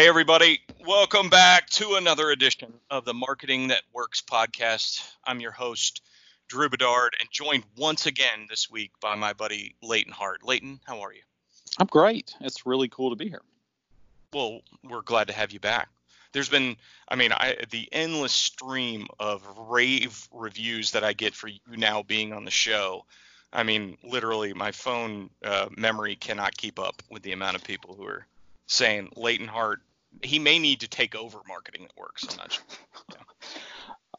Hey, 0.00 0.08
everybody. 0.08 0.60
Welcome 0.86 1.28
back 1.28 1.68
to 1.72 1.96
another 1.96 2.30
edition 2.30 2.72
of 2.88 3.04
the 3.04 3.12
Marketing 3.12 3.68
That 3.68 3.82
Works 3.92 4.22
podcast. 4.22 5.06
I'm 5.24 5.40
your 5.40 5.50
host, 5.50 6.00
Drew 6.48 6.70
Bedard, 6.70 7.14
and 7.20 7.28
joined 7.30 7.64
once 7.76 8.06
again 8.06 8.46
this 8.48 8.70
week 8.70 8.92
by 9.02 9.14
my 9.14 9.34
buddy, 9.34 9.74
Leighton 9.82 10.14
Hart. 10.14 10.42
Leighton, 10.42 10.80
how 10.86 11.00
are 11.02 11.12
you? 11.12 11.20
I'm 11.76 11.86
great. 11.86 12.34
It's 12.40 12.64
really 12.64 12.88
cool 12.88 13.10
to 13.10 13.16
be 13.16 13.28
here. 13.28 13.42
Well, 14.32 14.62
we're 14.82 15.02
glad 15.02 15.26
to 15.26 15.34
have 15.34 15.52
you 15.52 15.60
back. 15.60 15.90
There's 16.32 16.48
been, 16.48 16.76
I 17.06 17.16
mean, 17.16 17.32
I, 17.32 17.56
the 17.68 17.86
endless 17.92 18.32
stream 18.32 19.06
of 19.18 19.46
rave 19.68 20.26
reviews 20.32 20.92
that 20.92 21.04
I 21.04 21.12
get 21.12 21.34
for 21.34 21.48
you 21.48 21.60
now 21.76 22.04
being 22.04 22.32
on 22.32 22.46
the 22.46 22.50
show. 22.50 23.04
I 23.52 23.64
mean, 23.64 23.98
literally, 24.02 24.54
my 24.54 24.72
phone 24.72 25.28
uh, 25.44 25.68
memory 25.76 26.16
cannot 26.16 26.56
keep 26.56 26.78
up 26.78 27.02
with 27.10 27.22
the 27.22 27.32
amount 27.32 27.56
of 27.56 27.64
people 27.64 27.94
who 27.94 28.06
are 28.06 28.26
saying 28.66 29.10
Leighton 29.14 29.48
Hart, 29.48 29.82
he 30.22 30.38
may 30.38 30.58
need 30.58 30.80
to 30.80 30.88
take 30.88 31.14
over 31.14 31.38
marketing 31.48 31.82
that 31.82 31.96
works. 31.96 32.26
I'm 32.30 32.36
not 32.36 32.52
sure. 32.52 32.64
Yeah. 33.10 33.16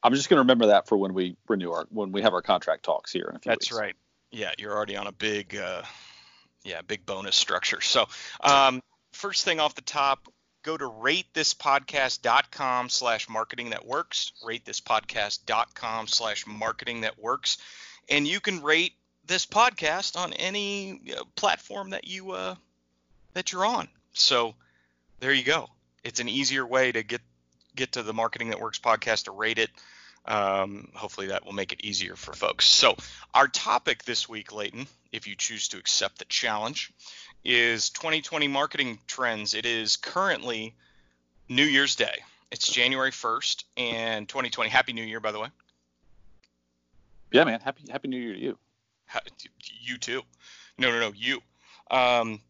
I'm 0.04 0.16
just 0.16 0.30
going 0.30 0.38
to 0.38 0.42
remember 0.42 0.66
that 0.68 0.88
for 0.88 0.98
when 0.98 1.14
we 1.14 1.36
renew 1.48 1.70
our 1.72 1.86
when 1.92 2.12
we 2.12 2.24
have 2.24 2.34
our 2.34 2.42
contract 2.42 2.82
talks 2.84 3.12
here 3.12 3.28
in 3.30 3.36
a 3.36 3.40
few 3.40 3.52
That's 3.52 3.70
weeks. 3.72 3.80
right. 3.80 3.96
Yeah, 4.32 4.52
you're 4.58 4.74
already 4.74 4.96
on 4.96 5.06
a 5.08 5.12
big, 5.12 5.56
uh, 5.56 5.84
yeah, 6.64 6.82
big 6.82 7.06
bonus 7.06 7.36
structure. 7.36 7.82
So, 7.82 8.08
um, 8.40 8.82
first 9.12 9.46
thing 9.46 9.60
off 9.60 9.76
the 9.76 9.82
top, 9.82 10.28
go 10.64 10.76
to 10.78 10.86
ratethispodcast.com 10.86 12.90
slash 12.90 13.30
marketing 13.30 13.70
that 13.72 13.86
works. 13.86 14.32
Ratethispodcast.com 14.44 16.08
slash 16.08 16.48
marketing 16.48 17.02
that 17.02 17.20
works, 17.20 17.58
and 18.10 18.28
you 18.28 18.40
can 18.40 18.64
rate 18.64 18.94
this 19.28 19.46
podcast 19.46 20.18
on 20.18 20.34
any 20.34 21.00
uh, 21.16 21.26
platform 21.36 21.92
that 21.92 22.08
you 22.08 22.32
uh, 22.32 22.56
that 23.34 23.52
you're 23.52 23.66
on. 23.66 23.88
So 24.14 24.56
there 25.20 25.34
you 25.34 25.44
go. 25.44 25.70
It's 26.04 26.20
an 26.20 26.30
easier 26.30 26.66
way 26.66 26.92
to 26.92 27.04
get 27.04 27.22
get 27.76 27.94
to 27.94 28.04
the 28.04 28.14
Marketing 28.14 28.50
That 28.50 28.60
Works 28.60 28.80
podcast 28.80 29.26
to 29.26 29.32
rate 29.32 29.60
it. 29.60 29.70
Um, 30.26 30.90
hopefully 30.94 31.28
that 31.28 31.46
will 31.46 31.54
make 31.54 31.72
it 31.72 31.84
easier 31.84 32.16
for 32.16 32.34
folks. 32.34 32.66
So 32.66 32.96
our 33.34 33.48
topic 33.48 34.04
this 34.04 34.30
week, 34.30 34.52
Leighton, 34.52 34.88
if 35.12 35.28
you 35.28 35.36
choose 35.36 35.70
to 35.70 35.78
accept 35.78 36.20
the 36.20 36.26
challenge, 36.26 36.92
is 37.44 37.90
2020 37.90 38.48
marketing 38.48 39.00
trends. 39.08 39.54
It 39.54 39.66
is 39.66 39.96
currently 39.96 40.76
New 41.50 41.64
Year's 41.64 41.96
Day. 41.96 42.20
It's 42.52 42.68
January 42.68 43.12
1st 43.12 43.64
and 43.78 44.30
2020. 44.30 44.70
Happy 44.70 44.94
New 44.94 45.04
Year, 45.04 45.20
by 45.20 45.32
the 45.32 45.40
way. 45.40 45.48
Yeah, 47.32 47.46
man. 47.46 47.62
Happy 47.62 47.84
Happy 47.90 48.10
New 48.10 48.20
Year 48.20 48.34
to 48.34 48.40
you. 48.40 48.58
You 49.82 49.98
too. 49.98 50.22
No, 50.78 50.92
no, 50.92 51.00
no, 51.00 51.14
you. 51.16 51.42
Um, 51.90 52.42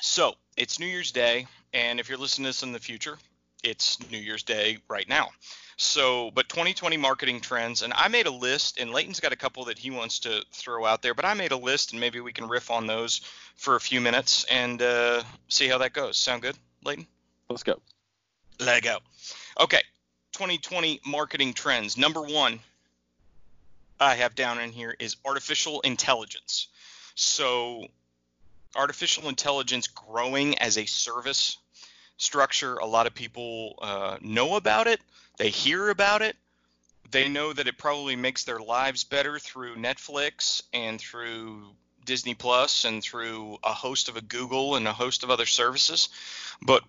so 0.00 0.34
it's 0.56 0.78
New 0.78 0.86
Year's 0.86 1.12
Day, 1.12 1.46
and 1.76 2.00
if 2.00 2.08
you're 2.08 2.16
listening 2.16 2.44
to 2.44 2.48
this 2.48 2.62
in 2.62 2.72
the 2.72 2.80
future, 2.80 3.18
it's 3.62 3.98
New 4.10 4.16
Year's 4.16 4.42
Day 4.42 4.78
right 4.88 5.06
now. 5.06 5.28
So, 5.76 6.30
but 6.30 6.48
2020 6.48 6.96
marketing 6.96 7.42
trends, 7.42 7.82
and 7.82 7.92
I 7.94 8.08
made 8.08 8.26
a 8.26 8.30
list, 8.30 8.78
and 8.78 8.92
Leighton's 8.92 9.20
got 9.20 9.34
a 9.34 9.36
couple 9.36 9.66
that 9.66 9.78
he 9.78 9.90
wants 9.90 10.20
to 10.20 10.42
throw 10.52 10.86
out 10.86 11.02
there, 11.02 11.12
but 11.12 11.26
I 11.26 11.34
made 11.34 11.52
a 11.52 11.56
list, 11.56 11.92
and 11.92 12.00
maybe 12.00 12.18
we 12.20 12.32
can 12.32 12.48
riff 12.48 12.70
on 12.70 12.86
those 12.86 13.20
for 13.56 13.76
a 13.76 13.80
few 13.80 14.00
minutes 14.00 14.46
and 14.50 14.80
uh, 14.80 15.22
see 15.48 15.68
how 15.68 15.76
that 15.78 15.92
goes. 15.92 16.16
Sound 16.16 16.40
good, 16.40 16.56
Leighton? 16.82 17.06
Let's 17.50 17.62
go. 17.62 17.78
Let 18.58 18.82
go. 18.82 18.96
Okay, 19.60 19.82
2020 20.32 21.00
marketing 21.04 21.52
trends. 21.52 21.98
Number 21.98 22.22
one, 22.22 22.58
I 24.00 24.14
have 24.14 24.34
down 24.34 24.60
in 24.60 24.72
here 24.72 24.96
is 24.98 25.16
artificial 25.26 25.82
intelligence. 25.82 26.68
So, 27.16 27.86
artificial 28.74 29.28
intelligence 29.28 29.88
growing 29.88 30.58
as 30.58 30.78
a 30.78 30.86
service 30.86 31.58
structure. 32.16 32.76
A 32.76 32.86
lot 32.86 33.06
of 33.06 33.14
people 33.14 33.78
uh, 33.80 34.18
know 34.20 34.56
about 34.56 34.86
it, 34.86 35.00
they 35.38 35.50
hear 35.50 35.90
about 35.90 36.22
it. 36.22 36.36
They 37.10 37.28
know 37.28 37.52
that 37.52 37.68
it 37.68 37.78
probably 37.78 38.16
makes 38.16 38.44
their 38.44 38.58
lives 38.58 39.04
better 39.04 39.38
through 39.38 39.76
Netflix 39.76 40.62
and 40.72 41.00
through 41.00 41.62
Disney 42.04 42.34
Plus 42.34 42.84
and 42.84 43.02
through 43.02 43.58
a 43.62 43.72
host 43.72 44.08
of 44.08 44.16
a 44.16 44.20
Google 44.20 44.74
and 44.76 44.88
a 44.88 44.92
host 44.92 45.22
of 45.22 45.30
other 45.30 45.46
services. 45.46 46.08
But 46.62 46.82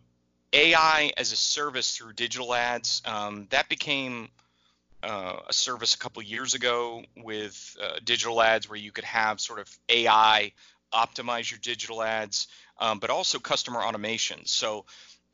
AI 0.54 1.12
as 1.18 1.32
a 1.32 1.36
service 1.36 1.96
through 1.96 2.14
digital 2.14 2.54
ads, 2.54 3.02
um, 3.06 3.48
that 3.52 3.70
became 3.70 4.30
uh, 5.04 5.38
a 5.48 5.54
service 5.54 5.94
a 5.94 5.98
couple 5.98 6.22
years 6.24 6.54
ago 6.54 7.04
with 7.18 7.78
uh, 7.82 8.00
digital 8.04 8.42
ads 8.42 8.70
where 8.70 8.80
you 8.80 8.92
could 8.92 9.04
have 9.04 9.40
sort 9.40 9.60
of 9.60 9.80
AI 9.90 10.52
optimize 10.94 11.52
your 11.52 11.60
digital 11.60 12.02
ads, 12.02 12.48
um, 12.80 13.00
but 13.00 13.10
also 13.10 13.40
customer 13.40 13.82
automation. 13.82 14.46
So 14.46 14.86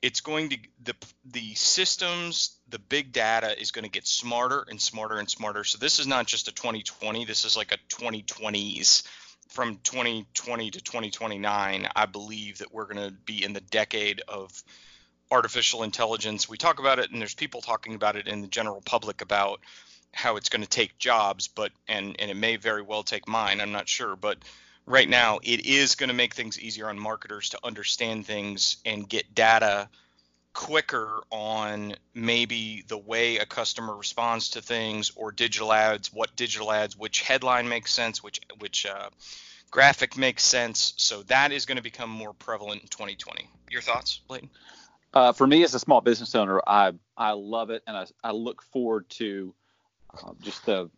it's 0.03 0.19
going 0.19 0.49
to 0.49 0.57
the 0.83 0.93
the 1.25 1.55
systems, 1.55 2.57
the 2.67 2.77
big 2.77 3.13
data 3.13 3.59
is 3.59 3.71
going 3.71 3.85
to 3.85 3.89
get 3.89 4.05
smarter 4.05 4.65
and 4.69 4.79
smarter 4.79 5.17
and 5.17 5.29
smarter. 5.29 5.63
So 5.63 5.77
this 5.77 5.97
is 5.97 6.05
not 6.05 6.27
just 6.27 6.49
a 6.49 6.51
2020. 6.51 7.23
This 7.25 7.45
is 7.45 7.57
like 7.57 7.71
a 7.71 7.77
2020s. 7.87 9.07
From 9.49 9.77
2020 9.83 10.71
to 10.71 10.81
2029, 10.81 11.87
I 11.95 12.05
believe 12.05 12.57
that 12.57 12.73
we're 12.73 12.85
going 12.85 13.07
to 13.07 13.13
be 13.25 13.43
in 13.43 13.53
the 13.53 13.61
decade 13.61 14.21
of 14.27 14.63
artificial 15.31 15.83
intelligence. 15.83 16.49
We 16.49 16.57
talk 16.57 16.79
about 16.79 16.97
it, 16.99 17.11
and 17.11 17.21
there's 17.21 17.35
people 17.35 17.61
talking 17.61 17.93
about 17.93 18.15
it 18.15 18.27
in 18.27 18.41
the 18.41 18.47
general 18.47 18.81
public 18.81 19.21
about 19.21 19.59
how 20.11 20.37
it's 20.37 20.49
going 20.49 20.63
to 20.63 20.69
take 20.69 20.97
jobs, 20.97 21.47
but 21.47 21.71
and 21.87 22.15
and 22.19 22.29
it 22.29 22.35
may 22.35 22.57
very 22.57 22.81
well 22.81 23.03
take 23.03 23.27
mine. 23.27 23.61
I'm 23.61 23.71
not 23.71 23.87
sure, 23.87 24.15
but 24.15 24.37
right 24.85 25.07
now 25.07 25.39
it 25.43 25.65
is 25.65 25.95
going 25.95 26.09
to 26.09 26.13
make 26.13 26.33
things 26.33 26.59
easier 26.59 26.89
on 26.89 26.99
marketers 26.99 27.49
to 27.49 27.59
understand 27.63 28.25
things 28.25 28.77
and 28.85 29.07
get 29.07 29.33
data 29.33 29.89
quicker 30.53 31.23
on 31.31 31.95
maybe 32.13 32.83
the 32.87 32.97
way 32.97 33.37
a 33.37 33.45
customer 33.45 33.95
responds 33.95 34.49
to 34.49 34.61
things 34.61 35.11
or 35.15 35.31
digital 35.31 35.73
ads 35.73 36.13
what 36.13 36.35
digital 36.35 36.71
ads 36.71 36.97
which 36.97 37.21
headline 37.21 37.67
makes 37.67 37.91
sense 37.91 38.21
which 38.21 38.39
which 38.59 38.85
uh, 38.85 39.09
graphic 39.71 40.15
makes 40.15 40.43
sense. 40.43 40.93
So 40.97 41.23
that 41.23 41.51
is 41.51 41.65
going 41.65 41.77
to 41.77 41.81
become 41.81 42.09
more 42.09 42.33
prevalent 42.33 42.83
in 42.83 42.87
2020 42.87 43.49
your 43.71 43.81
thoughts 43.81 44.21
Leighton? 44.29 44.49
Uh, 45.13 45.31
for 45.31 45.47
me 45.47 45.63
as 45.63 45.73
a 45.73 45.79
small 45.79 46.01
business 46.01 46.35
owner 46.35 46.61
i 46.67 46.91
i 47.17 47.31
love 47.31 47.71
it 47.71 47.81
and 47.87 47.97
i, 47.97 48.05
I 48.23 48.31
look 48.31 48.61
forward 48.61 49.09
to 49.11 49.55
uh, 50.23 50.33
just 50.41 50.65
the 50.65 50.91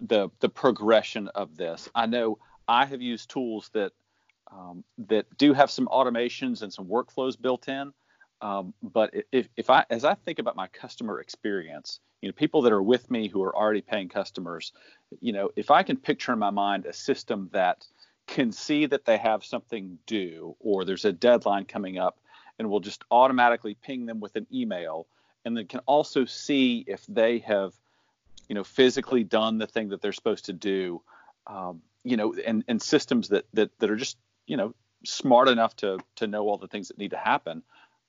the 0.00 0.30
the 0.40 0.48
progression 0.48 1.28
of 1.28 1.56
this. 1.56 1.88
I 1.94 2.06
know 2.06 2.38
I 2.68 2.84
have 2.86 3.00
used 3.02 3.30
tools 3.30 3.70
that 3.74 3.92
um, 4.50 4.84
that 5.08 5.26
do 5.38 5.52
have 5.54 5.70
some 5.70 5.86
automations 5.86 6.62
and 6.62 6.72
some 6.72 6.86
workflows 6.86 7.40
built 7.40 7.68
in. 7.68 7.92
Um, 8.42 8.74
but 8.82 9.14
if, 9.30 9.48
if 9.56 9.70
I, 9.70 9.84
as 9.88 10.04
I 10.04 10.14
think 10.14 10.40
about 10.40 10.56
my 10.56 10.66
customer 10.66 11.20
experience, 11.20 12.00
you 12.20 12.28
know, 12.28 12.32
people 12.32 12.62
that 12.62 12.72
are 12.72 12.82
with 12.82 13.10
me 13.10 13.28
who 13.28 13.42
are 13.42 13.56
already 13.56 13.80
paying 13.80 14.08
customers, 14.08 14.72
you 15.20 15.32
know, 15.32 15.50
if 15.56 15.70
I 15.70 15.82
can 15.82 15.96
picture 15.96 16.32
in 16.32 16.38
my 16.38 16.50
mind 16.50 16.86
a 16.86 16.92
system 16.92 17.50
that 17.52 17.86
can 18.26 18.52
see 18.52 18.86
that 18.86 19.04
they 19.04 19.16
have 19.16 19.44
something 19.44 19.98
due 20.06 20.56
or 20.60 20.84
there's 20.84 21.04
a 21.04 21.12
deadline 21.12 21.64
coming 21.64 21.98
up 21.98 22.18
and 22.58 22.68
will 22.68 22.80
just 22.80 23.04
automatically 23.10 23.76
ping 23.82 24.06
them 24.06 24.20
with 24.20 24.36
an 24.36 24.46
email 24.52 25.06
and 25.44 25.56
then 25.56 25.66
can 25.66 25.80
also 25.86 26.24
see 26.24 26.84
if 26.86 27.04
they 27.06 27.38
have, 27.40 27.72
you 28.48 28.54
know, 28.54 28.64
physically 28.64 29.24
done 29.24 29.58
the 29.58 29.66
thing 29.66 29.88
that 29.88 30.00
they're 30.00 30.12
supposed 30.12 30.46
to 30.46 30.52
do. 30.52 31.00
Um, 31.46 31.82
you 32.04 32.16
know, 32.16 32.34
and, 32.34 32.64
and 32.68 32.82
systems 32.82 33.28
that, 33.28 33.44
that, 33.54 33.70
that 33.78 33.90
are 33.90 33.96
just, 33.96 34.16
you 34.46 34.56
know, 34.56 34.74
smart 35.04 35.48
enough 35.48 35.74
to, 35.76 35.98
to 36.16 36.26
know 36.26 36.48
all 36.48 36.58
the 36.58 36.68
things 36.68 36.88
that 36.88 36.98
need 36.98 37.10
to 37.12 37.16
happen. 37.16 37.62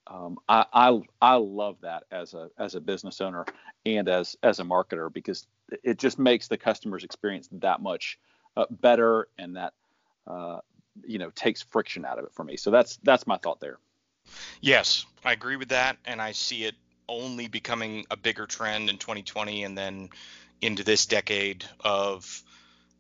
Um, 0.06 0.38
I, 0.50 0.66
I, 0.74 1.02
I 1.22 1.36
love 1.36 1.78
that 1.82 2.04
as 2.12 2.34
a, 2.34 2.50
as 2.58 2.76
a 2.76 2.82
business 2.82 3.22
owner 3.22 3.46
and 3.86 4.10
as, 4.10 4.36
as 4.44 4.60
a 4.60 4.64
marketer, 4.64 5.12
because 5.12 5.48
it 5.84 5.98
just 5.98 6.20
makes 6.20 6.48
the 6.48 6.58
customer's 6.58 7.04
experience 7.04 7.48
that 7.54 7.82
much 7.82 8.20
uh, 8.58 8.66
better 8.70 9.28
and 9.38 9.56
that, 9.56 9.74
uh, 10.28 10.60
you 11.06 11.20
know, 11.20 11.30
takes 11.32 11.62
friction 11.62 12.06
out 12.06 12.20
of 12.20 12.26
it 12.26 12.34
for 12.34 12.44
me. 12.44 12.58
So 12.58 12.70
that's, 12.70 12.98
that's 13.04 13.26
my 13.26 13.38
thought 13.38 13.60
there. 13.60 13.78
Yes, 14.62 15.06
I 15.24 15.32
agree 15.32 15.56
with 15.56 15.70
that. 15.70 15.98
And 16.06 16.22
I 16.22 16.34
see 16.34 16.66
it 16.66 16.76
only 17.08 17.48
becoming 17.48 18.06
a 18.12 18.18
bigger 18.18 18.46
trend 18.46 18.90
in 18.90 18.98
2020 18.98 19.64
and 19.64 19.78
then 19.78 20.10
into 20.62 20.84
this 20.84 21.06
decade 21.06 21.66
of, 21.80 22.44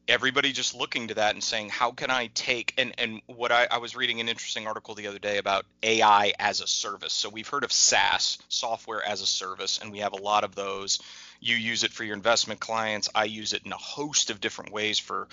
everybody 0.08 0.52
just 0.52 0.76
looking 0.76 1.08
to 1.08 1.14
that 1.14 1.34
and 1.34 1.44
saying 1.44 1.70
how 1.70 1.92
can 1.92 2.12
i 2.12 2.28
take 2.34 2.74
and 2.78 2.94
and 2.98 3.22
what 3.28 3.52
I, 3.52 3.68
I, 3.72 3.78
was 3.78 3.96
reading 3.96 4.20
an 4.20 4.28
interesting 4.28 4.68
article 4.68 4.96
the 4.96 5.08
other 5.08 5.20
day 5.20 5.38
about 5.38 5.66
ai 5.82 6.34
as 6.40 6.62
a 6.62 6.68
service. 6.68 7.14
So 7.14 7.30
we've 7.30 7.48
heard 7.48 7.64
of 7.64 7.72
saas 7.72 8.38
software 8.50 9.06
as 9.06 9.22
a 9.22 9.26
service 9.26 9.80
and 9.82 9.92
we 9.92 10.00
have 10.00 10.14
a 10.14 10.22
lot 10.22 10.44
of 10.44 10.56
those. 10.56 11.00
You 11.40 11.56
use 11.56 11.84
it 11.84 11.92
for 11.92 12.04
your 12.04 12.16
investment 12.16 12.60
clients. 12.60 13.10
I 13.14 13.26
use 13.26 13.54
it 13.54 13.64
in 13.66 13.72
a 13.72 13.78
host 13.78 14.30
of 14.30 14.42
different 14.42 14.72
ways 14.72 15.00
for 15.00 15.28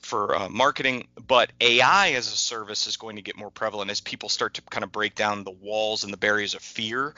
for 0.00 0.34
uh, 0.34 0.48
marketing. 0.48 1.06
But 1.26 1.52
ai 1.60 2.12
as 2.12 2.26
a 2.26 2.36
service 2.36 2.86
is 2.86 2.96
going 2.96 3.16
to 3.16 3.22
get 3.22 3.36
more 3.36 3.50
prevalent 3.50 3.90
as 3.90 4.00
people 4.00 4.28
start 4.28 4.54
to 4.54 4.62
kind 4.62 4.84
of 4.84 4.92
break 4.92 5.14
down 5.14 5.44
the 5.44 5.50
walls 5.50 6.04
and 6.04 6.12
the 6.12 6.18
barriers 6.18 6.54
of 6.54 6.62
fear 6.62 7.14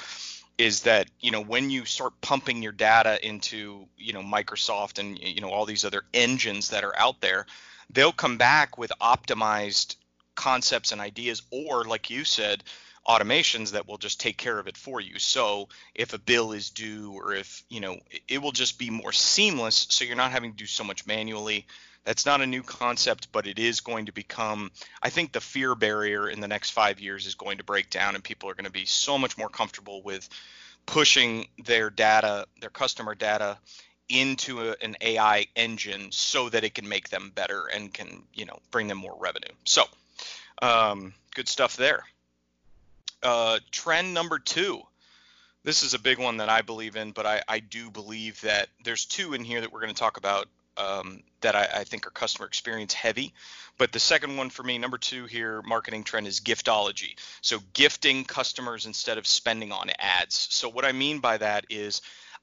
is 0.59 0.83
that 0.83 1.09
you 1.21 1.31
know 1.31 1.43
when 1.43 1.71
you 1.71 1.85
start 1.85 2.13
pumping 2.21 2.63
your 2.63 2.73
data 2.73 3.25
into 3.27 3.87
you 3.97 4.13
know 4.13 4.23
Microsoft 4.23 4.99
and 4.99 5.19
you 5.19 5.41
know 5.41 5.51
all 5.51 5.67
these 5.67 5.85
other 5.85 6.03
engines 6.13 6.71
that 6.71 6.85
are 6.85 6.97
out 6.99 7.21
there, 7.21 7.47
they'll 7.91 8.13
come 8.13 8.39
back 8.39 8.79
with 8.79 8.93
optimized 9.01 9.97
concepts 10.35 10.93
and 10.93 11.01
ideas, 11.01 11.43
or 11.51 11.85
like 11.85 12.11
you 12.11 12.25
said, 12.25 12.65
automations 13.07 13.73
that 13.73 13.89
will 13.89 13.99
just 13.99 14.21
take 14.21 14.37
care 14.37 14.59
of 14.59 14.67
it 14.67 14.77
for 14.77 15.01
you. 15.01 15.19
So 15.19 15.69
if 15.95 16.13
a 16.13 16.19
bill 16.19 16.53
is 16.53 16.71
due 16.71 17.13
or 17.13 17.35
if, 17.35 17.65
you 17.69 17.81
know, 17.81 17.99
it 18.29 18.41
will 18.41 18.53
just 18.53 18.79
be 18.79 18.91
more 18.91 19.13
seamless 19.13 19.87
so 19.91 20.05
you're 20.05 20.17
not 20.17 20.31
having 20.31 20.53
to 20.53 20.57
do 20.57 20.67
so 20.67 20.85
much 20.85 21.07
manually. 21.07 21.67
That's 22.05 22.27
not 22.27 22.41
a 22.41 22.47
new 22.47 22.63
concept, 22.63 23.29
but 23.31 23.47
it 23.47 23.59
is 23.59 23.81
going 23.81 24.07
to 24.07 24.13
become 24.13 24.71
I 25.03 25.11
think 25.11 25.33
the 25.33 25.41
fear 25.41 25.75
barrier 25.75 26.29
in 26.29 26.41
the 26.41 26.49
next 26.49 26.71
5 26.71 27.01
years 27.01 27.27
is 27.27 27.35
going 27.35 27.59
to 27.59 27.65
break 27.65 27.91
down 27.91 28.15
and 28.15 28.25
people 28.25 28.49
are 28.49 28.55
going 28.55 28.65
to 28.65 28.73
be 28.73 28.87
so 28.87 29.19
much 29.19 29.39
more 29.39 29.49
comfortable 29.49 30.03
with 30.03 30.29
pushing 30.87 31.47
their 31.65 31.91
data, 31.91 32.47
their 32.61 32.71
customer 32.71 33.15
data 33.15 33.59
into 34.09 34.71
a, 34.71 34.77
an 34.83 34.97
AI 35.01 35.47
engine 35.57 36.11
so 36.11 36.49
that 36.49 36.65
it 36.65 36.75
can 36.75 36.89
make 36.89 37.09
them 37.09 37.33
better 37.35 37.67
and 37.73 37.93
can, 37.93 38.23
you 38.35 38.45
know, 38.45 38.59
bring 38.71 38.89
them 38.89 38.99
more 38.99 39.17
revenue. 39.19 39.53
So, 39.65 39.85
um, 40.61 41.15
good 41.35 41.49
stuff 41.49 41.77
there. 41.77 42.05
Uh, 43.23 43.59
trend 43.71 44.13
number 44.13 44.39
two. 44.39 44.83
This 45.65 45.85
is 45.85 45.95
a 45.95 45.99
big 45.99 46.19
one 46.19 46.39
that 46.39 46.49
I 46.49 46.63
believe 46.63 46.97
in, 46.97 47.13
but 47.13 47.25
I, 47.25 47.43
I 47.47 47.61
do 47.61 47.91
believe 47.91 48.41
that 48.41 48.69
there's 48.85 49.05
two 49.05 49.33
in 49.33 49.45
here 49.45 49.61
that 49.61 49.73
we're 49.73 49.81
going 49.81 49.95
to 49.95 49.99
talk 49.99 50.17
about 50.17 50.49
um, 50.77 51.23
that 51.41 51.55
I, 51.55 51.69
I, 51.75 51.85
think 51.85 52.07
are 52.07 52.11
customer 52.11 52.47
experience 52.47 52.95
heavy. 52.95 53.35
But 53.79 53.93
the 53.93 54.01
second 54.01 54.37
one 54.37 54.51
for 54.51 54.63
me, 54.63 54.79
number 54.79 54.99
two 54.99 55.27
here, 55.27 55.63
marketing 55.63 56.05
trend 56.05 56.27
is 56.27 56.41
giftology. 56.41 57.19
So 57.41 57.59
gifting 57.75 58.25
customers 58.25 58.87
instead 58.87 59.19
of 59.19 59.27
spending 59.27 59.73
on 59.73 59.91
ads. 59.99 60.49
So 60.51 60.69
what 60.69 60.85
I 60.85 60.93
mean 60.93 61.19
by 61.19 61.39
that 61.39 61.67
is 61.69 62.01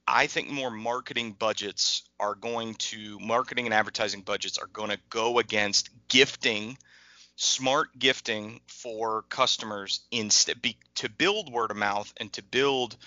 I 0.08 0.28
think 0.28 0.50
more 0.50 0.72
marketing 0.72 1.34
budgets 1.34 2.04
are 2.20 2.36
going 2.36 2.76
to 2.76 3.20
marketing 3.20 3.66
and 3.66 3.74
advertising 3.74 4.22
budgets 4.22 4.58
are 4.58 4.68
going 4.68 4.90
to 4.90 5.00
go 5.10 5.40
against 5.40 5.90
gifting 6.08 6.78
smart 7.40 7.98
gifting 7.98 8.60
for 8.68 9.22
customers 9.30 10.02
instead 10.12 10.58
to 10.96 11.10
build 11.10 11.52
word 11.54 11.72
of 11.72 11.78
mouth 11.78 12.14
and 12.18 12.34
to 12.34 12.44
build 12.44 12.98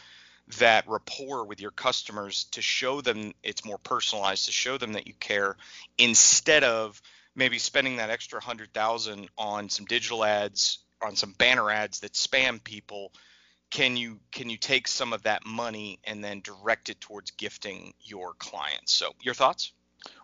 that 0.58 0.88
rapport 0.88 1.44
with 1.44 1.60
your 1.60 1.70
customers 1.70 2.44
to 2.44 2.60
show 2.60 3.00
them 3.00 3.32
it's 3.42 3.64
more 3.64 3.78
personalized 3.78 4.46
to 4.46 4.52
show 4.52 4.76
them 4.76 4.92
that 4.92 5.06
you 5.06 5.14
care 5.14 5.56
instead 5.98 6.64
of 6.64 7.00
maybe 7.34 7.58
spending 7.58 7.96
that 7.96 8.10
extra 8.10 8.36
100,000 8.36 9.28
on 9.38 9.68
some 9.68 9.86
digital 9.86 10.24
ads 10.24 10.78
on 11.00 11.16
some 11.16 11.32
banner 11.38 11.70
ads 11.70 12.00
that 12.00 12.12
spam 12.12 12.62
people 12.62 13.12
can 13.70 13.96
you 13.96 14.18
can 14.32 14.50
you 14.50 14.56
take 14.56 14.88
some 14.88 15.12
of 15.12 15.22
that 15.22 15.46
money 15.46 15.98
and 16.04 16.22
then 16.22 16.40
direct 16.40 16.88
it 16.88 17.00
towards 17.00 17.30
gifting 17.32 17.94
your 18.00 18.34
clients 18.34 18.92
so 18.92 19.12
your 19.22 19.34
thoughts 19.34 19.72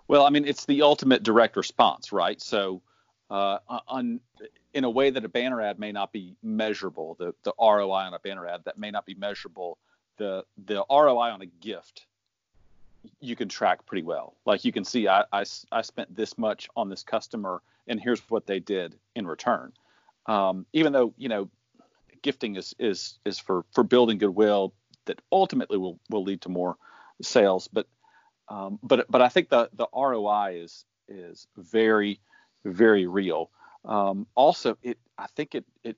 well 0.08 0.26
i 0.26 0.30
mean 0.30 0.44
it's 0.44 0.66
the 0.66 0.82
ultimate 0.82 1.22
direct 1.22 1.56
response 1.56 2.12
right 2.12 2.42
so 2.42 2.82
uh, 3.30 3.58
on 3.86 4.20
in 4.74 4.84
a 4.84 4.90
way 4.90 5.10
that 5.10 5.24
a 5.24 5.28
banner 5.28 5.60
ad 5.60 5.78
may 5.78 5.92
not 5.92 6.12
be 6.12 6.36
measurable. 6.42 7.16
The 7.18 7.34
the 7.42 7.52
ROI 7.58 8.06
on 8.06 8.14
a 8.14 8.18
banner 8.18 8.46
ad 8.46 8.62
that 8.64 8.78
may 8.78 8.90
not 8.90 9.06
be 9.06 9.14
measurable. 9.14 9.78
The 10.18 10.44
the 10.66 10.84
ROI 10.90 11.30
on 11.30 11.42
a 11.42 11.46
gift 11.46 12.06
you 13.20 13.36
can 13.36 13.48
track 13.48 13.86
pretty 13.86 14.02
well. 14.02 14.34
Like 14.44 14.64
you 14.64 14.72
can 14.72 14.84
see, 14.84 15.08
I, 15.08 15.24
I, 15.32 15.44
I 15.72 15.82
spent 15.82 16.14
this 16.14 16.36
much 16.38 16.68
on 16.76 16.88
this 16.88 17.02
customer, 17.02 17.62
and 17.86 18.00
here's 18.00 18.20
what 18.30 18.46
they 18.46 18.60
did 18.60 18.94
in 19.14 19.26
return. 19.26 19.72
Um, 20.26 20.66
even 20.72 20.92
though 20.92 21.14
you 21.16 21.28
know, 21.28 21.48
gifting 22.22 22.56
is 22.56 22.74
is 22.78 23.18
is 23.24 23.38
for 23.38 23.64
for 23.72 23.82
building 23.82 24.18
goodwill 24.18 24.74
that 25.06 25.20
ultimately 25.32 25.78
will 25.78 25.98
will 26.10 26.22
lead 26.22 26.42
to 26.42 26.48
more 26.48 26.76
sales, 27.22 27.68
but 27.68 27.86
um, 28.48 28.78
but 28.82 29.06
but 29.10 29.22
I 29.22 29.28
think 29.28 29.48
the 29.48 29.70
the 29.72 29.86
ROI 29.94 30.60
is 30.62 30.84
is 31.08 31.46
very 31.56 32.20
very 32.64 33.06
real. 33.06 33.50
Um, 33.84 34.26
also, 34.34 34.76
it 34.82 34.98
I 35.16 35.26
think 35.28 35.54
it 35.54 35.64
it 35.82 35.96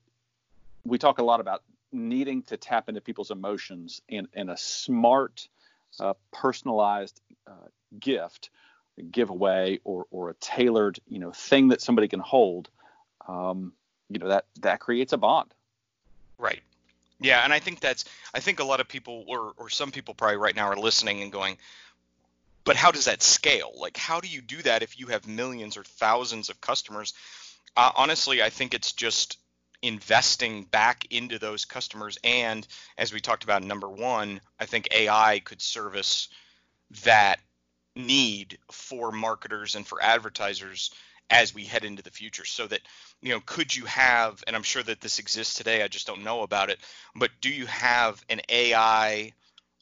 we 0.85 0.97
talk 0.97 1.19
a 1.19 1.23
lot 1.23 1.41
about 1.41 1.63
needing 1.91 2.43
to 2.43 2.57
tap 2.57 2.89
into 2.89 3.01
people's 3.01 3.31
emotions 3.31 4.01
and 4.09 4.27
a 4.35 4.57
smart, 4.57 5.47
uh, 5.99 6.13
personalized 6.31 7.19
uh, 7.47 7.67
gift, 7.99 8.49
giveaway, 9.09 9.79
or 9.83 10.05
or 10.11 10.29
a 10.29 10.33
tailored 10.35 10.99
you 11.07 11.19
know 11.19 11.31
thing 11.31 11.69
that 11.69 11.81
somebody 11.81 12.07
can 12.07 12.19
hold. 12.19 12.69
Um, 13.27 13.73
you 14.09 14.19
know 14.19 14.29
that 14.29 14.45
that 14.61 14.79
creates 14.79 15.13
a 15.13 15.17
bond. 15.17 15.53
Right. 16.37 16.61
Yeah, 17.19 17.43
and 17.43 17.53
I 17.53 17.59
think 17.59 17.79
that's 17.79 18.05
I 18.33 18.39
think 18.39 18.59
a 18.59 18.63
lot 18.63 18.79
of 18.79 18.87
people 18.87 19.25
or 19.27 19.53
or 19.57 19.69
some 19.69 19.91
people 19.91 20.13
probably 20.13 20.37
right 20.37 20.55
now 20.55 20.67
are 20.67 20.77
listening 20.77 21.21
and 21.21 21.31
going, 21.31 21.57
but 22.63 22.75
how 22.75 22.91
does 22.91 23.05
that 23.05 23.21
scale? 23.21 23.71
Like, 23.77 23.97
how 23.97 24.19
do 24.19 24.27
you 24.27 24.41
do 24.41 24.61
that 24.63 24.83
if 24.83 24.99
you 24.99 25.07
have 25.07 25.27
millions 25.27 25.77
or 25.77 25.83
thousands 25.83 26.49
of 26.49 26.61
customers? 26.61 27.13
Uh, 27.75 27.91
honestly, 27.95 28.41
I 28.41 28.49
think 28.49 28.73
it's 28.73 28.91
just 28.91 29.37
investing 29.81 30.63
back 30.63 31.05
into 31.09 31.39
those 31.39 31.65
customers. 31.65 32.17
And 32.23 32.67
as 32.97 33.13
we 33.13 33.19
talked 33.19 33.43
about, 33.43 33.63
number 33.63 33.89
one, 33.89 34.41
I 34.59 34.65
think 34.65 34.89
AI 34.91 35.39
could 35.39 35.61
service 35.61 36.29
that 37.03 37.39
need 37.95 38.57
for 38.71 39.11
marketers 39.11 39.75
and 39.75 39.85
for 39.85 40.01
advertisers 40.01 40.91
as 41.29 41.53
we 41.53 41.63
head 41.63 41.85
into 41.85 42.03
the 42.03 42.11
future 42.11 42.45
so 42.45 42.67
that 42.67 42.81
you 43.21 43.29
know 43.29 43.41
could 43.45 43.73
you 43.75 43.85
have 43.85 44.41
and 44.47 44.55
i'm 44.55 44.63
sure 44.63 44.83
that 44.83 45.01
this 45.01 45.19
exists 45.19 45.55
today 45.55 45.83
i 45.83 45.87
just 45.89 46.07
don't 46.07 46.23
know 46.23 46.41
about 46.41 46.69
it 46.69 46.79
but 47.15 47.31
do 47.41 47.49
you 47.49 47.65
have 47.65 48.23
an 48.29 48.39
ai 48.49 49.33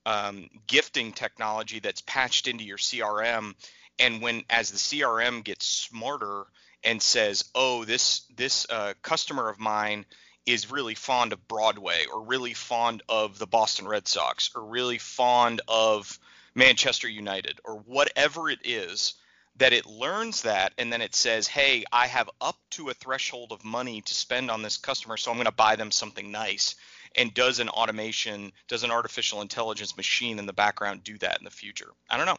um, 0.06 0.50
gifting 0.66 1.12
technology 1.12 1.80
that's 1.80 2.02
patched 2.02 2.48
into 2.48 2.63
your 2.63 2.78
CRM. 2.78 3.54
And 4.00 4.22
when 4.22 4.44
as 4.50 4.72
the 4.72 4.78
CRM 4.78 5.44
gets 5.44 5.66
smarter 5.66 6.45
and 6.84 7.02
says, 7.02 7.46
"Oh, 7.56 7.86
this 7.86 8.22
this 8.36 8.66
uh, 8.70 8.94
customer 9.02 9.50
of 9.50 9.60
mine 9.60 10.06
is 10.46 10.72
really 10.72 10.96
fond 10.96 11.34
of 11.34 11.48
Broadway, 11.48 12.06
or 12.12 12.24
really 12.24 12.54
fond 12.54 13.04
of 13.10 13.38
the 13.38 13.48
Boston 13.48 13.88
Red 13.88 14.08
Sox, 14.08 14.52
or 14.56 14.64
really 14.64 14.98
fond 14.98 15.62
of 15.68 16.20
Manchester 16.56 17.10
United, 17.10 17.60
or 17.64 17.78
whatever 17.80 18.50
it 18.50 18.60
is." 18.64 19.14
That 19.58 19.74
it 19.74 19.86
learns 19.86 20.44
that 20.44 20.72
and 20.78 20.94
then 20.94 21.02
it 21.02 21.14
says, 21.14 21.46
hey, 21.46 21.84
I 21.92 22.08
have 22.08 22.30
up 22.40 22.56
to 22.72 22.88
a 22.88 22.94
threshold 22.94 23.52
of 23.52 23.66
money 23.66 24.00
to 24.00 24.14
spend 24.14 24.50
on 24.50 24.62
this 24.62 24.78
customer, 24.78 25.18
so 25.18 25.31
I'm 25.31 25.36
going 25.36 25.48
to 25.48 25.52
buy 25.52 25.76
them 25.76 25.92
something 25.92 26.31
nice 26.31 26.76
and 27.16 27.34
does 27.34 27.60
an 27.60 27.70
automation, 27.70 28.52
does 28.68 28.84
an 28.84 28.92
artificial 28.92 29.42
intelligence 29.42 29.98
machine 29.98 30.40
in 30.40 30.46
the 30.46 30.54
background 30.54 31.04
do 31.04 31.18
that 31.20 31.40
in 31.40 31.45
the 31.45 31.52
future? 31.52 31.90
I 32.09 32.18
don't 32.18 32.26
know. 32.26 32.38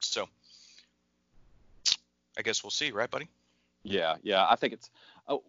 So 0.00 0.28
I 2.36 2.42
guess 2.42 2.62
we'll 2.62 2.70
see, 2.70 2.90
right, 2.90 3.10
buddy? 3.10 3.28
Yeah, 3.84 4.16
yeah. 4.22 4.46
I 4.48 4.56
think 4.56 4.74
it's. 4.74 4.90
Oh, 5.28 5.42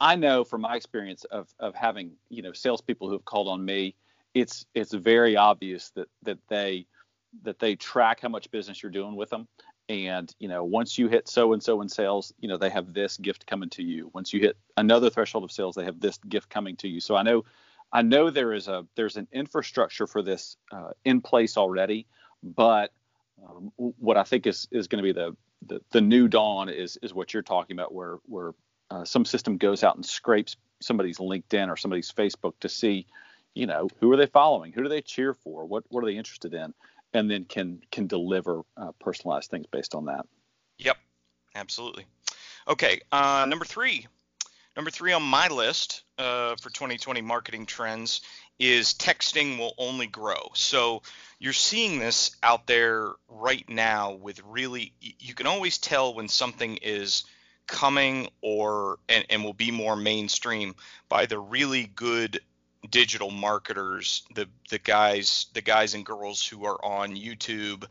I 0.00 0.16
know 0.16 0.44
from 0.44 0.62
my 0.62 0.76
experience 0.76 1.24
of 1.24 1.48
of 1.58 1.74
having 1.74 2.12
you 2.28 2.42
know 2.42 2.52
salespeople 2.52 3.08
who 3.08 3.14
have 3.14 3.24
called 3.24 3.48
on 3.48 3.64
me, 3.64 3.94
it's 4.34 4.66
it's 4.74 4.92
very 4.92 5.36
obvious 5.36 5.90
that 5.90 6.08
that 6.22 6.38
they 6.48 6.86
that 7.42 7.58
they 7.58 7.76
track 7.76 8.20
how 8.20 8.28
much 8.28 8.50
business 8.50 8.82
you're 8.82 8.90
doing 8.90 9.14
with 9.14 9.28
them 9.30 9.46
and 9.90 10.34
you 10.38 10.48
know 10.48 10.64
once 10.64 10.96
you 10.96 11.08
hit 11.08 11.28
so 11.28 11.52
and 11.52 11.62
so 11.62 11.82
in 11.82 11.88
sales 11.88 12.32
you 12.40 12.48
know 12.48 12.56
they 12.56 12.70
have 12.70 12.94
this 12.94 13.18
gift 13.18 13.46
coming 13.46 13.68
to 13.68 13.82
you 13.82 14.10
once 14.14 14.32
you 14.32 14.40
hit 14.40 14.56
another 14.78 15.10
threshold 15.10 15.44
of 15.44 15.52
sales 15.52 15.74
they 15.74 15.84
have 15.84 16.00
this 16.00 16.18
gift 16.28 16.48
coming 16.48 16.74
to 16.74 16.88
you 16.88 17.00
so 17.00 17.14
i 17.16 17.22
know 17.22 17.44
I 17.92 18.02
know 18.02 18.30
there 18.30 18.52
is 18.52 18.68
a 18.68 18.86
there's 18.96 19.16
an 19.16 19.28
infrastructure 19.32 20.06
for 20.06 20.22
this 20.22 20.56
uh, 20.72 20.90
in 21.04 21.20
place 21.20 21.56
already, 21.56 22.06
but 22.42 22.92
um, 23.46 23.72
what 23.76 24.16
I 24.16 24.24
think 24.24 24.46
is 24.46 24.68
is 24.70 24.88
going 24.88 25.02
to 25.02 25.06
be 25.06 25.12
the, 25.12 25.34
the, 25.66 26.00
new 26.00 26.28
dawn 26.28 26.68
is 26.68 26.98
is 27.02 27.12
what 27.12 27.32
you're 27.34 27.42
talking 27.42 27.76
about, 27.76 27.92
where 27.92 28.18
where 28.26 28.52
uh, 28.90 29.04
some 29.04 29.24
system 29.24 29.56
goes 29.56 29.84
out 29.84 29.96
and 29.96 30.04
scrapes 30.04 30.56
somebody's 30.80 31.18
LinkedIn 31.18 31.68
or 31.68 31.76
somebody's 31.76 32.12
Facebook 32.12 32.54
to 32.60 32.68
see, 32.68 33.06
you 33.54 33.66
know, 33.66 33.88
who 34.00 34.12
are 34.12 34.16
they 34.16 34.26
following, 34.26 34.72
who 34.72 34.82
do 34.82 34.88
they 34.88 35.02
cheer 35.02 35.34
for, 35.34 35.64
what 35.64 35.84
what 35.88 36.02
are 36.02 36.06
they 36.06 36.16
interested 36.16 36.54
in, 36.54 36.74
and 37.12 37.30
then 37.30 37.44
can 37.44 37.80
can 37.90 38.06
deliver 38.06 38.62
uh, 38.76 38.92
personalized 39.00 39.50
things 39.50 39.66
based 39.66 39.94
on 39.94 40.06
that. 40.06 40.26
Yep, 40.78 40.96
absolutely. 41.54 42.06
Okay, 42.68 43.00
uh, 43.12 43.46
number 43.48 43.64
three, 43.64 44.06
Number 44.78 44.92
three 44.92 45.12
on 45.12 45.24
my 45.24 45.48
list 45.48 46.04
uh, 46.18 46.54
for 46.62 46.70
2020 46.70 47.20
marketing 47.20 47.66
trends 47.66 48.20
is 48.58 48.94
texting 48.94 49.58
will 49.58 49.74
only 49.78 50.06
grow. 50.06 50.50
So 50.54 51.02
you're 51.38 51.52
seeing 51.52 51.98
this 51.98 52.36
out 52.42 52.66
there 52.66 53.12
right 53.28 53.68
now 53.68 54.12
with 54.12 54.42
really, 54.44 54.92
you 55.00 55.34
can 55.34 55.46
always 55.46 55.78
tell 55.78 56.14
when 56.14 56.28
something 56.28 56.78
is 56.82 57.24
coming 57.66 58.28
or 58.40 58.98
and, 59.08 59.24
and 59.30 59.44
will 59.44 59.52
be 59.52 59.70
more 59.70 59.94
mainstream 59.94 60.74
by 61.08 61.26
the 61.26 61.38
really 61.38 61.84
good 61.84 62.40
digital 62.90 63.30
marketers 63.30 64.22
the 64.34 64.48
the 64.70 64.78
guys 64.78 65.46
the 65.52 65.60
guys 65.60 65.94
and 65.94 66.06
girls 66.06 66.46
who 66.46 66.64
are 66.64 66.82
on 66.82 67.14
YouTube 67.14 67.84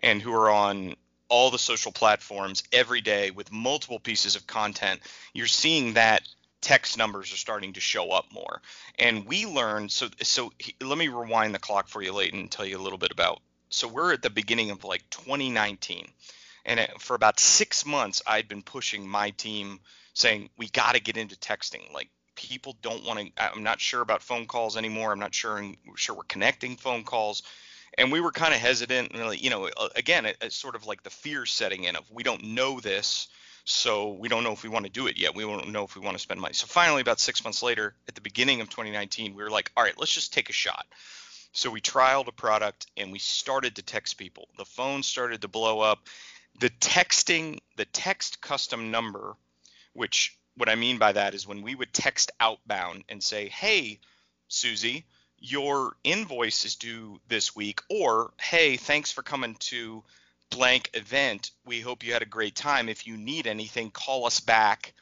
and 0.00 0.22
who 0.22 0.32
are 0.32 0.50
on 0.50 0.94
all 1.28 1.50
the 1.50 1.58
social 1.58 1.90
platforms 1.90 2.62
every 2.72 3.00
day 3.00 3.30
with 3.30 3.50
multiple 3.50 3.98
pieces 3.98 4.36
of 4.36 4.46
content, 4.46 5.00
you're 5.32 5.46
seeing 5.46 5.94
that 5.94 6.22
text 6.64 6.96
numbers 6.96 7.32
are 7.32 7.36
starting 7.36 7.74
to 7.74 7.80
show 7.80 8.10
up 8.10 8.32
more. 8.32 8.62
And 8.98 9.26
we 9.26 9.44
learned 9.46 9.92
so 9.92 10.08
so 10.22 10.52
let 10.80 10.98
me 10.98 11.08
rewind 11.08 11.54
the 11.54 11.58
clock 11.58 11.88
for 11.88 12.02
you 12.02 12.12
Leighton 12.12 12.40
and 12.40 12.50
tell 12.50 12.64
you 12.64 12.78
a 12.78 12.82
little 12.82 12.98
bit 12.98 13.12
about 13.12 13.40
so 13.68 13.86
we're 13.86 14.12
at 14.12 14.22
the 14.22 14.30
beginning 14.30 14.70
of 14.70 14.82
like 14.84 15.08
2019 15.10 16.08
and 16.64 16.80
it, 16.80 17.00
for 17.00 17.14
about 17.14 17.38
6 17.38 17.86
months 17.86 18.22
I'd 18.26 18.48
been 18.48 18.62
pushing 18.62 19.06
my 19.06 19.30
team 19.30 19.80
saying 20.14 20.48
we 20.56 20.68
got 20.68 20.94
to 20.94 21.00
get 21.00 21.18
into 21.18 21.36
texting 21.36 21.92
like 21.92 22.08
people 22.34 22.76
don't 22.82 23.04
want 23.04 23.20
to. 23.20 23.30
I'm 23.38 23.62
not 23.62 23.80
sure 23.80 24.00
about 24.00 24.22
phone 24.22 24.46
calls 24.46 24.76
anymore. 24.76 25.12
I'm 25.12 25.18
not 25.18 25.34
sure 25.34 25.62
sure 25.96 26.16
we're 26.16 26.22
connecting 26.24 26.76
phone 26.76 27.04
calls, 27.04 27.42
and 27.98 28.10
we 28.10 28.20
were 28.20 28.32
kind 28.32 28.54
of 28.54 28.60
hesitant. 28.60 29.12
And 29.12 29.24
like, 29.26 29.42
you 29.42 29.50
know, 29.50 29.70
again, 29.94 30.26
it, 30.26 30.36
it's 30.40 30.56
sort 30.56 30.74
of 30.74 30.86
like 30.86 31.02
the 31.02 31.10
fear 31.10 31.46
setting 31.46 31.84
in 31.84 31.96
of 31.96 32.10
we 32.10 32.22
don't 32.22 32.42
know 32.42 32.80
this, 32.80 33.28
so 33.64 34.12
we 34.12 34.28
don't 34.28 34.44
know 34.44 34.52
if 34.52 34.62
we 34.62 34.68
want 34.68 34.84
to 34.84 34.92
do 34.92 35.06
it 35.06 35.18
yet. 35.18 35.34
We 35.34 35.42
don't 35.42 35.72
know 35.72 35.84
if 35.84 35.96
we 35.96 36.02
want 36.02 36.16
to 36.16 36.22
spend 36.22 36.40
money. 36.40 36.52
So 36.52 36.66
finally, 36.66 37.00
about 37.00 37.18
six 37.18 37.42
months 37.42 37.62
later, 37.62 37.94
at 38.06 38.14
the 38.14 38.20
beginning 38.20 38.60
of 38.60 38.68
2019, 38.68 39.34
we 39.34 39.42
were 39.42 39.50
like, 39.50 39.72
all 39.76 39.82
right, 39.82 39.98
let's 39.98 40.12
just 40.12 40.34
take 40.34 40.50
a 40.50 40.52
shot. 40.52 40.86
So 41.52 41.70
we 41.70 41.80
trialed 41.80 42.28
a 42.28 42.32
product 42.32 42.86
and 42.96 43.10
we 43.10 43.18
started 43.18 43.76
to 43.76 43.82
text 43.82 44.18
people. 44.18 44.48
The 44.58 44.66
phone 44.66 45.02
started 45.02 45.40
to 45.42 45.48
blow 45.48 45.80
up. 45.80 46.08
The 46.60 46.70
texting, 46.70 47.58
the 47.76 47.86
text 47.86 48.40
custom 48.40 48.90
number, 48.90 49.34
which 49.94 50.36
what 50.56 50.68
I 50.68 50.74
mean 50.74 50.98
by 50.98 51.12
that 51.12 51.34
is 51.34 51.46
when 51.46 51.62
we 51.62 51.74
would 51.74 51.92
text 51.92 52.32
outbound 52.40 53.04
and 53.08 53.22
say, 53.22 53.48
hey, 53.48 53.98
Susie, 54.48 55.06
your 55.38 55.96
invoice 56.04 56.64
is 56.64 56.76
due 56.76 57.20
this 57.28 57.56
week, 57.56 57.80
or 57.88 58.32
hey, 58.40 58.76
thanks 58.76 59.10
for 59.10 59.22
coming 59.22 59.56
to 59.60 60.04
blank 60.54 60.90
event. 60.94 61.50
We 61.64 61.80
hope 61.80 62.04
you 62.04 62.12
had 62.12 62.22
a 62.22 62.26
great 62.26 62.54
time. 62.54 62.88
If 62.88 63.06
you 63.06 63.16
need 63.16 63.46
anything, 63.46 63.90
call 63.90 64.26
us 64.26 64.40
back 64.40 64.94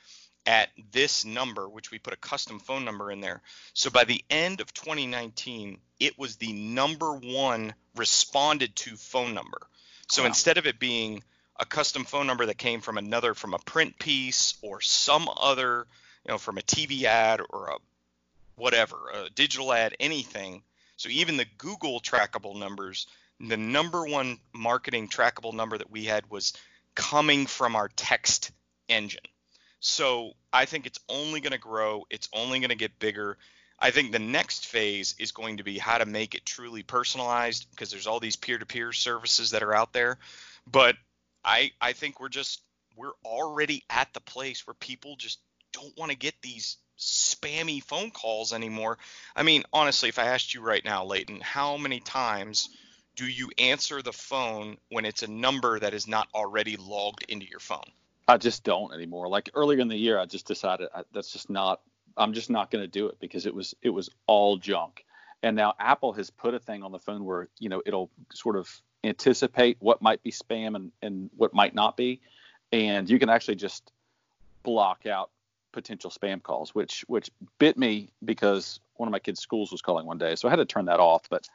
at 0.46 0.70
this 0.90 1.24
number, 1.24 1.68
which 1.68 1.90
we 1.90 1.98
put 1.98 2.14
a 2.14 2.18
custom 2.18 2.58
phone 2.58 2.84
number 2.84 3.10
in 3.10 3.20
there. 3.20 3.42
So 3.74 3.90
by 3.90 4.04
the 4.04 4.24
end 4.30 4.60
of 4.60 4.72
2019, 4.74 5.78
it 6.00 6.18
was 6.18 6.36
the 6.36 6.52
number 6.52 7.12
one 7.12 7.74
responded 7.94 8.74
to 8.76 8.96
phone 8.96 9.34
number. 9.34 9.60
So 10.08 10.22
wow. 10.22 10.28
instead 10.28 10.58
of 10.58 10.66
it 10.66 10.78
being 10.78 11.22
a 11.58 11.64
custom 11.64 12.04
phone 12.04 12.26
number 12.26 12.46
that 12.46 12.58
came 12.58 12.80
from 12.80 12.98
another 12.98 13.34
from 13.34 13.54
a 13.54 13.58
print 13.58 13.98
piece 13.98 14.54
or 14.62 14.80
some 14.80 15.28
other 15.36 15.86
you 16.24 16.32
know 16.32 16.38
from 16.38 16.58
a 16.58 16.62
tv 16.62 17.04
ad 17.04 17.40
or 17.50 17.68
a 17.68 17.76
whatever 18.56 18.96
a 19.14 19.30
digital 19.30 19.72
ad 19.72 19.94
anything 20.00 20.62
so 20.96 21.08
even 21.08 21.36
the 21.36 21.46
google 21.58 22.00
trackable 22.00 22.58
numbers 22.58 23.06
the 23.42 23.56
number 23.56 24.04
one 24.06 24.38
marketing 24.54 25.08
trackable 25.08 25.52
number 25.54 25.76
that 25.76 25.90
we 25.90 26.04
had 26.04 26.30
was 26.30 26.52
coming 26.94 27.46
from 27.46 27.76
our 27.76 27.88
text 27.96 28.52
engine 28.88 29.20
so 29.80 30.32
i 30.52 30.64
think 30.64 30.86
it's 30.86 31.00
only 31.08 31.40
going 31.40 31.52
to 31.52 31.58
grow 31.58 32.04
it's 32.10 32.28
only 32.34 32.60
going 32.60 32.70
to 32.70 32.76
get 32.76 32.98
bigger 32.98 33.36
I 33.82 33.90
think 33.90 34.12
the 34.12 34.20
next 34.20 34.66
phase 34.66 35.16
is 35.18 35.32
going 35.32 35.56
to 35.56 35.64
be 35.64 35.76
how 35.76 35.98
to 35.98 36.06
make 36.06 36.36
it 36.36 36.46
truly 36.46 36.84
personalized 36.84 37.68
because 37.72 37.90
there's 37.90 38.06
all 38.06 38.20
these 38.20 38.36
peer-to-peer 38.36 38.92
services 38.92 39.50
that 39.50 39.64
are 39.64 39.74
out 39.74 39.92
there. 39.92 40.18
But 40.70 40.94
I 41.44 41.72
I 41.80 41.92
think 41.92 42.20
we're 42.20 42.28
just 42.28 42.62
we're 42.96 43.10
already 43.24 43.82
at 43.90 44.12
the 44.14 44.20
place 44.20 44.64
where 44.68 44.74
people 44.74 45.16
just 45.16 45.40
don't 45.72 45.98
want 45.98 46.12
to 46.12 46.16
get 46.16 46.34
these 46.42 46.76
spammy 46.96 47.82
phone 47.82 48.12
calls 48.12 48.52
anymore. 48.52 48.98
I 49.34 49.42
mean, 49.42 49.64
honestly, 49.72 50.08
if 50.08 50.20
I 50.20 50.26
asked 50.26 50.54
you 50.54 50.60
right 50.60 50.84
now, 50.84 51.04
Leighton, 51.04 51.40
how 51.40 51.76
many 51.76 51.98
times 51.98 52.68
do 53.16 53.26
you 53.26 53.50
answer 53.58 54.02
the 54.02 54.12
phone 54.12 54.76
when 54.90 55.04
it's 55.04 55.22
a 55.22 55.30
number 55.30 55.78
that 55.78 55.94
is 55.94 56.06
not 56.06 56.28
already 56.34 56.76
logged 56.76 57.24
into 57.28 57.46
your 57.46 57.60
phone? 57.60 57.84
I 58.28 58.38
just 58.38 58.64
don't 58.64 58.92
anymore. 58.94 59.28
Like 59.28 59.50
earlier 59.54 59.80
in 59.80 59.88
the 59.88 59.96
year, 59.96 60.18
I 60.18 60.26
just 60.26 60.46
decided 60.46 60.88
I, 60.94 61.02
that's 61.12 61.32
just 61.32 61.50
not. 61.50 61.80
I'm 62.16 62.34
just 62.34 62.50
not 62.50 62.70
going 62.70 62.82
to 62.82 62.88
do 62.88 63.06
it 63.06 63.18
because 63.20 63.46
it 63.46 63.54
was 63.54 63.74
it 63.82 63.90
was 63.90 64.10
all 64.26 64.56
junk. 64.56 65.04
And 65.42 65.56
now 65.56 65.74
Apple 65.78 66.12
has 66.12 66.30
put 66.30 66.54
a 66.54 66.58
thing 66.58 66.82
on 66.82 66.92
the 66.92 66.98
phone 66.98 67.24
where 67.24 67.48
you 67.58 67.68
know 67.68 67.82
it'll 67.84 68.10
sort 68.32 68.56
of 68.56 68.70
anticipate 69.04 69.76
what 69.80 70.00
might 70.00 70.22
be 70.22 70.30
spam 70.30 70.76
and, 70.76 70.92
and 71.02 71.30
what 71.36 71.52
might 71.52 71.74
not 71.74 71.96
be. 71.96 72.20
And 72.70 73.10
you 73.10 73.18
can 73.18 73.28
actually 73.28 73.56
just 73.56 73.90
block 74.62 75.06
out 75.06 75.30
potential 75.72 76.10
spam 76.10 76.42
calls, 76.42 76.74
which 76.74 77.04
which 77.08 77.30
bit 77.58 77.76
me 77.76 78.10
because 78.24 78.80
one 78.96 79.08
of 79.08 79.12
my 79.12 79.18
kids' 79.18 79.40
schools 79.40 79.72
was 79.72 79.82
calling 79.82 80.06
one 80.06 80.18
day, 80.18 80.36
so 80.36 80.46
I 80.46 80.50
had 80.50 80.56
to 80.56 80.64
turn 80.64 80.84
that 80.86 81.00
off. 81.00 81.28
But 81.28 81.48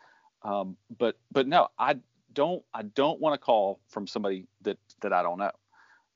um, 0.44 0.78
but 0.98 1.18
but 1.32 1.48
no, 1.48 1.70
I 1.78 1.98
don't 2.34 2.64
I 2.74 2.84
don't 2.84 3.20
want 3.20 3.34
to 3.34 3.44
call 3.44 3.80
from 3.90 4.08
somebody 4.08 4.46
that 4.62 4.78
that 5.02 5.14
I 5.14 5.24
don't 5.24 5.40
know. 5.40 5.52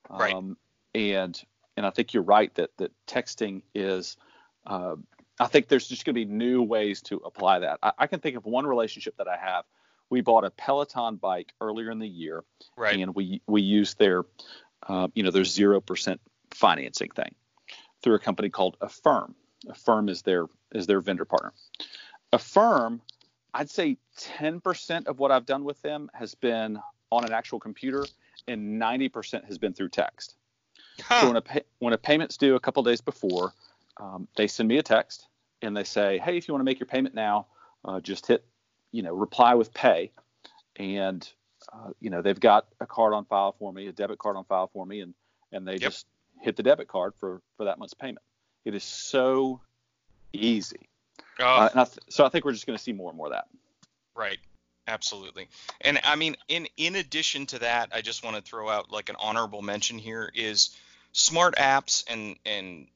Right. 0.09 0.33
Um, 0.33 0.57
and 0.93 1.41
and 1.77 1.85
I 1.85 1.89
think 1.89 2.13
you're 2.13 2.23
right 2.23 2.53
that 2.55 2.71
that 2.77 2.91
texting 3.07 3.63
is. 3.73 4.17
Uh, 4.65 4.95
I 5.39 5.47
think 5.47 5.69
there's 5.69 5.87
just 5.87 6.05
going 6.05 6.13
to 6.13 6.25
be 6.25 6.25
new 6.25 6.61
ways 6.61 7.01
to 7.03 7.17
apply 7.25 7.59
that. 7.59 7.79
I, 7.81 7.93
I 7.97 8.07
can 8.07 8.19
think 8.19 8.37
of 8.37 8.45
one 8.45 8.67
relationship 8.67 9.17
that 9.17 9.27
I 9.27 9.37
have 9.37 9.65
we 10.11 10.21
bought 10.21 10.43
a 10.43 10.51
Peloton 10.51 11.15
bike 11.15 11.53
earlier 11.59 11.89
in 11.89 11.97
the 11.97 12.07
year, 12.07 12.43
right. 12.77 12.99
and 12.99 13.15
we 13.15 13.41
we 13.47 13.63
used 13.63 13.97
their 13.97 14.25
uh, 14.87 15.07
you 15.15 15.23
know 15.23 15.31
their 15.31 15.45
zero 15.45 15.81
percent 15.81 16.21
financing 16.51 17.09
thing 17.09 17.33
through 18.03 18.15
a 18.15 18.19
company 18.19 18.49
called 18.49 18.77
Affirm. 18.81 19.33
Affirm 19.67 20.09
is 20.09 20.21
their 20.21 20.45
is 20.75 20.85
their 20.85 21.01
vendor 21.01 21.25
partner. 21.25 21.53
Affirm, 22.33 23.01
I'd 23.53 23.69
say 23.69 23.97
10% 24.39 25.07
of 25.07 25.19
what 25.19 25.31
I've 25.31 25.45
done 25.45 25.63
with 25.63 25.81
them 25.81 26.09
has 26.13 26.35
been 26.35 26.79
on 27.11 27.25
an 27.25 27.33
actual 27.33 27.59
computer, 27.59 28.05
and 28.47 28.81
90% 28.81 29.45
has 29.45 29.57
been 29.57 29.73
through 29.73 29.89
text. 29.89 30.35
Huh. 31.01 31.21
So 31.21 31.27
when 31.27 31.35
a 31.35 31.41
pay, 31.41 31.61
when 31.79 31.93
a 31.93 31.97
payment's 31.97 32.37
due 32.37 32.55
a 32.55 32.59
couple 32.59 32.83
days 32.83 33.01
before, 33.01 33.53
um, 33.97 34.27
they 34.35 34.47
send 34.47 34.69
me 34.69 34.77
a 34.77 34.83
text 34.83 35.27
and 35.61 35.75
they 35.75 35.83
say, 35.83 36.17
hey, 36.17 36.37
if 36.37 36.47
you 36.47 36.53
want 36.53 36.61
to 36.61 36.65
make 36.65 36.79
your 36.79 36.87
payment 36.87 37.13
now, 37.13 37.47
uh, 37.83 37.99
just 37.99 38.27
hit 38.27 38.45
you 38.91 39.01
know, 39.01 39.13
reply 39.13 39.55
with 39.55 39.73
pay, 39.73 40.11
and 40.75 41.27
uh, 41.73 41.91
you 41.99 42.09
know 42.09 42.21
they've 42.21 42.39
got 42.39 42.67
a 42.79 42.85
card 42.85 43.13
on 43.13 43.25
file 43.25 43.55
for 43.57 43.71
me, 43.71 43.87
a 43.87 43.91
debit 43.91 44.19
card 44.19 44.35
on 44.35 44.43
file 44.45 44.69
for 44.73 44.85
me, 44.85 45.01
and 45.01 45.13
and 45.51 45.67
they 45.67 45.73
yep. 45.73 45.81
just 45.81 46.05
hit 46.41 46.55
the 46.55 46.63
debit 46.63 46.87
card 46.87 47.13
for 47.19 47.41
for 47.57 47.65
that 47.65 47.79
month's 47.79 47.93
payment. 47.93 48.23
It 48.65 48.75
is 48.75 48.83
so 48.83 49.61
easy. 50.33 50.89
Oh. 51.41 51.45
Uh, 51.45 51.69
I 51.73 51.83
th- 51.83 51.99
so 52.09 52.25
I 52.25 52.29
think 52.29 52.45
we're 52.45 52.53
just 52.53 52.65
going 52.65 52.77
to 52.77 52.83
see 52.83 52.93
more 52.93 53.09
and 53.09 53.17
more 53.17 53.27
of 53.27 53.33
that. 53.33 53.47
Right. 54.15 54.39
Absolutely. 54.87 55.47
And 55.81 55.99
I 56.03 56.15
mean, 56.15 56.35
in 56.47 56.67
in 56.75 56.95
addition 56.95 57.45
to 57.47 57.59
that, 57.59 57.89
I 57.93 58.01
just 58.01 58.23
want 58.23 58.35
to 58.35 58.41
throw 58.41 58.69
out 58.69 58.91
like 58.91 59.09
an 59.09 59.15
honorable 59.19 59.61
mention 59.61 59.97
here 59.99 60.31
is 60.33 60.71
smart 61.13 61.55
apps 61.55 62.03
and 62.09 62.35
and 62.45 62.87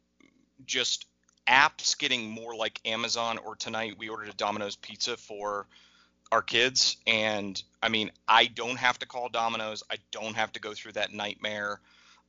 just 0.66 1.06
apps 1.48 1.98
getting 1.98 2.30
more 2.30 2.56
like 2.56 2.82
Amazon 2.86 3.38
or 3.38 3.56
tonight 3.56 3.96
we 4.00 4.10
ordered 4.10 4.30
a 4.30 4.34
Domino's 4.34 4.76
pizza 4.76 5.16
for 5.16 5.68
our 6.32 6.42
kids 6.42 6.98
and 7.06 7.62
I 7.84 7.90
mean 7.90 8.12
I 8.28 8.48
don't 8.48 8.78
have 8.78 8.98
to 9.00 9.06
call 9.06 9.30
Domino's 9.30 9.84
I 9.92 9.98
don't 10.12 10.36
have 10.36 10.52
to 10.54 10.60
go 10.60 10.74
through 10.74 10.94
that 10.94 11.14
nightmare 11.14 11.80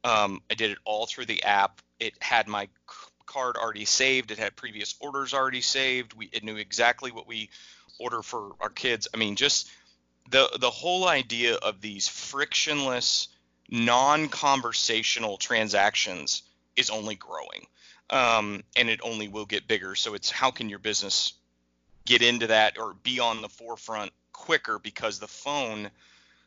um, 0.04 0.42
I 0.50 0.54
did 0.54 0.70
it 0.70 0.78
all 0.84 1.06
through 1.06 1.24
the 1.26 1.42
app 1.44 1.80
it 1.98 2.12
had 2.20 2.46
my 2.46 2.68
card 3.26 3.56
already 3.56 3.84
saved. 3.84 4.30
It 4.30 4.38
had 4.38 4.56
previous 4.56 4.94
orders 5.00 5.34
already 5.34 5.60
saved. 5.60 6.14
We 6.14 6.30
it 6.32 6.44
knew 6.44 6.56
exactly 6.56 7.10
what 7.10 7.26
we 7.26 7.50
order 7.98 8.22
for 8.22 8.52
our 8.60 8.70
kids. 8.70 9.08
I 9.12 9.16
mean 9.16 9.36
just 9.36 9.70
the 10.30 10.48
the 10.60 10.70
whole 10.70 11.08
idea 11.08 11.54
of 11.56 11.80
these 11.80 12.08
frictionless 12.08 13.28
non-conversational 13.68 15.36
transactions 15.38 16.42
is 16.76 16.90
only 16.90 17.14
growing. 17.14 17.66
Um, 18.10 18.62
and 18.76 18.88
it 18.88 19.00
only 19.02 19.26
will 19.26 19.46
get 19.46 19.66
bigger. 19.66 19.96
So 19.96 20.14
it's 20.14 20.30
how 20.30 20.52
can 20.52 20.68
your 20.68 20.78
business 20.78 21.32
get 22.04 22.22
into 22.22 22.46
that 22.48 22.78
or 22.78 22.94
be 22.94 23.18
on 23.18 23.42
the 23.42 23.48
forefront 23.48 24.12
quicker? 24.32 24.78
Because 24.78 25.18
the 25.18 25.26
phone, 25.26 25.90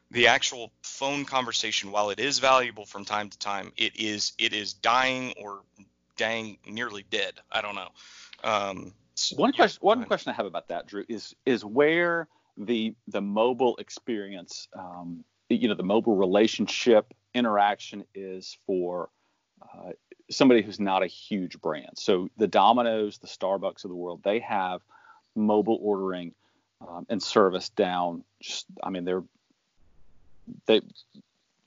the 0.10 0.28
actual 0.28 0.72
phone 0.84 1.26
conversation, 1.26 1.92
while 1.92 2.12
it 2.12 2.20
is 2.20 2.40
valuable 2.40 2.86
from 2.86 3.04
time 3.04 3.30
to 3.30 3.38
time, 3.38 3.74
it 3.76 4.00
is 4.00 4.32
it 4.38 4.54
is 4.54 4.72
dying 4.72 5.34
or 5.38 5.60
dying 6.20 6.58
nearly 6.68 7.06
dead. 7.10 7.34
I 7.52 7.62
don't 7.62 7.76
know. 7.76 7.90
Um, 8.44 8.94
one 9.36 9.52
yeah, 9.54 9.58
question 9.58 9.80
one 9.82 10.04
question 10.06 10.32
I 10.32 10.36
have 10.36 10.46
about 10.46 10.68
that, 10.68 10.88
Drew, 10.88 11.06
is 11.10 11.36
is 11.46 11.66
where 11.66 12.28
the 12.58 12.94
the 13.08 13.22
mobile 13.22 13.76
experience, 13.78 14.68
um, 14.78 15.24
you 15.50 15.68
know, 15.68 15.74
the 15.74 15.84
mobile 15.84 16.16
relationship 16.16 17.14
interaction 17.34 18.04
is 18.14 18.58
for 18.66 19.10
uh, 19.62 19.92
somebody 20.30 20.62
who's 20.62 20.80
not 20.80 21.04
a 21.04 21.08
huge 21.08 21.60
brand. 21.60 21.92
So 21.96 22.30
the 22.38 22.48
Domino's, 22.48 23.18
the 23.18 23.28
Starbucks 23.28 23.84
of 23.84 23.90
the 23.90 23.96
world, 23.96 24.22
they 24.24 24.40
have 24.40 24.82
mobile 25.36 25.80
ordering 25.82 26.34
um, 26.88 27.06
and 27.10 27.22
service 27.22 27.70
down. 27.70 28.24
Just, 28.42 28.66
I 28.84 28.90
mean, 28.90 29.06
they're 29.06 29.24
they 30.66 30.82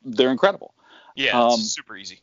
they're 0.04 0.30
incredible. 0.30 0.74
Yeah, 1.14 1.40
um, 1.40 1.58
super 1.58 1.96
easy. 1.96 2.20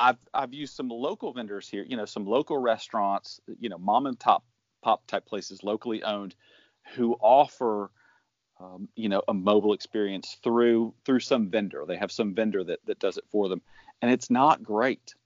I've 0.00 0.18
I've 0.32 0.54
used 0.54 0.74
some 0.74 0.88
local 0.88 1.32
vendors 1.32 1.68
here. 1.68 1.84
You 1.86 1.96
know, 1.96 2.04
some 2.04 2.26
local 2.26 2.58
restaurants. 2.58 3.40
You 3.60 3.68
know, 3.68 3.78
mom 3.78 4.06
and 4.06 4.18
top 4.18 4.44
pop 4.82 5.06
type 5.06 5.26
places, 5.26 5.62
locally 5.62 6.02
owned, 6.02 6.34
who 6.94 7.14
offer. 7.20 7.90
Um, 8.60 8.88
you 8.94 9.08
know, 9.08 9.20
a 9.26 9.34
mobile 9.34 9.72
experience 9.72 10.38
through 10.44 10.94
through 11.04 11.20
some 11.20 11.50
vendor. 11.50 11.84
They 11.88 11.96
have 11.96 12.12
some 12.12 12.34
vendor 12.34 12.62
that 12.62 12.78
that 12.86 13.00
does 13.00 13.18
it 13.18 13.24
for 13.30 13.48
them, 13.48 13.62
and 14.00 14.12
it's 14.12 14.30
not 14.30 14.62
great. 14.62 15.16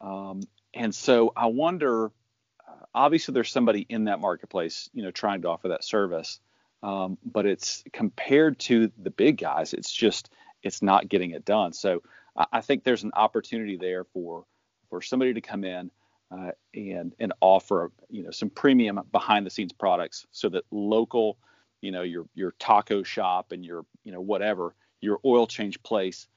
Um, 0.00 0.40
and 0.72 0.94
so 0.94 1.32
I 1.36 1.46
wonder, 1.46 2.06
uh, 2.06 2.84
obviously 2.94 3.34
there's 3.34 3.52
somebody 3.52 3.84
in 3.88 4.04
that 4.04 4.20
marketplace, 4.20 4.88
you 4.92 5.02
know, 5.02 5.10
trying 5.10 5.42
to 5.42 5.48
offer 5.48 5.68
that 5.68 5.84
service. 5.84 6.40
Um, 6.82 7.18
but 7.24 7.46
it's 7.46 7.84
compared 7.92 8.58
to 8.60 8.90
the 8.96 9.10
big 9.10 9.36
guys, 9.36 9.74
it's 9.74 9.92
just, 9.92 10.30
it's 10.62 10.80
not 10.80 11.08
getting 11.08 11.32
it 11.32 11.44
done. 11.44 11.72
So 11.72 12.02
I, 12.36 12.60
think 12.60 12.84
there's 12.84 13.02
an 13.02 13.12
opportunity 13.14 13.76
there 13.76 14.04
for, 14.04 14.44
for 14.88 15.02
somebody 15.02 15.34
to 15.34 15.40
come 15.40 15.64
in, 15.64 15.90
uh, 16.30 16.52
and 16.74 17.12
and 17.18 17.32
offer 17.40 17.90
you 18.08 18.22
know 18.22 18.30
some 18.30 18.50
premium 18.50 19.00
behind 19.10 19.44
the 19.44 19.50
scenes 19.50 19.72
products 19.72 20.26
so 20.30 20.48
that 20.48 20.64
local 20.70 21.36
you 21.80 21.90
know 21.90 22.02
your 22.02 22.26
your 22.34 22.52
taco 22.58 23.02
shop 23.02 23.52
and 23.52 23.64
your 23.64 23.84
you 24.04 24.12
know 24.12 24.20
whatever 24.20 24.74
your 25.00 25.18
oil 25.24 25.46
change 25.46 25.82
place 25.82 26.28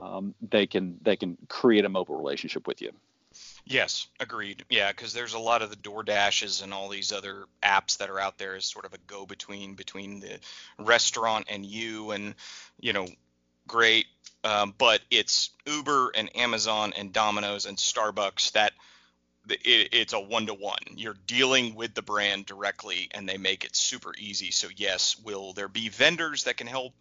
um, 0.00 0.34
they 0.50 0.66
can 0.66 0.98
they 1.02 1.14
can 1.14 1.38
create 1.48 1.84
a 1.84 1.88
mobile 1.88 2.16
relationship 2.16 2.66
with 2.66 2.82
you 2.82 2.90
Yes, 3.66 4.06
agreed. 4.20 4.64
Yeah, 4.70 4.92
because 4.92 5.12
there's 5.12 5.34
a 5.34 5.38
lot 5.38 5.60
of 5.60 5.70
the 5.70 5.76
DoorDashes 5.76 6.62
and 6.62 6.72
all 6.72 6.88
these 6.88 7.12
other 7.12 7.44
apps 7.62 7.98
that 7.98 8.08
are 8.08 8.20
out 8.20 8.38
there 8.38 8.54
as 8.54 8.64
sort 8.64 8.86
of 8.86 8.94
a 8.94 8.98
go 9.06 9.26
between 9.26 9.74
between 9.74 10.20
the 10.20 10.38
restaurant 10.78 11.46
and 11.50 11.66
you, 11.66 12.12
and 12.12 12.34
you 12.80 12.92
know, 12.92 13.06
great. 13.66 14.06
Um, 14.44 14.74
but 14.78 15.00
it's 15.10 15.50
Uber 15.66 16.12
and 16.14 16.34
Amazon 16.36 16.92
and 16.96 17.12
Domino's 17.12 17.66
and 17.66 17.76
Starbucks 17.76 18.52
that 18.52 18.72
it, 19.48 19.88
it's 19.92 20.12
a 20.12 20.20
one 20.20 20.46
to 20.46 20.54
one. 20.54 20.78
You're 20.94 21.16
dealing 21.26 21.74
with 21.74 21.94
the 21.94 22.02
brand 22.02 22.46
directly, 22.46 23.08
and 23.12 23.28
they 23.28 23.38
make 23.38 23.64
it 23.64 23.74
super 23.74 24.12
easy. 24.18 24.50
So 24.50 24.68
yes, 24.74 25.16
will 25.22 25.52
there 25.52 25.68
be 25.68 25.88
vendors 25.88 26.44
that 26.44 26.56
can 26.56 26.66
help 26.66 26.94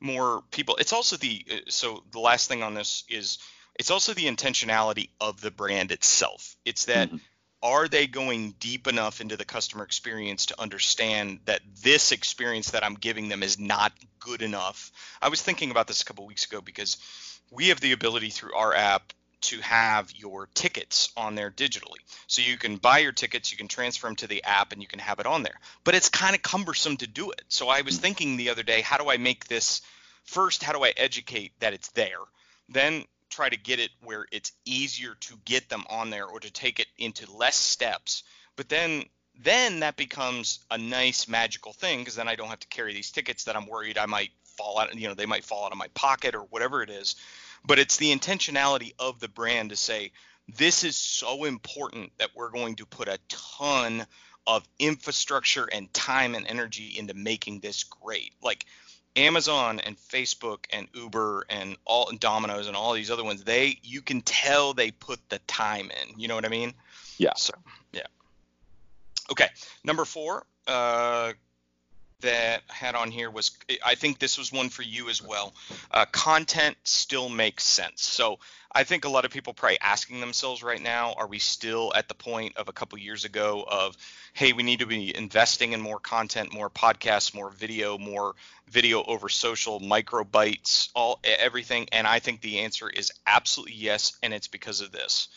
more 0.00 0.42
people? 0.50 0.76
It's 0.76 0.92
also 0.92 1.16
the 1.16 1.44
uh, 1.50 1.56
so 1.68 2.02
the 2.12 2.20
last 2.20 2.48
thing 2.48 2.62
on 2.62 2.74
this 2.74 3.04
is 3.08 3.38
it's 3.78 3.90
also 3.90 4.12
the 4.12 4.26
intentionality 4.26 5.08
of 5.20 5.40
the 5.40 5.50
brand 5.50 5.92
itself. 5.92 6.56
It's 6.64 6.86
that 6.86 7.08
mm-hmm. 7.08 7.16
Are 7.62 7.88
they 7.88 8.06
going 8.06 8.54
deep 8.58 8.86
enough 8.86 9.20
into 9.20 9.36
the 9.36 9.44
customer 9.44 9.84
experience 9.84 10.46
to 10.46 10.60
understand 10.60 11.40
that 11.44 11.60
this 11.82 12.12
experience 12.12 12.70
that 12.70 12.84
I'm 12.84 12.94
giving 12.94 13.28
them 13.28 13.42
is 13.42 13.58
not 13.58 13.92
good 14.18 14.42
enough? 14.42 14.90
I 15.20 15.28
was 15.28 15.42
thinking 15.42 15.70
about 15.70 15.86
this 15.86 16.00
a 16.00 16.04
couple 16.04 16.26
weeks 16.26 16.46
ago 16.46 16.60
because 16.60 16.96
we 17.50 17.68
have 17.68 17.80
the 17.80 17.92
ability 17.92 18.30
through 18.30 18.54
our 18.54 18.74
app 18.74 19.12
to 19.42 19.60
have 19.60 20.12
your 20.14 20.48
tickets 20.54 21.10
on 21.16 21.34
there 21.34 21.50
digitally. 21.50 21.98
So 22.26 22.42
you 22.42 22.56
can 22.56 22.76
buy 22.76 22.98
your 22.98 23.12
tickets, 23.12 23.50
you 23.50 23.58
can 23.58 23.68
transfer 23.68 24.06
them 24.06 24.16
to 24.16 24.26
the 24.26 24.44
app, 24.44 24.72
and 24.72 24.82
you 24.82 24.88
can 24.88 24.98
have 24.98 25.18
it 25.18 25.26
on 25.26 25.42
there. 25.42 25.58
But 25.84 25.94
it's 25.94 26.08
kind 26.08 26.34
of 26.34 26.42
cumbersome 26.42 26.98
to 26.98 27.06
do 27.06 27.30
it. 27.30 27.42
So 27.48 27.68
I 27.68 27.80
was 27.82 27.98
mm. 27.98 28.02
thinking 28.02 28.36
the 28.36 28.50
other 28.50 28.62
day, 28.62 28.82
how 28.82 28.98
do 28.98 29.10
I 29.10 29.16
make 29.16 29.46
this 29.46 29.80
first? 30.24 30.62
How 30.62 30.72
do 30.72 30.84
I 30.84 30.92
educate 30.96 31.52
that 31.60 31.72
it's 31.72 31.88
there? 31.92 32.18
Then 32.68 33.04
try 33.30 33.48
to 33.48 33.56
get 33.56 33.80
it 33.80 33.90
where 34.02 34.26
it's 34.30 34.52
easier 34.64 35.14
to 35.20 35.34
get 35.44 35.68
them 35.68 35.84
on 35.88 36.10
there 36.10 36.26
or 36.26 36.40
to 36.40 36.52
take 36.52 36.80
it 36.80 36.88
into 36.98 37.30
less 37.32 37.56
steps. 37.56 38.22
But 38.56 38.68
then 38.68 39.04
then 39.42 39.80
that 39.80 39.96
becomes 39.96 40.58
a 40.70 40.76
nice 40.76 41.26
magical 41.26 41.72
thing 41.72 42.00
because 42.00 42.16
then 42.16 42.28
I 42.28 42.34
don't 42.34 42.48
have 42.48 42.60
to 42.60 42.68
carry 42.68 42.92
these 42.92 43.10
tickets 43.10 43.44
that 43.44 43.56
I'm 43.56 43.66
worried 43.66 43.96
I 43.96 44.06
might 44.06 44.30
fall 44.42 44.78
out, 44.78 44.94
you 44.94 45.08
know, 45.08 45.14
they 45.14 45.26
might 45.26 45.44
fall 45.44 45.64
out 45.64 45.72
of 45.72 45.78
my 45.78 45.88
pocket 45.94 46.34
or 46.34 46.42
whatever 46.42 46.82
it 46.82 46.90
is. 46.90 47.16
But 47.64 47.78
it's 47.78 47.96
the 47.96 48.14
intentionality 48.14 48.92
of 48.98 49.20
the 49.20 49.28
brand 49.28 49.70
to 49.70 49.76
say 49.76 50.12
this 50.56 50.84
is 50.84 50.96
so 50.96 51.44
important 51.44 52.12
that 52.18 52.30
we're 52.34 52.50
going 52.50 52.76
to 52.76 52.86
put 52.86 53.08
a 53.08 53.18
ton 53.28 54.06
of 54.46 54.66
infrastructure 54.78 55.68
and 55.72 55.92
time 55.94 56.34
and 56.34 56.46
energy 56.46 56.94
into 56.98 57.14
making 57.14 57.60
this 57.60 57.84
great. 57.84 58.32
Like 58.42 58.66
Amazon 59.16 59.80
and 59.80 59.96
Facebook 59.96 60.66
and 60.72 60.88
Uber 60.94 61.46
and 61.48 61.76
all 61.84 62.08
and 62.08 62.20
Domino's 62.20 62.66
and 62.66 62.76
all 62.76 62.92
these 62.92 63.10
other 63.10 63.24
ones, 63.24 63.44
they 63.44 63.78
you 63.82 64.02
can 64.02 64.20
tell 64.22 64.72
they 64.72 64.90
put 64.90 65.18
the 65.28 65.38
time 65.40 65.90
in. 65.90 66.20
You 66.20 66.28
know 66.28 66.34
what 66.34 66.44
I 66.44 66.48
mean? 66.48 66.74
Yeah. 67.18 67.32
So 67.36 67.52
yeah. 67.92 68.06
Okay. 69.30 69.48
Number 69.84 70.04
four, 70.04 70.44
uh, 70.66 71.32
that 72.20 72.62
I 72.70 72.72
had 72.72 72.94
on 72.94 73.10
here 73.10 73.30
was 73.30 73.50
I 73.84 73.94
think 73.94 74.18
this 74.18 74.38
was 74.38 74.52
one 74.52 74.68
for 74.68 74.82
you 74.82 75.08
as 75.08 75.22
well. 75.22 75.54
Uh, 75.90 76.04
content 76.06 76.76
still 76.84 77.28
makes 77.28 77.64
sense. 77.64 78.02
So 78.02 78.38
I 78.72 78.84
think 78.84 79.04
a 79.04 79.08
lot 79.08 79.24
of 79.24 79.32
people 79.32 79.52
probably 79.52 79.80
asking 79.80 80.20
themselves 80.20 80.62
right 80.62 80.80
now, 80.80 81.14
are 81.14 81.26
we 81.26 81.40
still 81.40 81.92
at 81.94 82.08
the 82.08 82.14
point 82.14 82.56
of 82.56 82.68
a 82.68 82.72
couple 82.72 82.98
years 82.98 83.24
ago 83.24 83.64
of, 83.68 83.96
hey, 84.32 84.52
we 84.52 84.62
need 84.62 84.78
to 84.78 84.86
be 84.86 85.16
investing 85.16 85.72
in 85.72 85.80
more 85.80 85.98
content, 85.98 86.52
more 86.52 86.70
podcasts, 86.70 87.34
more 87.34 87.50
video, 87.50 87.98
more 87.98 88.36
video 88.68 89.02
over 89.02 89.28
social, 89.28 89.80
micro 89.80 90.22
microbytes, 90.22 90.90
all 90.94 91.18
everything? 91.24 91.88
And 91.90 92.06
I 92.06 92.20
think 92.20 92.40
the 92.40 92.60
answer 92.60 92.88
is 92.88 93.12
absolutely 93.26 93.74
yes, 93.74 94.16
and 94.22 94.32
it's 94.32 94.48
because 94.48 94.80
of 94.80 94.92
this. 94.92 95.28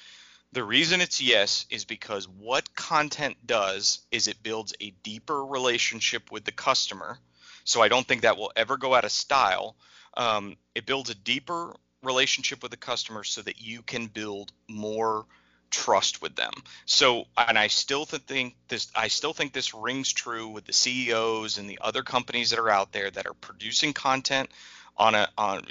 The 0.52 0.64
reason 0.64 1.02
it's 1.02 1.20
yes 1.20 1.66
is 1.72 1.86
because 1.86 2.28
what 2.28 2.76
content 2.76 3.38
does 3.46 4.02
is 4.12 4.28
it 4.28 4.44
builds 4.44 4.74
a 4.80 4.92
deeper 5.02 5.44
relationship 5.44 6.32
with 6.32 6.46
the 6.46 6.52
customer. 6.52 7.18
So 7.64 7.82
I 7.82 7.88
don't 7.88 8.08
think 8.08 8.22
that 8.22 8.38
will 8.38 8.52
ever 8.56 8.78
go 8.78 8.94
out 8.94 9.06
of 9.06 9.12
style. 9.12 9.76
Um, 10.16 10.58
it 10.76 10.86
builds 10.86 11.10
a 11.10 11.16
deeper 11.16 11.74
relationship 12.04 12.62
with 12.62 12.72
the 12.72 12.78
customer 12.78 13.24
so 13.24 13.42
that 13.42 13.62
you 13.62 13.82
can 13.82 14.08
build 14.08 14.52
more 14.68 15.26
trust 15.70 16.22
with 16.22 16.36
them. 16.36 16.54
So, 16.86 17.26
and 17.36 17.58
I 17.58 17.68
still 17.68 18.06
think 18.06 18.56
this, 18.68 18.92
I 18.96 19.08
still 19.08 19.34
think 19.34 19.54
this 19.54 19.74
rings 19.74 20.14
true 20.14 20.48
with 20.48 20.66
the 20.66 20.74
CEOs 20.74 21.58
and 21.58 21.70
the 21.70 21.80
other 21.82 22.04
companies 22.04 22.52
that 22.52 22.60
are 22.60 22.70
out 22.70 22.92
there 22.92 23.10
that 23.10 23.26
are 23.26 23.34
producing 23.34 23.94
content 23.94 24.50
on 24.96 25.16
a 25.16 25.28
on 25.38 25.66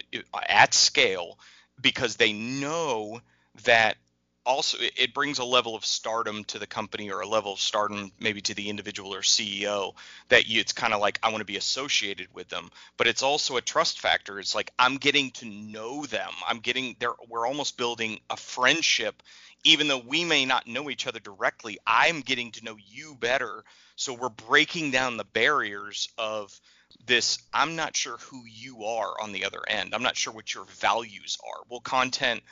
at 0.49 0.75
scale 0.75 1.38
because 1.81 2.16
they 2.16 2.33
know 2.33 3.21
that 3.64 3.97
also 4.44 4.78
it 4.81 5.14
brings 5.14 5.38
a 5.38 5.44
level 5.44 5.74
of 5.74 5.85
stardom 5.85 6.44
to 6.44 6.59
the 6.59 6.66
company 6.66 7.11
or 7.11 7.20
a 7.20 7.26
level 7.26 7.52
of 7.52 7.61
stardom 7.61 8.11
maybe 8.18 8.40
to 8.40 8.55
the 8.55 8.68
individual 8.68 9.14
or 9.14 9.20
CEO 9.20 9.94
that 10.28 10.48
you 10.48 10.61
it's 10.61 10.72
kind 10.72 10.92
of 10.92 11.00
like 11.00 11.18
I 11.22 11.28
want 11.28 11.40
to 11.40 11.46
be 11.46 11.57
associated 11.57 12.28
with 12.35 12.48
them. 12.48 12.70
But 12.96 13.07
it's 13.07 13.22
also 13.22 13.57
a 13.57 13.62
trust 13.62 14.00
factor. 14.00 14.40
It's 14.40 14.55
like 14.55 14.72
I'm 14.78 14.96
getting 14.96 15.31
to 15.33 15.46
know 15.46 16.07
them. 16.07 16.31
I'm 16.46 16.59
getting 16.59 16.96
there 16.98 17.12
we're 17.28 17.46
almost 17.46 17.76
building 17.76 18.20
a 18.31 18.37
friendship. 18.37 19.22
Even 19.64 19.87
though 19.87 20.02
we 20.05 20.24
may 20.24 20.44
not 20.44 20.66
know 20.66 20.90
each 20.90 21.07
other 21.07 21.20
directly 21.20 21.78
I'm 21.87 22.20
getting 22.20 22.50
to 22.52 22.64
know 22.64 22.76
you 22.78 23.14
better. 23.14 23.64
So 23.94 24.14
we're 24.14 24.28
breaking 24.28 24.90
down 24.90 25.16
the 25.16 25.24
barriers 25.24 26.09
of 26.18 26.59
this 27.07 27.38
I'm 27.55 27.76
not 27.76 27.94
sure 27.94 28.16
who 28.16 28.42
you 28.44 28.85
are 28.85 29.20
on 29.20 29.31
the 29.31 29.44
other 29.44 29.61
end. 29.68 29.94
I'm 29.94 30.02
not 30.02 30.16
sure 30.16 30.33
what 30.33 30.52
your 30.52 30.64
values 30.64 31.38
are. 31.44 31.62
Well 31.68 31.81
content 31.81 32.42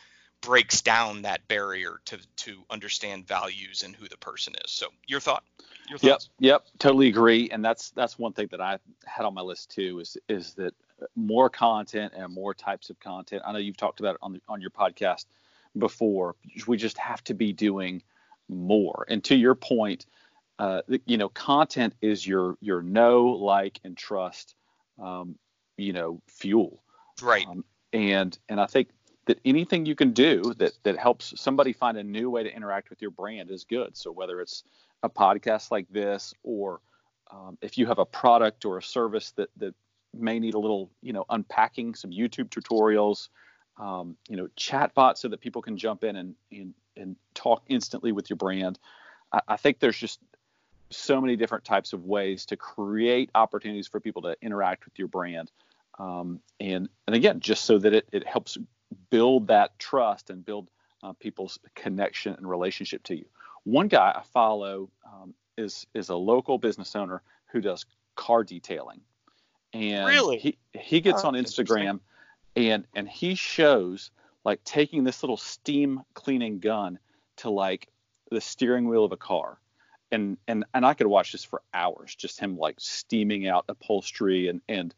breaks 0.41 0.81
down 0.81 1.23
that 1.23 1.47
barrier 1.49 2.01
to 2.07 2.19
to 2.37 2.63
understand 2.71 3.27
values 3.27 3.83
and 3.83 3.95
who 3.95 4.09
the 4.09 4.17
person 4.17 4.55
is. 4.65 4.71
So 4.71 4.89
your 5.07 5.21
thought, 5.21 5.45
your 5.89 5.99
thoughts? 5.99 6.31
Yep, 6.39 6.51
yep, 6.51 6.67
totally 6.79 7.09
agree. 7.09 7.51
And 7.51 7.65
that's 7.65 7.91
that's 7.91 8.19
one 8.19 8.33
thing 8.33 8.49
that 8.51 8.61
I 8.61 8.79
had 9.05 9.27
on 9.27 9.35
my 9.35 9.43
list 9.43 9.71
too 9.71 10.01
is 10.01 10.17
is 10.29 10.55
that 10.55 10.75
more 11.17 11.49
content 11.49 12.13
and 12.17 12.33
more 12.33 12.55
types 12.55 12.91
of 12.91 12.99
content. 13.01 13.43
I 13.45 13.53
know 13.53 13.59
you've 13.59 13.77
talked 13.77 14.01
about 14.01 14.17
it 14.17 14.21
on 14.23 14.35
the, 14.35 14.41
on 14.49 14.61
your 14.61 14.71
podcast 14.71 15.27
before. 15.79 16.37
We 16.67 16.77
just 16.77 16.99
have 16.99 17.23
to 17.25 17.35
be 17.35 17.53
doing 17.53 18.03
more. 18.49 19.07
And 19.09 19.23
to 19.25 19.37
your 19.37 19.55
point, 19.55 20.07
uh, 20.59 20.83
you 21.07 21.17
know, 21.17 21.29
content 21.29 21.95
is 22.01 22.27
your 22.27 22.57
your 22.61 22.83
know, 22.83 23.29
like, 23.29 23.81
and 23.85 23.97
trust, 23.97 24.55
um, 24.99 25.37
you 25.77 25.93
know, 25.93 26.21
fuel. 26.27 26.83
Right. 27.23 27.47
Um, 27.47 27.65
and 27.93 28.39
and 28.49 28.61
I 28.61 28.67
think 28.67 28.89
that 29.27 29.39
anything 29.45 29.87
you 29.87 29.95
can 29.95 30.13
do 30.13 30.55
that 30.59 30.73
that 30.83 30.99
helps 30.99 31.39
somebody 31.41 31.73
find 31.73 31.99
a 31.99 32.03
new 32.03 32.31
way 32.31 32.43
to 32.43 32.55
interact 32.55 32.91
with 32.91 33.01
your 33.03 33.11
brand 33.11 33.51
is 33.51 33.65
good. 33.65 33.97
So 33.97 34.11
whether 34.11 34.41
it's 34.41 34.65
a 35.03 35.09
podcast 35.09 35.71
like 35.71 35.87
this, 35.91 36.35
or 36.43 36.81
um, 37.31 37.59
if 37.63 37.79
you 37.79 37.87
have 37.87 37.99
a 37.99 38.05
product 38.05 38.65
or 38.65 38.79
a 38.79 38.83
service 38.83 39.33
that 39.33 39.51
that 39.59 39.75
may 40.13 40.39
need 40.39 40.55
a 40.55 40.59
little, 40.59 40.91
you 41.03 41.13
know, 41.13 41.25
unpacking, 41.31 41.95
some 41.95 42.11
YouTube 42.11 42.49
tutorials, 42.49 43.29
um, 43.79 44.17
you 44.29 44.37
know, 44.37 44.49
chatbots 44.57 45.19
so 45.19 45.29
that 45.29 45.41
people 45.41 45.63
can 45.63 45.77
jump 45.77 46.03
in 46.05 46.17
and 46.17 46.35
and, 46.51 46.75
and 46.97 47.17
talk 47.35 47.63
instantly 47.69 48.13
with 48.13 48.29
your 48.31 48.37
brand. 48.37 48.79
I, 49.33 49.41
I 49.49 49.57
think 49.57 49.79
there's 49.79 49.99
just 49.99 50.21
so 50.91 51.21
many 51.21 51.37
different 51.37 51.65
types 51.65 51.93
of 51.93 52.05
ways 52.05 52.47
to 52.47 52.57
create 52.57 53.31
opportunities 53.35 53.87
for 53.87 54.01
people 54.01 54.23
to 54.23 54.37
interact 54.43 54.85
with 54.85 54.99
your 54.99 55.09
brand. 55.09 55.53
Um, 55.99 56.41
and 56.59 56.89
and 57.07 57.15
again, 57.15 57.41
just 57.41 57.65
so 57.65 57.79
that 57.79 57.95
it, 57.95 58.09
it 58.13 58.27
helps 58.27 58.59
build 59.11 59.49
that 59.49 59.79
trust 59.79 60.31
and 60.31 60.45
build 60.45 60.69
uh, 61.03 61.13
people's 61.15 61.59
connection 61.75 62.35
and 62.35 62.49
relationship 62.49 63.03
to 63.05 63.17
you. 63.17 63.25
One 63.65 63.89
guy 63.89 64.13
I 64.17 64.23
follow 64.23 64.91
um, 65.07 65.35
is 65.57 65.87
is 65.95 66.09
a 66.09 66.17
local 66.17 66.59
business 66.59 66.97
owner 66.97 67.23
who 67.53 67.61
does 67.61 67.85
car 68.17 68.45
detailing, 68.45 69.01
and 69.73 70.07
really? 70.07 70.39
he 70.39 70.59
he 70.73 71.01
gets 71.01 71.25
oh, 71.25 71.29
on 71.29 71.35
Instagram 71.35 72.01
and 72.57 72.85
and 72.95 73.09
he 73.09 73.35
shows 73.35 74.11
like 74.45 74.63
taking 74.65 75.05
this 75.05 75.23
little 75.23 75.37
steam 75.37 76.03
cleaning 76.15 76.61
gun 76.61 76.99
to 77.37 77.51
like 77.51 77.89
the 78.31 78.41
steering 78.41 78.89
wheel 78.89 79.05
of 79.05 79.13
a 79.13 79.17
car. 79.17 79.59
And 80.13 80.39
and 80.49 80.65
and 80.75 80.85
I 80.85 80.95
could 80.95 81.07
watch 81.07 81.33
this 81.33 81.45
for 81.45 81.63
hours 81.73 82.15
just 82.15 82.41
him 82.41 82.59
like 82.59 82.77
steaming 82.79 83.47
out 83.47 83.65
upholstery 83.69 84.49
and 84.49 84.61
and 84.69 84.95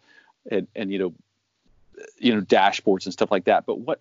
and, 0.51 0.67
and 0.75 0.91
you 0.91 0.99
know 0.99 1.15
you 2.19 2.35
know 2.35 2.41
dashboards 2.41 3.05
and 3.05 3.13
stuff 3.13 3.31
like 3.31 3.45
that 3.45 3.67
but 3.67 3.81
what 3.81 4.01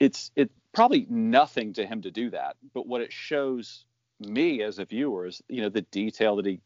it's 0.00 0.30
it 0.36 0.50
probably 0.72 1.06
nothing 1.08 1.72
to 1.72 1.86
him 1.86 2.02
to 2.02 2.10
do 2.10 2.30
that 2.30 2.56
but 2.74 2.86
what 2.86 3.00
it 3.00 3.12
shows 3.12 3.84
me 4.20 4.62
as 4.62 4.78
a 4.78 4.84
viewer 4.84 5.26
is 5.26 5.42
you 5.48 5.62
know 5.62 5.68
the 5.68 5.82
detail 5.82 6.36
that 6.36 6.46
he 6.46 6.60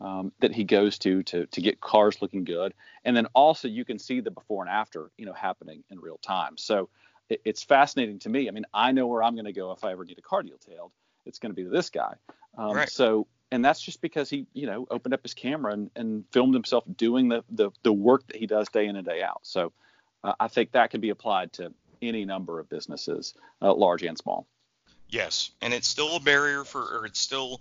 um, 0.00 0.32
that 0.40 0.52
he 0.52 0.64
goes 0.64 0.98
to 0.98 1.22
to 1.22 1.46
to 1.46 1.60
get 1.60 1.80
cars 1.80 2.20
looking 2.20 2.44
good 2.44 2.74
and 3.04 3.16
then 3.16 3.26
also 3.34 3.68
you 3.68 3.84
can 3.84 3.98
see 3.98 4.20
the 4.20 4.30
before 4.30 4.62
and 4.62 4.70
after 4.70 5.10
you 5.16 5.26
know 5.26 5.32
happening 5.32 5.84
in 5.90 6.00
real 6.00 6.18
time 6.18 6.56
so 6.56 6.88
it, 7.28 7.40
it's 7.44 7.62
fascinating 7.62 8.18
to 8.18 8.28
me 8.28 8.48
i 8.48 8.50
mean 8.50 8.66
i 8.74 8.92
know 8.92 9.06
where 9.06 9.22
i'm 9.22 9.34
going 9.34 9.44
to 9.44 9.52
go 9.52 9.72
if 9.72 9.84
i 9.84 9.92
ever 9.92 10.04
need 10.04 10.18
a 10.18 10.22
car 10.22 10.42
detailed 10.42 10.90
it's 11.26 11.38
going 11.38 11.54
to 11.54 11.56
be 11.56 11.68
this 11.68 11.90
guy. 11.90 12.14
Um, 12.56 12.74
Right. 12.74 12.90
So, 12.90 13.26
and 13.50 13.64
that's 13.64 13.80
just 13.80 14.00
because 14.00 14.30
he, 14.30 14.46
you 14.52 14.66
know, 14.66 14.86
opened 14.90 15.14
up 15.14 15.22
his 15.22 15.34
camera 15.34 15.72
and, 15.72 15.90
and 15.94 16.24
filmed 16.32 16.54
himself 16.54 16.84
doing 16.96 17.28
the, 17.28 17.44
the 17.50 17.70
the 17.82 17.92
work 17.92 18.26
that 18.28 18.36
he 18.36 18.46
does 18.46 18.68
day 18.68 18.86
in 18.86 18.96
and 18.96 19.06
day 19.06 19.22
out. 19.22 19.40
So, 19.42 19.72
uh, 20.24 20.32
I 20.40 20.48
think 20.48 20.72
that 20.72 20.90
can 20.90 21.00
be 21.00 21.10
applied 21.10 21.52
to 21.54 21.72
any 22.02 22.24
number 22.24 22.58
of 22.58 22.68
businesses, 22.68 23.34
uh, 23.62 23.72
large 23.72 24.02
and 24.02 24.18
small. 24.18 24.46
Yes, 25.08 25.50
and 25.60 25.72
it's 25.72 25.86
still 25.86 26.16
a 26.16 26.20
barrier 26.20 26.64
for, 26.64 26.80
or 26.80 27.06
it's 27.06 27.20
still, 27.20 27.60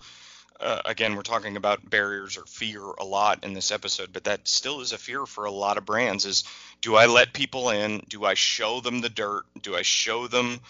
uh, 0.59 0.81
again, 0.85 1.15
we're 1.15 1.21
talking 1.21 1.57
about 1.57 1.87
barriers 1.87 2.37
or 2.37 2.45
fear 2.45 2.81
a 2.81 3.03
lot 3.03 3.43
in 3.43 3.53
this 3.53 3.71
episode, 3.71 4.11
but 4.13 4.23
that 4.23 4.47
still 4.47 4.79
is 4.81 4.93
a 4.93 4.97
fear 4.97 5.25
for 5.25 5.45
a 5.45 5.51
lot 5.51 5.77
of 5.77 5.85
brands. 5.85 6.25
Is 6.25 6.45
do 6.81 6.95
I 6.95 7.05
let 7.05 7.33
people 7.33 7.69
in? 7.69 8.01
Do 8.07 8.23
I 8.25 8.33
show 8.33 8.79
them 8.79 9.01
the 9.01 9.09
dirt? 9.09 9.43
Do 9.61 9.75
I 9.75 9.81
show 9.81 10.27
them 10.27 10.61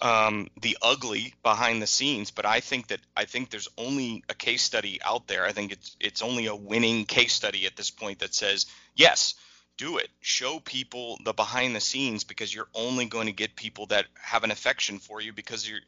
um, 0.00 0.48
the 0.60 0.78
ugly 0.80 1.34
behind 1.42 1.82
the 1.82 1.86
scenes? 1.86 2.30
But 2.30 2.46
I 2.46 2.60
think 2.60 2.88
that 2.88 3.00
I 3.16 3.24
think 3.24 3.50
there's 3.50 3.68
only 3.76 4.24
a 4.28 4.34
case 4.34 4.62
study 4.62 5.00
out 5.04 5.26
there. 5.26 5.44
I 5.44 5.52
think 5.52 5.72
it's 5.72 5.96
it's 6.00 6.22
only 6.22 6.46
a 6.46 6.54
winning 6.54 7.04
case 7.04 7.34
study 7.34 7.66
at 7.66 7.76
this 7.76 7.90
point 7.90 8.20
that 8.20 8.32
says 8.32 8.66
yes. 8.94 9.34
Do 9.76 9.98
it. 9.98 10.08
Show 10.20 10.60
people 10.60 11.18
the 11.24 11.32
behind 11.32 11.74
the 11.74 11.80
scenes 11.80 12.24
because 12.24 12.54
you're 12.54 12.68
only 12.74 13.06
going 13.06 13.26
to 13.26 13.32
get 13.32 13.56
people 13.56 13.86
that 13.86 14.06
have 14.14 14.44
an 14.44 14.50
affection 14.50 14.98
for 14.98 15.20
you 15.20 15.32
because 15.32 15.68
you're 15.68 15.80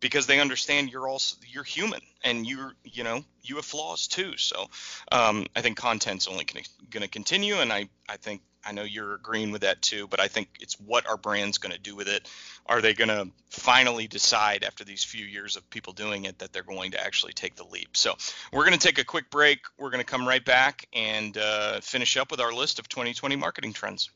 because 0.00 0.26
they 0.26 0.40
understand 0.40 0.90
you're 0.90 1.08
also 1.08 1.36
you're 1.46 1.64
human 1.64 2.00
and 2.22 2.46
you're 2.46 2.74
you 2.84 3.04
know 3.04 3.24
you 3.42 3.56
have 3.56 3.64
flaws 3.64 4.06
too 4.06 4.36
so 4.36 4.68
um, 5.10 5.46
i 5.56 5.62
think 5.62 5.78
content's 5.78 6.28
only 6.28 6.44
going 6.44 7.02
to 7.02 7.08
continue 7.08 7.54
and 7.56 7.72
i 7.72 7.88
i 8.08 8.16
think 8.18 8.42
i 8.66 8.72
know 8.72 8.82
you're 8.82 9.14
agreeing 9.14 9.50
with 9.50 9.62
that 9.62 9.80
too 9.82 10.06
but 10.08 10.20
i 10.20 10.28
think 10.28 10.48
it's 10.60 10.74
what 10.80 11.06
our 11.08 11.16
brand's 11.16 11.58
going 11.58 11.72
to 11.72 11.80
do 11.80 11.94
with 11.94 12.08
it 12.08 12.28
are 12.66 12.80
they 12.80 12.94
going 12.94 13.08
to 13.08 13.28
finally 13.50 14.06
decide 14.06 14.64
after 14.64 14.84
these 14.84 15.04
few 15.04 15.24
years 15.24 15.56
of 15.56 15.68
people 15.70 15.92
doing 15.92 16.24
it 16.24 16.38
that 16.38 16.52
they're 16.52 16.62
going 16.62 16.90
to 16.92 17.04
actually 17.04 17.32
take 17.32 17.54
the 17.56 17.64
leap 17.64 17.96
so 17.96 18.14
we're 18.52 18.64
going 18.64 18.78
to 18.78 18.86
take 18.86 18.98
a 18.98 19.04
quick 19.04 19.30
break 19.30 19.60
we're 19.78 19.90
going 19.90 20.04
to 20.04 20.10
come 20.10 20.26
right 20.26 20.44
back 20.44 20.86
and 20.92 21.38
uh, 21.38 21.80
finish 21.80 22.16
up 22.16 22.30
with 22.30 22.40
our 22.40 22.52
list 22.52 22.78
of 22.78 22.88
2020 22.88 23.36
marketing 23.36 23.72
trends 23.72 24.10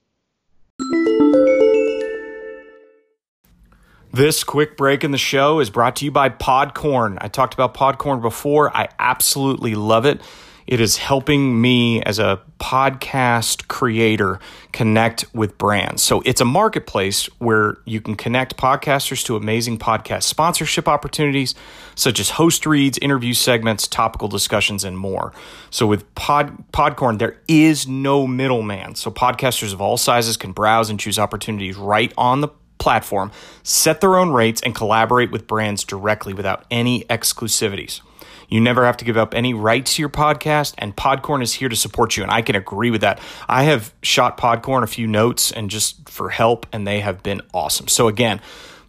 This 4.12 4.42
quick 4.42 4.76
break 4.76 5.04
in 5.04 5.10
the 5.10 5.18
show 5.18 5.60
is 5.60 5.68
brought 5.68 5.96
to 5.96 6.04
you 6.04 6.10
by 6.10 6.30
Podcorn. 6.30 7.18
I 7.20 7.28
talked 7.28 7.52
about 7.52 7.74
Podcorn 7.74 8.22
before. 8.22 8.76
I 8.76 8.88
absolutely 8.98 9.74
love 9.74 10.06
it. 10.06 10.22
It 10.68 10.80
is 10.80 10.98
helping 10.98 11.62
me 11.62 12.02
as 12.02 12.18
a 12.18 12.42
podcast 12.60 13.68
creator 13.68 14.38
connect 14.70 15.24
with 15.32 15.56
brands. 15.56 16.02
So 16.02 16.20
it's 16.26 16.42
a 16.42 16.44
marketplace 16.44 17.24
where 17.38 17.78
you 17.86 18.02
can 18.02 18.16
connect 18.16 18.58
podcasters 18.58 19.24
to 19.24 19.36
amazing 19.36 19.78
podcast 19.78 20.24
sponsorship 20.24 20.86
opportunities, 20.86 21.54
such 21.94 22.20
as 22.20 22.28
host 22.28 22.66
reads, 22.66 22.98
interview 22.98 23.32
segments, 23.32 23.88
topical 23.88 24.28
discussions, 24.28 24.84
and 24.84 24.98
more. 24.98 25.32
So 25.70 25.86
with 25.86 26.14
Pod 26.14 26.70
Podcorn, 26.70 27.18
there 27.18 27.40
is 27.48 27.88
no 27.88 28.26
middleman. 28.26 28.94
So 28.94 29.10
podcasters 29.10 29.72
of 29.72 29.80
all 29.80 29.96
sizes 29.96 30.36
can 30.36 30.52
browse 30.52 30.90
and 30.90 31.00
choose 31.00 31.18
opportunities 31.18 31.78
right 31.78 32.12
on 32.18 32.42
the 32.42 32.48
platform, 32.76 33.32
set 33.62 34.02
their 34.02 34.16
own 34.16 34.32
rates, 34.32 34.60
and 34.60 34.74
collaborate 34.74 35.30
with 35.30 35.46
brands 35.46 35.82
directly 35.82 36.34
without 36.34 36.66
any 36.70 37.04
exclusivities. 37.04 38.02
You 38.48 38.60
never 38.60 38.84
have 38.86 38.96
to 38.98 39.04
give 39.04 39.16
up 39.16 39.34
any 39.34 39.52
rights 39.54 39.96
to 39.96 40.02
your 40.02 40.08
podcast, 40.08 40.74
and 40.78 40.96
Podcorn 40.96 41.42
is 41.42 41.54
here 41.54 41.68
to 41.68 41.76
support 41.76 42.16
you. 42.16 42.22
And 42.22 42.32
I 42.32 42.42
can 42.42 42.56
agree 42.56 42.90
with 42.90 43.02
that. 43.02 43.20
I 43.48 43.64
have 43.64 43.94
shot 44.02 44.38
Podcorn 44.38 44.82
a 44.82 44.86
few 44.86 45.06
notes 45.06 45.52
and 45.52 45.70
just 45.70 46.08
for 46.08 46.30
help, 46.30 46.66
and 46.72 46.86
they 46.86 47.00
have 47.00 47.22
been 47.22 47.42
awesome. 47.52 47.88
So, 47.88 48.08
again, 48.08 48.40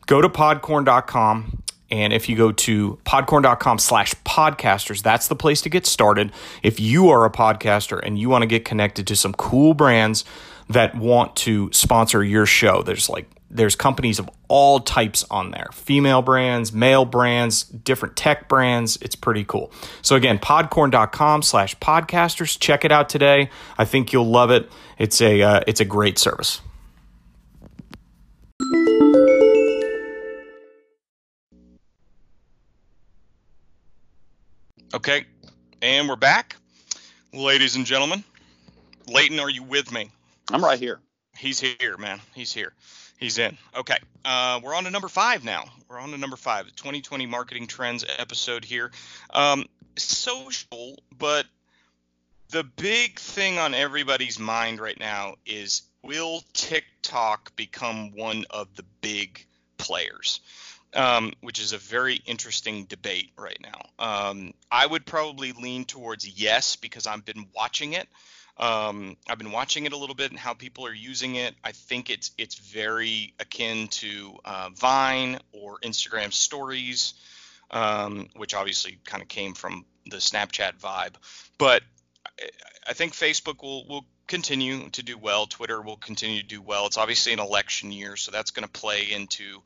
go 0.08 0.22
to 0.22 0.30
podcorn.com. 0.30 1.64
And 1.92 2.14
if 2.14 2.30
you 2.30 2.36
go 2.36 2.52
to 2.52 3.00
podcorn.com 3.04 3.80
slash 3.80 4.14
podcasters, 4.24 5.02
that's 5.02 5.28
the 5.28 5.36
place 5.36 5.62
to 5.64 5.70
get 5.70 5.88
started. 5.88 6.32
If 6.62 6.80
you 6.80 7.10
are 7.10 7.26
a 7.26 7.32
podcaster 7.32 8.00
and 8.02 8.18
you 8.18 8.30
want 8.30 8.44
to 8.44 8.48
get 8.48 8.64
connected 8.64 9.08
to 9.08 9.16
some 9.16 9.34
cool 9.34 9.74
brands 9.74 10.24
that 10.70 10.96
want 10.96 11.36
to 11.38 11.70
sponsor 11.74 12.24
your 12.24 12.46
show, 12.46 12.84
there's 12.84 13.10
like 13.10 13.28
there's 13.50 13.76
companies 13.76 14.20
of 14.20 14.30
all 14.48 14.80
types 14.80 15.26
on 15.30 15.52
there. 15.52 15.70
Female 15.74 16.22
brands 16.22 16.72
male 16.72 17.06
brands 17.06 17.64
different 17.64 18.16
tech 18.16 18.48
brands. 18.48 18.98
It's 19.02 19.16
pretty 19.16 19.44
cool. 19.44 19.72
So 20.02 20.16
again 20.16 20.40
podcorn.com 20.40 21.42
slash 21.42 21.76
podcasters. 21.78 22.60
Check 22.60 22.86
it 22.86 22.92
out 22.92 23.10
today. 23.10 23.50
I 23.78 23.86
think 23.86 24.14
you'll 24.14 24.30
love 24.30 24.52
it. 24.52 24.70
It's 24.98 25.22
a 25.22 25.42
uh, 25.42 25.62
it's 25.68 25.80
a 25.80 25.86
great 25.86 26.20
service. 26.20 26.62
Okay. 34.94 35.26
And 35.82 36.10
we're 36.10 36.16
back. 36.16 36.56
Ladies 37.34 37.76
and 37.76 37.86
gentlemen 37.86 38.24
leighton 39.08 39.40
are 39.40 39.50
you 39.50 39.64
with 39.64 39.92
me? 39.92 40.12
I'm 40.52 40.64
right 40.64 40.80
here. 40.80 41.00
He's 41.38 41.60
here 41.60 41.98
man. 41.98 42.20
He's 42.36 42.54
here 42.54 42.74
He's 43.20 43.38
in. 43.38 43.58
Okay. 43.76 43.98
Uh, 44.24 44.62
we're 44.64 44.74
on 44.74 44.86
to 44.86 44.92
number 44.92 45.10
five 45.10 45.44
now. 45.44 45.66
We're 45.90 46.00
on 46.00 46.12
to 46.12 46.18
number 46.18 46.38
five, 46.38 46.66
the 46.66 46.72
2020 46.72 47.26
marketing 47.26 47.68
trends 47.68 48.06
episode 48.18 48.64
here. 48.64 48.92
Um, 49.30 49.66
social, 49.98 50.98
but 51.18 51.46
the 52.50 52.64
big 52.64 53.20
thing 53.20 53.60
on 53.60 53.74
everybody's 53.74 54.40
mind 54.40 54.80
right 54.80 54.98
now 54.98 55.36
is 55.46 55.82
will 56.02 56.44
TikTok 56.54 57.56
become 57.58 58.16
one 58.16 58.46
of 58.50 58.74
the 58.76 58.86
big 59.02 59.46
players? 59.78 60.40
Um, 60.94 61.34
which 61.42 61.60
is 61.60 61.74
a 61.74 61.78
very 61.78 62.16
interesting 62.26 62.86
debate 62.86 63.32
right 63.38 63.60
now. 63.62 63.82
Um, 64.00 64.56
I 64.72 64.88
would 64.88 65.06
probably 65.06 65.52
lean 65.52 65.86
towards 65.86 66.28
yes 66.28 66.78
because 66.78 67.06
I've 67.06 67.26
been 67.26 67.46
watching 67.54 67.94
it. 67.94 68.08
Um, 68.60 69.16
I've 69.30 69.38
been 69.38 69.52
watching 69.52 69.86
it 69.86 69.94
a 69.94 69.98
little 69.98 70.16
bit 70.16 70.32
and 70.32 70.40
how 70.40 70.54
people 70.54 70.86
are 70.86 70.94
using 70.94 71.36
it. 71.36 71.56
I 71.64 71.72
think 71.72 72.10
it's 72.10 72.32
it's 72.38 72.56
very 72.56 73.34
akin 73.40 73.88
to 73.88 74.38
uh, 74.44 74.70
Vine 74.76 75.40
or 75.54 75.80
Instagram 75.80 76.34
Stories, 76.34 77.14
um, 77.72 78.28
which 78.36 78.54
obviously 78.54 79.00
kind 79.06 79.24
of 79.24 79.30
came 79.30 79.54
from 79.54 79.86
the 80.10 80.18
Snapchat 80.18 80.78
vibe. 80.80 81.14
But 81.58 81.84
I, 82.28 82.50
I 82.90 82.94
think 82.94 83.14
Facebook 83.14 83.64
will 83.64 83.88
will 83.88 84.06
continue 84.28 84.90
to 84.90 85.04
do 85.04 85.18
well. 85.18 85.48
Twitter 85.48 85.82
will 85.82 85.98
continue 85.98 86.42
to 86.42 86.48
do 86.48 86.62
well. 86.62 86.86
It's 86.86 86.98
obviously 86.98 87.32
an 87.32 87.40
election 87.40 87.94
year, 87.94 88.18
so 88.18 88.32
that's 88.32 88.52
going 88.52 88.68
to 88.68 88.72
play 88.72 89.12
into 89.12 89.62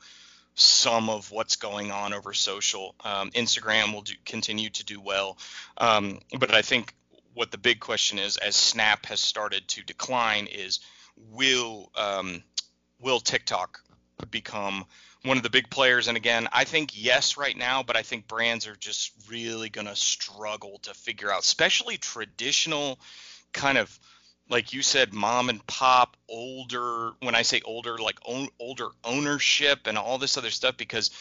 some 0.56 1.10
of 1.10 1.32
what's 1.32 1.56
going 1.56 1.92
on 1.92 2.14
over 2.14 2.32
social. 2.32 2.94
Um, 3.04 3.32
Instagram 3.32 3.92
will 3.92 4.04
do, 4.04 4.14
continue 4.24 4.70
to 4.70 4.86
do 4.86 5.02
well, 5.02 5.38
um, 5.78 6.20
but 6.38 6.54
I 6.54 6.62
think 6.62 6.94
what 7.34 7.52
the 7.52 7.58
big 7.58 7.80
question 7.80 8.19
is 8.19 8.38
as 8.38 8.56
Snap 8.56 9.06
has 9.08 9.19
started 9.19 9.67
to 9.69 9.84
decline 9.84 10.48
is 10.48 10.80
will 11.32 11.91
um, 11.96 12.43
will 13.00 13.19
TikTok 13.19 13.82
become 14.30 14.86
one 15.24 15.38
of 15.38 15.43
the 15.43 15.50
big 15.50 15.69
players? 15.69 16.08
And 16.08 16.17
again, 16.17 16.48
I 16.52 16.63
think 16.63 16.91
yes 16.93 17.38
right 17.38 17.58
now, 17.58 17.84
but 17.84 17.96
I 17.96 18.02
think 18.02 18.28
brands 18.28 18.67
are 18.67 18.76
just 18.76 19.12
really 19.30 19.69
going 19.69 19.88
to 19.88 19.96
struggle 19.96 20.80
to 20.84 20.93
figure 20.93 21.32
out, 21.32 21.41
especially 21.41 21.98
traditional 21.98 23.00
kind 23.52 23.78
of 23.78 23.98
like 24.50 24.74
you 24.74 24.82
said, 24.82 25.13
mom 25.13 25.50
and 25.50 25.65
pop, 25.65 26.17
older. 26.28 27.12
When 27.22 27.34
I 27.34 27.43
say 27.43 27.62
older, 27.63 27.98
like 27.98 28.19
older 28.60 28.89
ownership 29.04 29.88
and 29.88 29.98
all 29.98 30.17
this 30.17 30.38
other 30.38 30.52
stuff, 30.52 30.78
because 30.78 31.12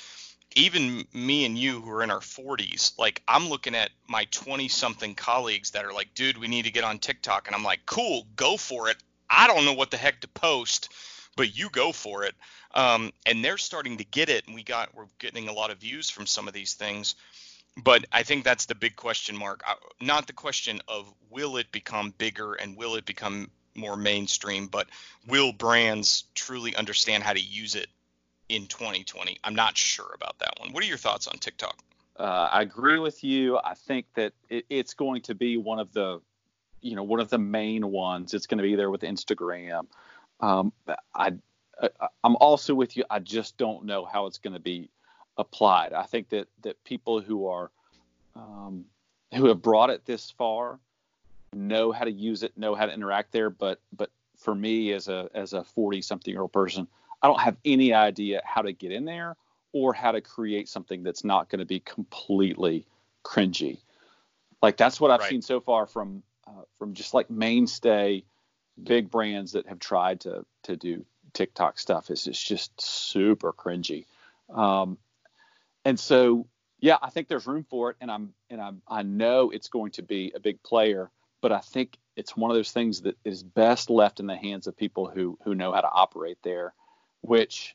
even 0.56 1.06
me 1.12 1.44
and 1.44 1.58
you 1.58 1.80
who 1.80 1.90
are 1.90 2.02
in 2.02 2.10
our 2.10 2.20
40s, 2.20 2.98
like 2.98 3.22
I'm 3.28 3.48
looking 3.48 3.74
at 3.74 3.90
my 4.08 4.26
20 4.30 4.68
something 4.68 5.14
colleagues 5.14 5.70
that 5.72 5.84
are 5.84 5.92
like, 5.92 6.14
dude, 6.14 6.38
we 6.38 6.48
need 6.48 6.64
to 6.64 6.70
get 6.70 6.84
on 6.84 6.98
TikTok. 6.98 7.46
And 7.46 7.56
I'm 7.56 7.64
like, 7.64 7.86
cool, 7.86 8.26
go 8.36 8.56
for 8.56 8.88
it. 8.88 8.96
I 9.28 9.46
don't 9.46 9.64
know 9.64 9.72
what 9.72 9.90
the 9.90 9.96
heck 9.96 10.20
to 10.20 10.28
post, 10.28 10.92
but 11.36 11.56
you 11.56 11.70
go 11.70 11.92
for 11.92 12.24
it. 12.24 12.34
Um, 12.74 13.12
and 13.26 13.44
they're 13.44 13.58
starting 13.58 13.98
to 13.98 14.04
get 14.04 14.28
it. 14.28 14.46
And 14.46 14.54
we 14.54 14.62
got, 14.62 14.94
we're 14.94 15.06
getting 15.18 15.48
a 15.48 15.52
lot 15.52 15.70
of 15.70 15.78
views 15.78 16.10
from 16.10 16.26
some 16.26 16.48
of 16.48 16.54
these 16.54 16.74
things. 16.74 17.14
But 17.82 18.04
I 18.12 18.22
think 18.22 18.44
that's 18.44 18.66
the 18.66 18.74
big 18.74 18.96
question 18.96 19.36
mark. 19.36 19.62
Not 20.00 20.26
the 20.26 20.34
question 20.34 20.80
of 20.88 21.12
will 21.30 21.56
it 21.56 21.72
become 21.72 22.14
bigger 22.18 22.54
and 22.54 22.76
will 22.76 22.96
it 22.96 23.06
become 23.06 23.50
more 23.74 23.96
mainstream, 23.96 24.66
but 24.66 24.88
will 25.26 25.52
brands 25.52 26.24
truly 26.34 26.76
understand 26.76 27.22
how 27.22 27.32
to 27.32 27.40
use 27.40 27.74
it 27.74 27.88
in 28.52 28.66
2020. 28.66 29.38
I'm 29.42 29.54
not 29.54 29.78
sure 29.78 30.10
about 30.14 30.38
that 30.40 30.52
one. 30.60 30.74
What 30.74 30.84
are 30.84 30.86
your 30.86 30.98
thoughts 30.98 31.26
on 31.26 31.38
TikTok? 31.38 31.78
Uh, 32.18 32.48
I 32.52 32.60
agree 32.60 32.98
with 32.98 33.24
you. 33.24 33.58
I 33.64 33.72
think 33.72 34.04
that 34.14 34.34
it, 34.50 34.66
it's 34.68 34.92
going 34.92 35.22
to 35.22 35.34
be 35.34 35.56
one 35.56 35.78
of 35.78 35.90
the, 35.94 36.20
you 36.82 36.94
know, 36.94 37.02
one 37.02 37.18
of 37.18 37.30
the 37.30 37.38
main 37.38 37.90
ones. 37.90 38.34
It's 38.34 38.46
going 38.46 38.58
to 38.58 38.62
be 38.62 38.76
there 38.76 38.90
with 38.90 39.00
Instagram. 39.00 39.86
Um, 40.40 40.70
I, 41.14 41.32
I, 41.80 41.88
I'm 42.22 42.36
also 42.36 42.74
with 42.74 42.94
you. 42.94 43.04
I 43.08 43.20
just 43.20 43.56
don't 43.56 43.86
know 43.86 44.04
how 44.04 44.26
it's 44.26 44.36
going 44.36 44.52
to 44.52 44.60
be 44.60 44.90
applied. 45.38 45.94
I 45.94 46.02
think 46.02 46.28
that 46.28 46.46
that 46.60 46.84
people 46.84 47.22
who 47.22 47.46
are, 47.46 47.70
um, 48.36 48.84
who 49.34 49.46
have 49.46 49.62
brought 49.62 49.88
it 49.88 50.04
this 50.04 50.30
far, 50.30 50.78
know 51.54 51.90
how 51.90 52.04
to 52.04 52.12
use 52.12 52.42
it, 52.42 52.52
know 52.58 52.74
how 52.74 52.84
to 52.84 52.92
interact 52.92 53.32
there. 53.32 53.48
But 53.48 53.80
but 53.96 54.10
for 54.36 54.54
me 54.54 54.92
as 54.92 55.08
a 55.08 55.30
as 55.32 55.54
a 55.54 55.64
40 55.64 56.02
something 56.02 56.30
year 56.30 56.42
old 56.42 56.52
person, 56.52 56.86
I 57.22 57.28
don't 57.28 57.40
have 57.40 57.56
any 57.64 57.94
idea 57.94 58.42
how 58.44 58.62
to 58.62 58.72
get 58.72 58.92
in 58.92 59.04
there 59.04 59.36
or 59.72 59.92
how 59.92 60.12
to 60.12 60.20
create 60.20 60.68
something 60.68 61.02
that's 61.02 61.24
not 61.24 61.48
going 61.48 61.60
to 61.60 61.64
be 61.64 61.80
completely 61.80 62.86
cringy. 63.24 63.78
Like 64.60 64.76
that's 64.76 65.00
what 65.00 65.10
I've 65.10 65.20
right. 65.20 65.30
seen 65.30 65.42
so 65.42 65.60
far 65.60 65.86
from 65.86 66.22
uh, 66.46 66.62
from 66.78 66.94
just 66.94 67.14
like 67.14 67.30
mainstay 67.30 68.24
big 68.82 69.10
brands 69.10 69.52
that 69.52 69.66
have 69.66 69.78
tried 69.78 70.20
to 70.20 70.44
to 70.64 70.76
do 70.76 71.04
TikTok 71.32 71.78
stuff 71.78 72.10
is 72.10 72.26
it's 72.26 72.42
just 72.42 72.80
super 72.80 73.52
cringy. 73.52 74.06
Um, 74.52 74.98
and 75.84 75.98
so 75.98 76.46
yeah, 76.80 76.98
I 77.00 77.10
think 77.10 77.28
there's 77.28 77.46
room 77.46 77.64
for 77.68 77.90
it, 77.90 77.96
and 78.00 78.10
I'm 78.10 78.34
and 78.50 78.60
I'm 78.60 78.82
I 78.88 79.02
know 79.02 79.50
it's 79.50 79.68
going 79.68 79.92
to 79.92 80.02
be 80.02 80.32
a 80.34 80.40
big 80.40 80.62
player, 80.62 81.10
but 81.40 81.52
I 81.52 81.60
think 81.60 81.96
it's 82.16 82.36
one 82.36 82.50
of 82.50 82.56
those 82.56 82.72
things 82.72 83.02
that 83.02 83.16
is 83.24 83.42
best 83.42 83.88
left 83.88 84.20
in 84.20 84.26
the 84.26 84.36
hands 84.36 84.66
of 84.66 84.76
people 84.76 85.08
who 85.08 85.38
who 85.44 85.54
know 85.54 85.72
how 85.72 85.80
to 85.80 85.90
operate 85.90 86.38
there. 86.42 86.74
Which, 87.22 87.74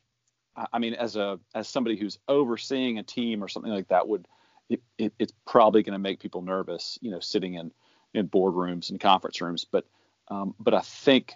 I 0.72 0.80
mean, 0.80 0.94
as 0.94 1.16
a 1.16 1.40
as 1.56 1.68
somebody 1.68 1.98
who's 1.98 2.20
overseeing 2.28 3.00
a 3.00 3.04
team 3.04 3.44
or 3.44 3.48
something 3.48 3.72
like 3.72 3.88
that, 3.90 4.08
would 4.08 4.28
it, 4.70 4.82
it, 4.98 5.14
it's 5.20 5.34
probably 5.46 5.84
going 5.84 5.94
to 5.94 6.00
make 6.00 6.20
people 6.20 6.42
nervous, 6.42 7.00
you 7.02 7.12
know, 7.12 7.20
sitting 7.20 7.56
in 7.56 7.72
in 8.14 8.28
boardrooms 8.28 8.90
and 8.90 9.00
conference 9.00 9.42
rooms. 9.42 9.66
But 9.66 9.86
um, 10.30 10.56
but 10.60 10.74
I 10.74 10.82
think 10.82 11.34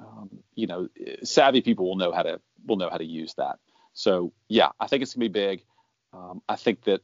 um, 0.00 0.30
you 0.54 0.66
know 0.66 0.88
savvy 1.22 1.60
people 1.60 1.86
will 1.86 1.96
know 1.96 2.12
how 2.12 2.22
to 2.22 2.40
will 2.66 2.76
know 2.76 2.90
how 2.90 2.98
to 2.98 3.04
use 3.04 3.34
that. 3.34 3.58
So 3.92 4.32
yeah, 4.48 4.70
I 4.80 4.86
think 4.86 5.02
it's 5.02 5.14
gonna 5.14 5.24
be 5.24 5.28
big. 5.28 5.64
Um, 6.12 6.42
I 6.48 6.56
think 6.56 6.84
that 6.84 7.02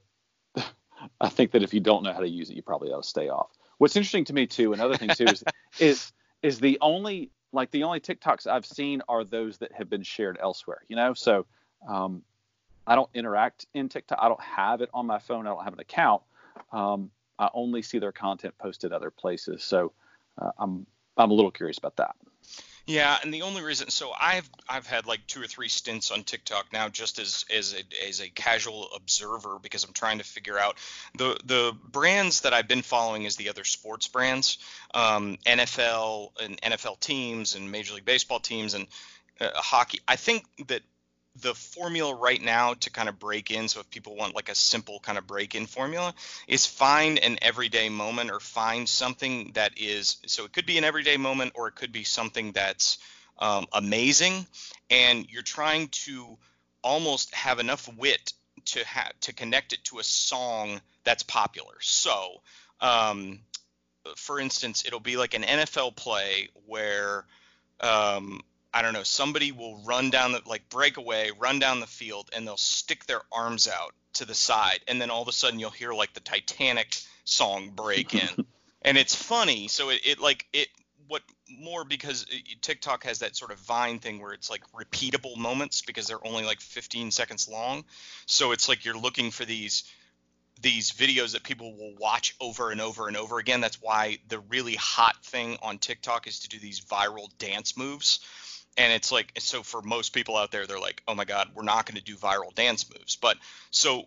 I 1.21 1.29
think 1.29 1.53
that 1.53 1.63
if 1.63 1.75
you 1.75 1.81
don't 1.81 2.03
know 2.03 2.13
how 2.13 2.21
to 2.21 2.29
use 2.29 2.51
it, 2.51 2.57
you 2.57 2.63
probably 2.63 2.91
ought 2.91 3.03
to 3.03 3.09
stay 3.09 3.29
off. 3.29 3.51
What's 3.79 3.97
interesting 3.97 4.25
to 4.27 4.33
me 4.33 4.47
too, 4.47 4.73
another 4.73 4.97
thing 4.97 5.11
too, 5.11 5.25
is 5.25 5.45
is 5.79 6.13
is 6.43 6.61
the 6.61 6.79
only 6.81 7.31
like 7.53 7.71
the 7.71 7.83
only 7.85 8.01
TikToks 8.01 8.47
I've 8.47 8.67
seen 8.67 9.03
are 9.09 9.25
those 9.25 9.59
that 9.59 9.73
have 9.73 9.91
been 9.91 10.03
shared 10.03 10.39
elsewhere. 10.41 10.83
You 10.89 10.97
know, 10.97 11.15
so 11.15 11.47
um, 11.89 12.23
I 12.87 12.95
don't 12.95 13.11
interact 13.15 13.67
in 13.75 13.89
TikTok. 13.89 14.19
I 14.21 14.29
don't 14.29 14.43
have 14.43 14.81
it 14.81 14.91
on 14.95 15.07
my 15.07 15.19
phone. 15.19 15.47
I 15.47 15.51
don't 15.51 15.65
have 15.65 15.73
an 15.73 15.81
account. 15.81 16.23
Um, 16.73 17.11
I 17.39 17.49
only 17.55 17.83
see 17.83 17.99
their 17.99 18.13
content 18.13 18.55
posted 18.59 18.93
other 18.93 19.11
places. 19.11 19.65
So 19.65 19.93
uh, 20.39 20.51
I'm 20.59 20.87
I'm 21.17 21.31
a 21.31 21.35
little 21.35 21.51
curious 21.51 21.79
about 21.79 21.97
that. 21.97 22.15
Yeah, 22.91 23.17
and 23.23 23.33
the 23.33 23.43
only 23.43 23.63
reason 23.63 23.89
so 23.89 24.11
I've 24.21 24.51
I've 24.69 24.85
had 24.85 25.07
like 25.07 25.25
two 25.29 25.41
or 25.41 25.47
three 25.47 25.69
stints 25.69 26.11
on 26.11 26.25
TikTok 26.25 26.73
now 26.73 26.89
just 26.89 27.21
as 27.21 27.45
as 27.49 27.73
a, 27.73 28.09
as 28.09 28.21
a 28.21 28.29
casual 28.29 28.89
observer 28.97 29.61
because 29.63 29.85
I'm 29.85 29.93
trying 29.93 30.19
to 30.19 30.25
figure 30.25 30.59
out 30.59 30.77
the 31.17 31.39
the 31.45 31.73
brands 31.85 32.41
that 32.41 32.53
I've 32.53 32.67
been 32.67 32.83
following 32.83 33.27
is 33.27 33.37
the 33.37 33.49
other 33.49 33.63
sports 33.63 34.09
brands, 34.09 34.59
um, 34.93 35.39
NFL 35.47 36.33
and 36.41 36.61
NFL 36.63 36.99
teams 36.99 37.55
and 37.55 37.71
Major 37.71 37.95
League 37.95 38.05
Baseball 38.05 38.41
teams 38.41 38.75
and 38.75 38.89
uh, 39.41 39.51
hockey. 39.55 40.01
I 40.09 40.17
think 40.17 40.45
that 40.67 40.83
the 41.37 41.55
formula 41.55 42.15
right 42.15 42.43
now 42.43 42.75
to 42.75 42.91
kind 42.91 43.09
of 43.09 43.19
break 43.19 43.51
in 43.51 43.69
so 43.69 43.81
if 43.81 43.89
people 43.91 44.17
want 44.17 44.35
like 44.35 44.49
a 44.49 44.55
simple 44.55 44.99
kind 44.99 45.17
of 45.17 45.27
break 45.27 45.55
in 45.55 45.67
formula 45.67 46.13
is 46.49 46.67
find 46.67 47.19
an 47.21 47.39
everyday 47.41 47.89
moment 47.89 48.31
or 48.31 48.41
find 48.41 48.89
something 48.89 49.53
that 49.55 49.73
is 49.77 50.19
so 50.27 50.45
it 50.45 50.53
could 50.53 50.67
be 50.67 50.77
an 50.77 50.85
everyday 50.85 51.17
moment 51.17 51.53
or 51.55 51.69
it 51.69 51.75
could 51.75 51.93
be 51.93 52.05
something 52.05 52.53
that's 52.53 52.99
um, 53.39 53.67
amazing 53.73 54.47
and 54.91 55.31
you're 55.31 55.43
trying 55.43 55.89
to 55.89 56.37
almost 56.83 57.35
have 57.35 57.59
enough 57.59 57.89
wit 57.97 58.33
to 58.65 58.85
have 58.85 59.13
to 59.21 59.33
connect 59.33 59.73
it 59.73 59.83
to 59.85 59.99
a 59.99 60.05
song 60.05 60.81
that's 61.05 61.23
popular. 61.23 61.75
So 61.81 62.43
um, 62.81 63.41
for 64.17 64.41
instance 64.41 64.85
it'll 64.87 65.01
be 65.01 65.17
like 65.17 65.35
an 65.35 65.43
nfl 65.43 65.95
play 65.95 66.49
where 66.67 67.25
um, 67.81 68.41
I 68.73 68.83
don't 68.83 68.93
know, 68.93 69.03
somebody 69.03 69.53
will 69.53 69.83
run 69.85 70.11
down 70.11 70.33
the 70.33 70.43
like 70.47 70.69
break 70.69 70.97
away, 70.97 71.31
run 71.39 71.59
down 71.59 71.81
the 71.81 71.87
field, 71.87 72.31
and 72.35 72.47
they'll 72.47 72.57
stick 72.57 73.05
their 73.07 73.23
arms 73.33 73.67
out 73.67 73.95
to 74.15 74.25
the 74.25 74.35
side, 74.35 74.81
and 74.87 75.01
then 75.01 75.11
all 75.11 75.23
of 75.23 75.29
a 75.29 75.33
sudden 75.33 75.59
you'll 75.59 75.71
hear 75.71 75.93
like 75.93 76.13
the 76.15 76.21
Titanic 76.21 76.97
song 77.25 77.71
break 77.71 78.15
in, 78.15 78.47
and 78.83 78.97
it's 78.97 79.15
funny. 79.15 79.69
So 79.69 79.91
it, 79.91 80.01
it 80.05 80.19
like 80.21 80.47
it 80.53 80.69
what 81.09 81.23
more 81.59 81.85
because 81.85 82.25
uh, 82.33 82.37
TikTok 82.61 83.05
has 83.05 83.19
that 83.19 83.37
sort 83.37 83.51
of 83.51 83.59
Vine 83.59 83.99
thing 83.99 84.21
where 84.21 84.33
it's 84.33 84.49
like 84.49 84.63
repeatable 84.73 85.37
moments 85.37 85.83
because 85.83 86.07
they're 86.07 86.25
only 86.25 86.45
like 86.45 86.61
15 86.61 87.11
seconds 87.11 87.49
long. 87.49 87.85
So 88.27 88.53
it's 88.53 88.69
like 88.69 88.85
you're 88.85 88.97
looking 88.97 89.33
for 89.33 89.45
these 89.45 89.85
these 90.63 90.93
videos 90.93 91.33
that 91.33 91.43
people 91.43 91.75
will 91.75 91.95
watch 91.99 92.37
over 92.39 92.71
and 92.71 92.81
over 92.81 93.09
and 93.09 93.17
over 93.17 93.39
again. 93.39 93.61
That's 93.61 93.81
why 93.81 94.19
the 94.29 94.39
really 94.41 94.77
hot 94.77 95.17
thing 95.25 95.57
on 95.63 95.79
TikTok 95.79 96.27
is 96.27 96.41
to 96.41 96.49
do 96.49 96.59
these 96.59 96.81
viral 96.81 97.29
dance 97.39 97.77
moves 97.77 98.21
and 98.77 98.93
it's 98.93 99.13
like 99.13 99.33
so 99.39 99.63
for 99.63 99.83
most 99.83 100.13
people 100.13 100.37
out 100.37 100.51
there 100.51 100.67
they're 100.67 100.81
like 100.81 101.03
oh 101.09 101.15
my 101.15 101.25
god 101.25 101.49
we're 101.55 101.63
not 101.63 101.87
going 101.87 101.97
to 101.97 102.05
do 102.05 102.17
viral 102.17 102.55
dance 102.55 102.89
moves. 102.91 103.17
But 103.17 103.37
so 103.71 104.07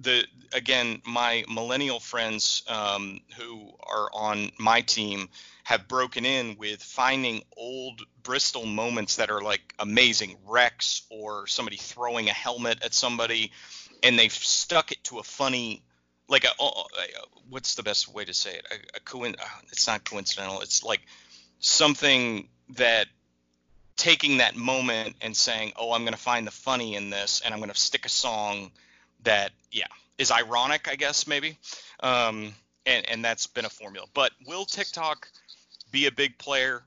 the 0.00 0.24
again 0.52 1.00
my 1.06 1.44
millennial 1.48 2.00
friends 2.00 2.62
um, 2.68 3.20
who 3.36 3.70
are 3.86 4.10
on 4.12 4.50
my 4.58 4.80
team 4.80 5.28
have 5.62 5.88
broken 5.88 6.24
in 6.26 6.56
with 6.58 6.82
finding 6.82 7.42
old 7.56 8.02
bristol 8.22 8.66
moments 8.66 9.16
that 9.16 9.30
are 9.30 9.40
like 9.40 9.74
amazing. 9.78 10.36
Wrecks 10.46 11.02
or 11.10 11.46
somebody 11.46 11.76
throwing 11.76 12.28
a 12.28 12.32
helmet 12.32 12.82
at 12.84 12.92
somebody 12.92 13.52
and 14.02 14.18
they've 14.18 14.32
stuck 14.32 14.92
it 14.92 15.02
to 15.04 15.18
a 15.18 15.22
funny 15.22 15.82
like 16.28 16.44
a, 16.44 16.48
what's 17.48 17.74
the 17.74 17.82
best 17.82 18.12
way 18.12 18.24
to 18.24 18.34
say 18.34 18.54
it? 18.54 18.66
A, 18.70 18.96
a 18.96 19.00
coin 19.00 19.36
uh, 19.38 19.44
it's 19.70 19.86
not 19.86 20.04
coincidental. 20.04 20.60
It's 20.60 20.82
like 20.82 21.02
something 21.60 22.48
that 22.70 23.06
taking 23.96 24.38
that 24.38 24.56
moment 24.56 25.16
and 25.20 25.36
saying, 25.36 25.72
"Oh, 25.76 25.92
I'm 25.92 26.02
going 26.02 26.14
to 26.14 26.18
find 26.20 26.46
the 26.46 26.52
funny 26.52 26.94
in 26.96 27.10
this, 27.10 27.42
and 27.44 27.52
I'm 27.52 27.60
going 27.60 27.70
to 27.70 27.78
stick 27.78 28.06
a 28.06 28.10
song 28.10 28.70
that, 29.22 29.52
yeah, 29.70 29.86
is 30.18 30.30
ironic, 30.30 30.88
I 30.88 30.96
guess 30.96 31.26
maybe." 31.26 31.58
Um, 32.00 32.54
and 32.86 33.08
and 33.08 33.24
that's 33.24 33.46
been 33.46 33.64
a 33.64 33.70
formula. 33.70 34.06
But 34.14 34.32
will 34.46 34.64
TikTok 34.64 35.28
be 35.90 36.06
a 36.06 36.12
big 36.12 36.38
player? 36.38 36.82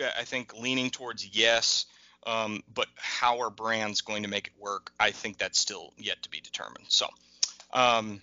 I 0.00 0.24
think 0.24 0.54
leaning 0.58 0.90
towards 0.90 1.26
yes. 1.26 1.86
Um, 2.26 2.62
but 2.72 2.86
how 2.96 3.40
are 3.40 3.50
brands 3.50 4.02
going 4.02 4.24
to 4.24 4.28
make 4.28 4.48
it 4.48 4.52
work? 4.58 4.92
I 5.00 5.10
think 5.10 5.38
that's 5.38 5.58
still 5.58 5.92
yet 5.96 6.22
to 6.22 6.30
be 6.30 6.40
determined. 6.40 6.84
So, 6.88 7.08
um, 7.72 8.20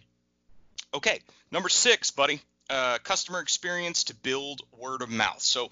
okay, 0.94 1.22
number 1.52 1.70
six, 1.70 2.12
buddy, 2.12 2.42
uh, 2.70 3.00
customer 3.04 3.40
experience 3.40 4.06
to 4.06 4.16
build 4.16 4.62
word 4.78 5.02
of 5.02 5.10
mouth. 5.10 5.42
So 5.42 5.70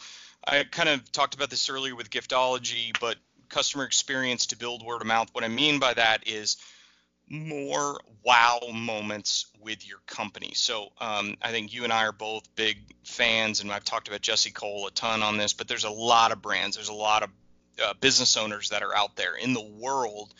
I 0.47 0.63
kind 0.63 0.89
of 0.89 1.11
talked 1.11 1.35
about 1.35 1.49
this 1.49 1.69
earlier 1.69 1.95
with 1.95 2.09
giftology, 2.09 2.97
but 2.99 3.17
customer 3.49 3.83
experience 3.83 4.47
to 4.47 4.57
build 4.57 4.83
word 4.83 5.01
of 5.01 5.07
mouth. 5.07 5.29
What 5.33 5.43
I 5.43 5.47
mean 5.47 5.79
by 5.79 5.93
that 5.93 6.27
is 6.27 6.57
more 7.29 7.99
wow 8.23 8.59
moments 8.73 9.47
with 9.59 9.87
your 9.87 9.99
company. 10.05 10.51
So 10.53 10.89
um, 10.99 11.35
I 11.41 11.51
think 11.51 11.73
you 11.73 11.83
and 11.83 11.91
I 11.91 12.05
are 12.05 12.11
both 12.11 12.43
big 12.55 12.77
fans, 13.03 13.61
and 13.61 13.71
I've 13.71 13.83
talked 13.83 14.07
about 14.07 14.21
Jesse 14.21 14.51
Cole 14.51 14.87
a 14.87 14.91
ton 14.91 15.23
on 15.23 15.37
this, 15.37 15.53
but 15.53 15.67
there's 15.67 15.85
a 15.85 15.89
lot 15.89 16.31
of 16.31 16.41
brands, 16.41 16.75
there's 16.75 16.89
a 16.89 16.93
lot 16.93 17.23
of 17.23 17.29
uh, 17.83 17.93
business 17.99 18.37
owners 18.37 18.69
that 18.69 18.83
are 18.83 18.95
out 18.95 19.15
there 19.15 19.35
in 19.35 19.53
the 19.53 19.61
world 19.61 20.33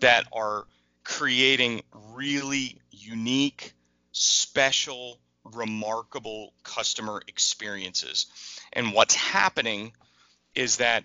that 0.00 0.26
are 0.32 0.64
creating 1.04 1.82
really 2.12 2.78
unique, 2.90 3.72
special, 4.12 5.18
remarkable 5.44 6.52
customer 6.62 7.22
experiences. 7.26 8.26
And 8.72 8.92
what's 8.92 9.14
happening 9.14 9.92
is 10.54 10.76
that 10.76 11.04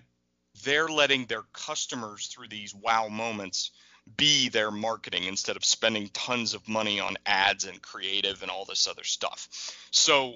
they're 0.62 0.88
letting 0.88 1.26
their 1.26 1.42
customers 1.52 2.28
through 2.28 2.48
these 2.48 2.74
wow 2.74 3.08
moments 3.08 3.70
be 4.16 4.48
their 4.48 4.70
marketing 4.70 5.24
instead 5.24 5.56
of 5.56 5.64
spending 5.64 6.08
tons 6.12 6.54
of 6.54 6.68
money 6.68 7.00
on 7.00 7.16
ads 7.24 7.64
and 7.64 7.80
creative 7.80 8.42
and 8.42 8.50
all 8.50 8.64
this 8.64 8.86
other 8.86 9.04
stuff. 9.04 9.48
So, 9.90 10.34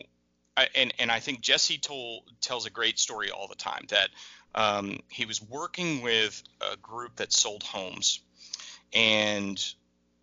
and 0.74 0.92
and 0.98 1.10
I 1.10 1.20
think 1.20 1.40
Jesse 1.40 1.78
told 1.78 2.22
tells 2.40 2.66
a 2.66 2.70
great 2.70 2.98
story 2.98 3.30
all 3.30 3.46
the 3.46 3.54
time 3.54 3.84
that 3.88 4.08
um, 4.54 5.00
he 5.08 5.26
was 5.26 5.42
working 5.42 6.02
with 6.02 6.42
a 6.60 6.76
group 6.78 7.16
that 7.16 7.32
sold 7.32 7.62
homes, 7.62 8.20
and 8.92 9.62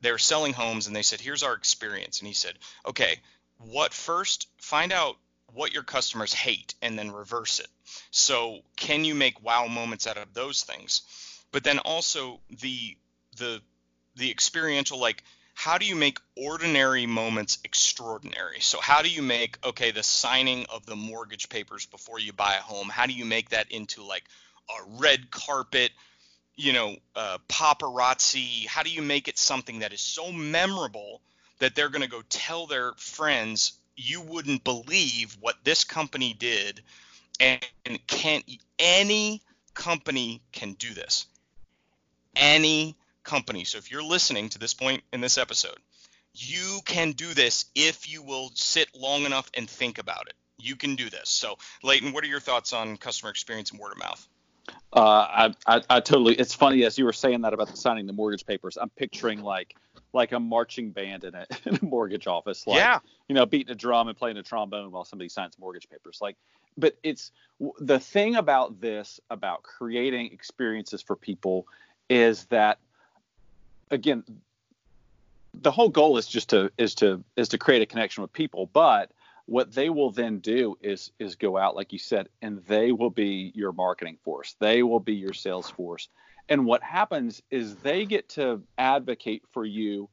they're 0.02 0.18
selling 0.18 0.54
homes, 0.54 0.88
and 0.88 0.96
they 0.96 1.04
said, 1.04 1.22
"Here's 1.22 1.44
our 1.44 1.54
experience," 1.54 2.20
and 2.20 2.28
he 2.28 2.34
said, 2.34 2.58
"Okay, 2.86 3.20
what 3.60 3.94
first? 3.94 4.48
Find 4.58 4.92
out 4.92 5.18
what 5.56 5.74
your 5.74 5.84
customers 5.84 6.34
hate 6.34 6.76
and 6.82 7.00
then 7.00 7.12
reverse 7.12 7.60
it. 7.60 7.68
So 8.12 8.60
can 8.76 9.06
you 9.06 9.16
make 9.16 9.44
wow 9.44 9.68
moments 9.68 10.06
out 10.06 10.18
of 10.18 10.34
those 10.34 10.64
things? 10.64 11.02
But 11.52 11.64
then 11.64 11.80
also 11.80 12.40
the 12.50 12.98
the 13.38 13.62
the 14.16 14.30
experiential 14.30 15.00
like 15.00 15.24
how 15.54 15.78
do 15.78 15.86
you 15.86 15.96
make 15.96 16.20
ordinary 16.36 17.06
moments 17.06 17.60
extraordinary? 17.64 18.60
So 18.60 18.80
how 18.82 19.02
do 19.02 19.10
you 19.10 19.22
make 19.22 19.58
okay 19.66 19.92
the 19.92 20.04
signing 20.04 20.66
of 20.70 20.86
the 20.86 20.98
mortgage 20.98 21.48
papers 21.48 21.86
before 21.86 22.20
you 22.20 22.34
buy 22.34 22.56
a 22.56 22.62
home? 22.62 22.90
How 22.90 23.06
do 23.06 23.14
you 23.14 23.26
make 23.26 23.50
that 23.50 23.72
into 23.72 24.04
like 24.04 24.26
a 24.70 25.00
red 25.00 25.32
carpet, 25.32 25.92
you 26.58 26.74
know, 26.74 26.98
uh, 27.16 27.38
paparazzi? 27.48 28.68
How 28.68 28.84
do 28.84 28.90
you 28.90 29.02
make 29.02 29.30
it 29.30 29.38
something 29.38 29.80
that 29.80 29.94
is 29.94 30.02
so 30.02 30.32
memorable 30.34 31.22
that 31.60 31.74
they're 31.74 31.90
going 31.90 32.02
to 32.02 32.10
go 32.10 32.22
tell 32.28 32.68
their 32.68 32.92
friends 32.98 33.80
you 33.96 34.22
wouldn't 34.22 34.64
believe 34.64 35.38
what 35.40 35.56
this 35.64 35.84
company 35.84 36.34
did 36.34 36.82
and 37.40 37.62
can 38.08 38.42
any 38.80 39.42
company 39.74 40.42
can 40.52 40.74
do 40.74 40.94
this 40.94 41.26
any 42.36 42.96
company. 43.24 43.64
So 43.64 43.78
if 43.78 43.92
you're 43.92 44.04
listening 44.04 44.50
to 44.50 44.60
this 44.60 44.74
point 44.74 45.04
in 45.12 45.22
this 45.22 45.38
episode, 45.38 45.78
you 46.34 46.80
can 46.86 47.12
do 47.14 47.34
this 47.34 47.66
if 47.76 48.12
you 48.12 48.22
will 48.22 48.52
sit 48.54 48.90
long 48.96 49.26
enough 49.26 49.50
and 49.54 49.70
think 49.70 49.98
about 49.98 50.28
it. 50.28 50.34
You 50.58 50.76
can 50.76 50.96
do 50.96 51.10
this. 51.10 51.30
So, 51.30 51.58
Leighton, 51.84 52.14
what 52.14 52.24
are 52.24 52.28
your 52.28 52.40
thoughts 52.40 52.74
on 52.74 52.98
customer 52.98 53.30
experience 53.30 53.72
and 53.72 53.80
word 53.80 53.94
of 53.94 54.00
mouth? 54.00 54.28
Uh, 54.92 55.00
I, 55.00 55.54
I, 55.68 55.82
I 55.90 56.00
totally. 56.00 56.36
It's 56.36 56.54
funny 56.54 56.86
as 56.86 56.98
you 56.98 57.06
were 57.06 57.14
saying 57.14 57.42
that 57.42 57.54
about 57.54 57.70
the 57.70 57.78
signing 57.78 58.08
the 58.08 58.14
mortgage 58.14 58.46
papers. 58.46 58.78
I'm 58.80 58.90
picturing 58.90 59.42
like 59.42 59.76
like 60.16 60.32
a 60.32 60.40
marching 60.40 60.90
band 60.90 61.24
in 61.26 61.36
a, 61.36 61.46
in 61.66 61.76
a 61.76 61.86
mortgage 61.86 62.26
office. 62.26 62.66
Like, 62.66 62.78
yeah. 62.78 63.00
You 63.28 63.36
know, 63.36 63.46
beating 63.46 63.72
a 63.72 63.76
drum 63.76 64.08
and 64.08 64.18
playing 64.18 64.38
a 64.38 64.44
trombone 64.44 64.92
while 64.92 65.06
somebody 65.06 65.30
signs 65.30 65.60
mortgage 65.60 65.90
papers. 65.90 66.20
Like, 66.22 66.38
but 66.78 66.98
it's 67.04 67.32
the 67.80 68.00
thing 68.00 68.36
about 68.36 68.82
this 68.82 69.20
about 69.30 69.64
creating 69.64 70.32
experiences 70.32 71.02
for 71.02 71.16
people 71.16 71.68
is 72.10 72.46
that 72.46 72.80
again 73.92 74.24
the 75.54 75.72
whole 75.72 75.90
goal 75.90 76.18
is 76.18 76.28
just 76.28 76.50
to 76.50 76.70
is 76.78 76.96
to 76.96 77.24
is 77.36 77.48
to 77.50 77.58
create 77.58 77.82
a 77.82 77.86
connection 77.86 78.22
with 78.22 78.34
people 78.34 78.70
but 78.74 79.12
what 79.46 79.72
they 79.74 79.90
will 79.90 80.12
then 80.12 80.40
do 80.40 80.78
is 80.82 81.12
is 81.18 81.36
go 81.36 81.58
out 81.58 81.76
like 81.76 81.94
you 81.94 82.00
said 82.00 82.28
and 82.42 82.62
they 82.66 82.92
will 82.92 83.10
be 83.10 83.52
your 83.56 83.72
marketing 83.72 84.18
force 84.24 84.56
they 84.60 84.84
will 84.84 85.00
be 85.00 85.14
your 85.14 85.34
sales 85.34 85.70
force 85.70 86.10
and 86.50 86.66
what 86.66 86.84
happens 86.84 87.42
is 87.50 87.76
they 87.78 88.06
get 88.06 88.30
to 88.30 88.62
advocate 88.78 89.44
for 89.52 89.66
you 89.66 90.10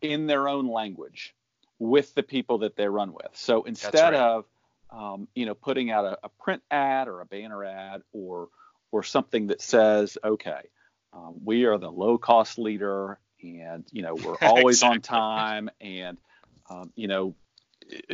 in 0.00 0.26
their 0.26 0.48
own 0.48 0.68
language 0.68 1.34
with 1.78 2.14
the 2.14 2.22
people 2.22 2.58
that 2.58 2.76
they 2.76 2.88
run 2.88 3.12
with 3.12 3.30
so 3.34 3.64
instead 3.64 4.12
right. 4.12 4.14
of 4.14 4.44
um, 4.90 5.28
you 5.34 5.46
know 5.46 5.54
putting 5.54 5.90
out 5.90 6.04
a, 6.04 6.18
a, 6.24 6.28
print 6.28 6.62
ad 6.70 7.08
or 7.08 7.20
a 7.20 7.26
banner 7.26 7.64
ad 7.64 8.02
or 8.12 8.48
or 8.90 9.02
something 9.02 9.48
that 9.48 9.60
says 9.60 10.18
okay 10.24 10.62
um, 11.12 11.34
we 11.44 11.64
are 11.64 11.78
the 11.78 11.90
low 11.90 12.18
cost 12.18 12.58
leader 12.58 13.18
and 13.42 13.84
you 13.92 14.02
know 14.02 14.14
we're 14.14 14.36
always 14.42 14.78
exactly. 14.78 14.96
on 14.96 15.02
time 15.02 15.70
and 15.80 16.18
um, 16.70 16.92
you 16.96 17.08
know 17.08 17.34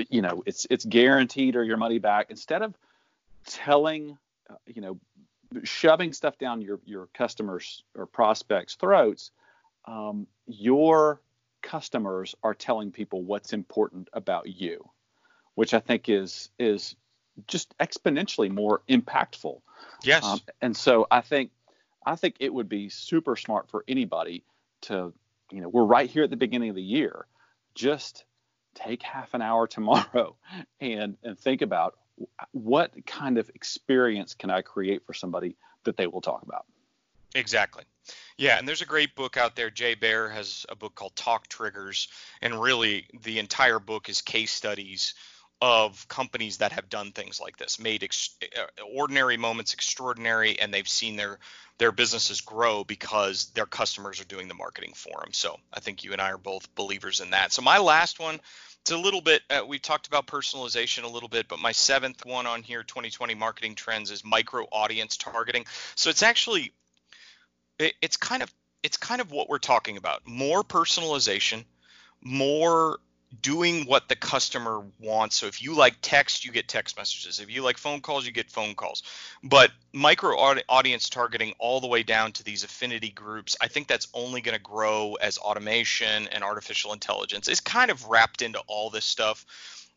you 0.08 0.22
know 0.22 0.42
it's 0.46 0.66
it's 0.70 0.84
guaranteed 0.84 1.56
or 1.56 1.64
your 1.64 1.76
money 1.76 1.98
back 1.98 2.26
instead 2.30 2.62
of 2.62 2.74
telling 3.46 4.16
uh, 4.50 4.54
you 4.66 4.82
know 4.82 4.98
shoving 5.62 6.12
stuff 6.12 6.38
down 6.38 6.60
your 6.60 6.80
your 6.84 7.08
customers 7.14 7.82
or 7.96 8.06
prospects 8.06 8.74
throats 8.74 9.30
um, 9.86 10.26
your 10.46 11.20
customers 11.62 12.34
are 12.42 12.54
telling 12.54 12.90
people 12.90 13.22
what's 13.22 13.52
important 13.52 14.08
about 14.12 14.46
you 14.48 14.88
which 15.54 15.74
i 15.74 15.80
think 15.80 16.08
is 16.08 16.48
is 16.58 16.96
just 17.46 17.76
exponentially 17.78 18.50
more 18.50 18.82
impactful. 18.88 19.60
Yes. 20.02 20.24
Um, 20.24 20.40
and 20.60 20.76
so 20.76 21.06
i 21.10 21.20
think 21.20 21.50
i 22.06 22.16
think 22.16 22.36
it 22.40 22.52
would 22.52 22.68
be 22.68 22.88
super 22.88 23.36
smart 23.36 23.68
for 23.70 23.84
anybody 23.88 24.44
to 24.82 25.12
you 25.50 25.60
know 25.60 25.68
we're 25.68 25.84
right 25.84 26.08
here 26.08 26.24
at 26.24 26.30
the 26.30 26.36
beginning 26.36 26.70
of 26.70 26.76
the 26.76 26.82
year. 26.82 27.26
Just 27.74 28.24
take 28.74 29.02
half 29.02 29.34
an 29.34 29.42
hour 29.42 29.66
tomorrow 29.68 30.36
and 30.80 31.16
and 31.22 31.38
think 31.38 31.62
about 31.62 31.96
what 32.52 33.06
kind 33.06 33.38
of 33.38 33.50
experience 33.54 34.34
can 34.34 34.50
I 34.50 34.62
create 34.62 35.04
for 35.04 35.14
somebody 35.14 35.56
that 35.84 35.96
they 35.96 36.06
will 36.06 36.20
talk 36.20 36.42
about. 36.42 36.66
Exactly. 37.34 37.84
Yeah, 38.36 38.58
and 38.58 38.68
there's 38.68 38.82
a 38.82 38.86
great 38.86 39.14
book 39.14 39.36
out 39.36 39.56
there. 39.56 39.70
Jay 39.70 39.94
Baer 39.94 40.28
has 40.28 40.66
a 40.68 40.76
book 40.76 40.94
called 40.94 41.16
Talk 41.16 41.48
Triggers, 41.48 42.08
and 42.40 42.60
really 42.60 43.06
the 43.22 43.38
entire 43.38 43.78
book 43.78 44.08
is 44.08 44.22
case 44.22 44.52
studies 44.52 45.14
of 45.60 46.06
companies 46.08 46.58
that 46.58 46.72
have 46.72 46.88
done 46.88 47.12
things 47.12 47.40
like 47.40 47.56
this, 47.56 47.78
made 47.78 48.02
ex- 48.02 48.36
uh, 48.58 48.82
ordinary 48.94 49.36
moments 49.36 49.72
extraordinary, 49.72 50.58
and 50.60 50.74
they've 50.74 50.88
seen 50.88 51.16
their 51.16 51.38
their 51.78 51.90
businesses 51.90 52.40
grow 52.40 52.84
because 52.84 53.46
their 53.54 53.66
customers 53.66 54.20
are 54.20 54.26
doing 54.26 54.46
the 54.46 54.54
marketing 54.54 54.92
for 54.94 55.20
them. 55.20 55.32
So 55.32 55.58
I 55.72 55.80
think 55.80 56.04
you 56.04 56.12
and 56.12 56.20
I 56.20 56.30
are 56.30 56.38
both 56.38 56.72
believers 56.76 57.20
in 57.20 57.30
that. 57.30 57.52
So 57.52 57.62
my 57.62 57.78
last 57.78 58.20
one, 58.20 58.40
it's 58.84 58.90
a 58.90 58.98
little 58.98 59.22
bit. 59.22 59.40
Uh, 59.48 59.62
we 59.66 59.78
talked 59.78 60.08
about 60.08 60.26
personalization 60.26 61.04
a 61.04 61.08
little 61.08 61.30
bit, 61.30 61.48
but 61.48 61.58
my 61.58 61.72
seventh 61.72 62.26
one 62.26 62.46
on 62.46 62.62
here, 62.62 62.82
2020 62.82 63.34
marketing 63.34 63.76
trends, 63.76 64.10
is 64.10 64.22
micro 64.22 64.64
audience 64.70 65.16
targeting. 65.16 65.64
So 65.94 66.10
it's 66.10 66.22
actually, 66.22 66.74
it, 67.78 67.94
it's 68.02 68.18
kind 68.18 68.42
of 68.42 68.52
it's 68.82 68.98
kind 68.98 69.22
of 69.22 69.30
what 69.30 69.48
we're 69.48 69.58
talking 69.58 69.96
about. 69.96 70.26
More 70.26 70.62
personalization, 70.62 71.64
more 72.20 72.98
doing 73.42 73.84
what 73.86 74.08
the 74.08 74.16
customer 74.16 74.82
wants. 75.00 75.36
So 75.36 75.46
if 75.46 75.62
you 75.62 75.74
like 75.74 75.96
text, 76.02 76.44
you 76.44 76.52
get 76.52 76.68
text 76.68 76.96
messages. 76.96 77.40
If 77.40 77.50
you 77.50 77.62
like 77.62 77.78
phone 77.78 78.00
calls, 78.00 78.26
you 78.26 78.32
get 78.32 78.50
phone 78.50 78.74
calls. 78.74 79.02
But 79.42 79.70
micro 79.92 80.36
audience 80.68 81.08
targeting 81.08 81.54
all 81.58 81.80
the 81.80 81.86
way 81.86 82.02
down 82.02 82.32
to 82.32 82.44
these 82.44 82.64
affinity 82.64 83.10
groups, 83.10 83.56
I 83.60 83.68
think 83.68 83.88
that's 83.88 84.08
only 84.14 84.40
going 84.40 84.56
to 84.56 84.62
grow 84.62 85.14
as 85.14 85.38
automation 85.38 86.28
and 86.28 86.44
artificial 86.44 86.92
intelligence 86.92 87.48
is 87.48 87.60
kind 87.60 87.90
of 87.90 88.06
wrapped 88.06 88.42
into 88.42 88.60
all 88.66 88.90
this 88.90 89.04
stuff. 89.04 89.46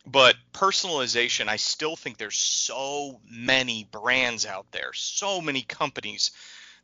But 0.06 0.36
personalization, 0.54 1.50
I 1.50 1.58
still 1.58 1.98
think 1.98 2.18
there's 2.18 2.38
so 2.38 3.20
many 3.30 3.90
brands 3.92 4.46
out 4.46 4.72
there, 4.72 4.94
so 4.94 5.42
many 5.42 5.64
companies 5.64 6.32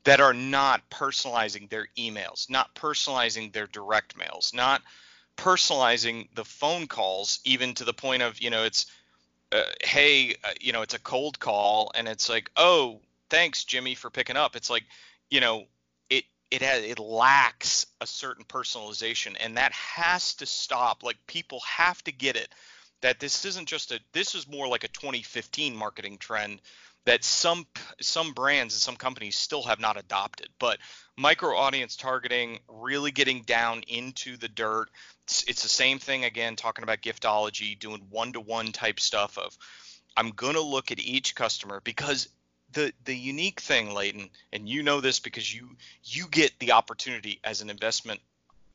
that 0.04 0.20
are 0.20 0.34
not 0.34 0.90
personalizing 0.90 1.70
their 1.70 1.88
emails, 1.98 2.50
not 2.50 2.76
personalizing 2.76 3.54
their 3.54 3.68
direct 3.68 4.18
mails, 4.18 4.52
not 4.54 4.82
personalizing 5.38 6.28
the 6.36 6.46
phone 6.46 6.88
calls 6.88 7.40
even 7.44 7.74
to 7.74 7.84
the 7.84 7.94
point 7.94 8.22
of 8.22 8.40
you 8.40 8.50
know 8.50 8.64
it's 8.64 8.86
uh, 9.52 9.64
hey 9.82 10.36
uh, 10.44 10.52
you 10.62 10.72
know 10.72 10.82
it's 10.82 10.94
a 10.94 11.00
cold 11.00 11.40
call 11.40 11.92
and 11.96 12.08
it's 12.08 12.30
like 12.30 12.52
oh 12.56 13.00
thanks 13.30 13.64
jimmy 13.64 13.96
for 13.96 14.10
picking 14.10 14.38
up 14.38 14.56
it's 14.56 14.70
like 14.70 14.84
you 15.30 15.42
know 15.42 15.66
it 16.10 16.24
it 16.52 16.62
has 16.62 16.84
it 16.84 17.00
lacks 17.00 17.86
a 18.02 18.08
certain 18.08 18.46
personalization 18.46 19.36
and 19.40 19.58
that 19.58 19.72
has 19.74 20.36
to 20.36 20.46
stop 20.46 21.04
like 21.04 21.18
people 21.28 21.60
have 21.62 22.04
to 22.04 22.12
get 22.12 22.36
it 22.36 22.50
that 23.02 23.20
this 23.20 23.44
isn't 23.44 23.68
just 23.68 23.92
a 23.92 24.00
this 24.14 24.36
is 24.36 24.48
more 24.48 24.68
like 24.68 24.84
a 24.84 24.90
2015 24.90 25.76
marketing 25.76 26.18
trend 26.18 26.62
that 27.06 27.24
some 27.24 27.66
some 28.02 28.32
brands 28.32 28.74
and 28.74 28.82
some 28.82 28.96
companies 28.96 29.36
still 29.36 29.64
have 29.64 29.80
not 29.80 29.98
adopted. 29.98 30.50
But 30.60 30.80
micro 31.18 31.56
audience 31.56 31.96
targeting, 31.96 32.60
really 32.68 33.12
getting 33.12 33.42
down 33.42 33.84
into 33.88 34.38
the 34.38 34.48
dirt. 34.48 34.90
It's, 35.26 35.44
it's 35.44 35.64
the 35.64 35.70
same 35.70 36.00
thing 36.00 36.26
again, 36.26 36.56
talking 36.56 36.84
about 36.84 37.02
giftology, 37.02 37.80
doing 37.80 38.08
one 38.10 38.34
to 38.34 38.42
one 38.42 38.72
type 38.72 39.00
stuff 39.00 39.38
of 39.38 39.58
I'm 40.16 40.30
gonna 40.32 40.62
look 40.62 40.92
at 40.92 41.00
each 41.00 41.36
customer 41.36 41.82
because 41.84 42.30
the 42.72 42.94
the 43.06 43.16
unique 43.16 43.60
thing, 43.60 43.94
Leighton, 43.94 44.30
and 44.52 44.68
you 44.68 44.84
know 44.84 45.02
this 45.02 45.20
because 45.20 45.54
you 45.54 45.76
you 46.04 46.28
get 46.28 46.58
the 46.60 46.74
opportunity 46.74 47.40
as 47.44 47.62
an 47.62 47.70
investment, 47.70 48.20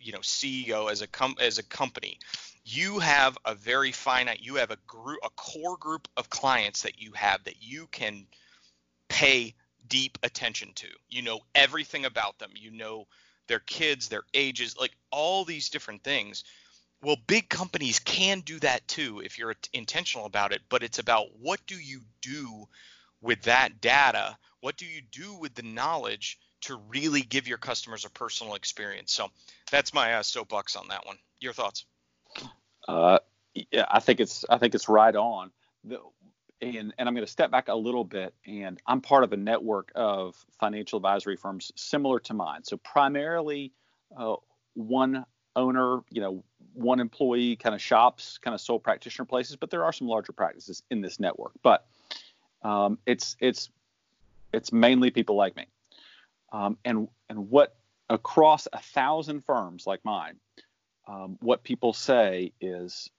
you 0.01 0.13
know, 0.13 0.21
CEO 0.21 0.91
as 0.91 1.03
a 1.03 1.07
com 1.07 1.37
as 1.41 1.59
a 1.59 1.63
company. 1.63 2.19
You 2.65 2.99
have 2.99 3.39
a 3.45 3.55
very 3.55 3.93
finite 3.93 4.41
you 4.41 4.57
have 4.57 4.71
a 4.71 4.79
group 4.87 5.21
a 5.25 5.31
core 5.31 5.77
group 5.77 6.09
of 6.17 6.31
clients 6.31 6.83
that 6.83 7.01
you 7.01 7.13
have 7.13 7.45
that 7.45 7.63
you 7.63 7.87
can 7.91 8.27
pay 9.09 9.55
deep 9.87 10.19
attention 10.23 10.73
to. 10.77 10.89
You 11.09 11.23
know 11.23 11.41
everything 11.55 12.05
about 12.05 12.39
them. 12.39 12.51
You 12.55 12.71
know 12.71 13.07
their 13.49 13.61
kids 13.61 14.09
their 14.09 14.25
ages 14.35 14.77
like 14.79 14.93
all 15.11 15.45
these 15.45 15.71
different 15.71 16.03
things. 16.03 16.45
Well 17.03 17.17
big 17.27 17.49
companies 17.49 17.99
can 17.99 18.41
do 18.41 18.59
that 18.61 18.87
too 18.89 19.21
if 19.25 19.39
you're 19.39 19.55
intentional 19.73 20.27
about 20.27 20.53
it 20.53 20.63
but 20.69 20.83
it's 20.83 20.99
about 20.99 21.39
what 21.39 21.61
do 21.67 21.77
you 21.77 22.01
do 22.21 22.69
with 23.21 23.43
that 23.43 23.81
data? 23.81 24.37
What 24.61 24.77
do 24.77 24.87
you 24.87 25.03
do 25.11 25.35
with 25.35 25.55
the 25.55 25.63
knowledge 25.63 26.39
to 26.63 26.77
really 26.89 27.23
give 27.23 27.49
your 27.49 27.59
customers 27.59 28.05
a 28.05 28.11
personal 28.11 28.55
experience? 28.55 29.13
So 29.13 29.29
that's 29.71 29.95
my 29.95 30.15
uh, 30.15 30.23
soapbox 30.23 30.77
on 30.77 30.89
that 30.89 31.07
one. 31.07 31.19
Your 31.41 31.53
thoughts? 31.53 31.85
Uh, 32.87 33.19
yeah, 33.55 33.87
I 33.89 34.01
think 34.01 34.21
it's 34.21 34.45
I 34.49 34.59
think 34.59 34.75
it's 34.75 34.89
right 34.89 35.15
on. 35.15 35.51
The, 35.85 36.01
and, 36.61 36.93
and 36.99 37.09
I'm 37.09 37.15
going 37.15 37.27
to 37.27 37.31
step 37.31 37.51
back 37.51 37.69
a 37.69 37.75
little 37.75 38.05
bit, 38.05 38.35
and 38.47 38.81
I'm 38.87 39.01
part 39.01 39.25
of 39.25 39.33
a 39.33 39.37
network 39.37 39.93
of 39.95 40.37
financial 40.59 40.97
advisory 40.97 41.37
firms 41.37 41.73
similar 41.77 42.19
to 42.21 42.35
mine. 42.35 42.65
So 42.65 42.77
primarily, 42.79 43.73
uh, 44.17 44.37
one 44.75 45.25
owner, 45.57 46.01
you 46.11 46.21
know, 46.21 46.45
one 46.75 47.01
employee 47.01 47.57
kind 47.57 47.75
of 47.75 47.83
shops, 47.83 48.39
kind 48.39 48.55
of 48.55 48.61
sole 48.61 48.79
practitioner 48.79 49.27
places, 49.27 49.57
but 49.57 49.71
there 49.71 49.85
are 49.85 49.93
some 49.93 50.09
larger 50.09 50.33
practices 50.33 50.83
in 50.91 51.01
this 51.01 51.19
network. 51.19 51.53
But 51.63 51.87
um, 52.63 52.99
it's 53.07 53.37
it's 53.41 53.71
it's 54.53 54.73
mainly 54.73 55.11
people 55.11 55.37
like 55.37 55.57
me, 55.57 55.67
um, 56.53 56.79
and 56.85 57.09
and 57.29 57.51
what 57.51 57.77
across 58.09 58.67
a 58.73 58.79
thousand 58.79 59.45
firms 59.45 59.87
like 59.87 60.05
mine, 60.05 60.37
um, 61.07 61.37
what 61.41 61.63
people 61.63 61.93
say 61.93 62.53
is, 62.61 63.11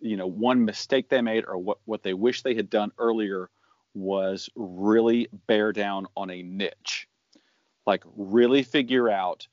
you 0.00 0.16
know, 0.16 0.26
one 0.26 0.64
mistake 0.64 1.08
they 1.08 1.20
made 1.20 1.44
or 1.46 1.58
what, 1.58 1.78
what 1.84 2.02
they 2.02 2.14
wish 2.14 2.42
they 2.42 2.54
had 2.54 2.70
done 2.70 2.92
earlier 2.98 3.50
was 3.94 4.50
really 4.54 5.28
bear 5.46 5.72
down 5.72 6.06
on 6.16 6.30
a 6.30 6.42
niche. 6.42 7.08
Like 7.86 8.04
really 8.16 8.62
figure 8.62 9.08
out 9.08 9.46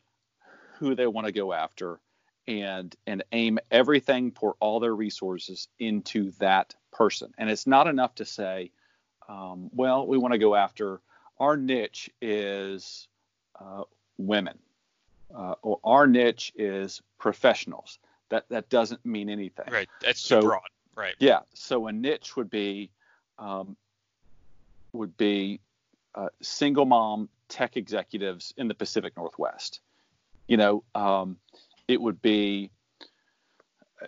who 0.79 0.95
they 0.95 1.07
want 1.07 1.27
to 1.27 1.33
go 1.33 1.53
after 1.53 1.99
and 2.45 2.93
and 3.07 3.23
aim 3.31 3.57
everything 3.71 4.31
pour 4.31 4.55
all 4.59 4.79
their 4.79 4.95
resources 4.95 5.67
into 5.79 6.31
that 6.39 6.75
person. 6.91 7.33
And 7.37 7.49
it's 7.49 7.67
not 7.67 7.87
enough 7.87 8.15
to 8.15 8.25
say, 8.25 8.71
um, 9.29 9.69
well, 9.71 10.05
we 10.05 10.17
want 10.17 10.33
to 10.33 10.39
go 10.39 10.55
after 10.55 10.99
our 11.39 11.55
niche 11.55 12.09
is 12.21 13.07
uh, 13.59 13.83
women 14.17 14.59
uh, 15.33 15.55
or 15.61 15.79
our 15.83 16.07
niche 16.07 16.53
is 16.55 17.01
professionals. 17.17 17.99
That 18.33 18.49
that 18.49 18.69
doesn't 18.69 19.05
mean 19.05 19.29
anything. 19.29 19.71
Right. 19.71 19.87
That's 20.01 20.19
so, 20.19 20.41
too 20.41 20.47
broad. 20.47 20.61
Right. 20.95 21.13
Yeah. 21.19 21.41
So 21.53 21.85
a 21.85 21.91
niche 21.91 22.35
would 22.35 22.49
be 22.49 22.89
um, 23.37 23.77
would 24.91 25.15
be 25.17 25.59
uh, 26.15 26.29
single 26.41 26.85
mom 26.85 27.29
tech 27.47 27.77
executives 27.77 28.51
in 28.57 28.67
the 28.67 28.73
Pacific 28.73 29.15
Northwest. 29.15 29.81
You 30.47 30.57
know, 30.57 30.83
um, 30.95 31.37
it 31.87 32.01
would 32.01 32.23
be, 32.23 32.71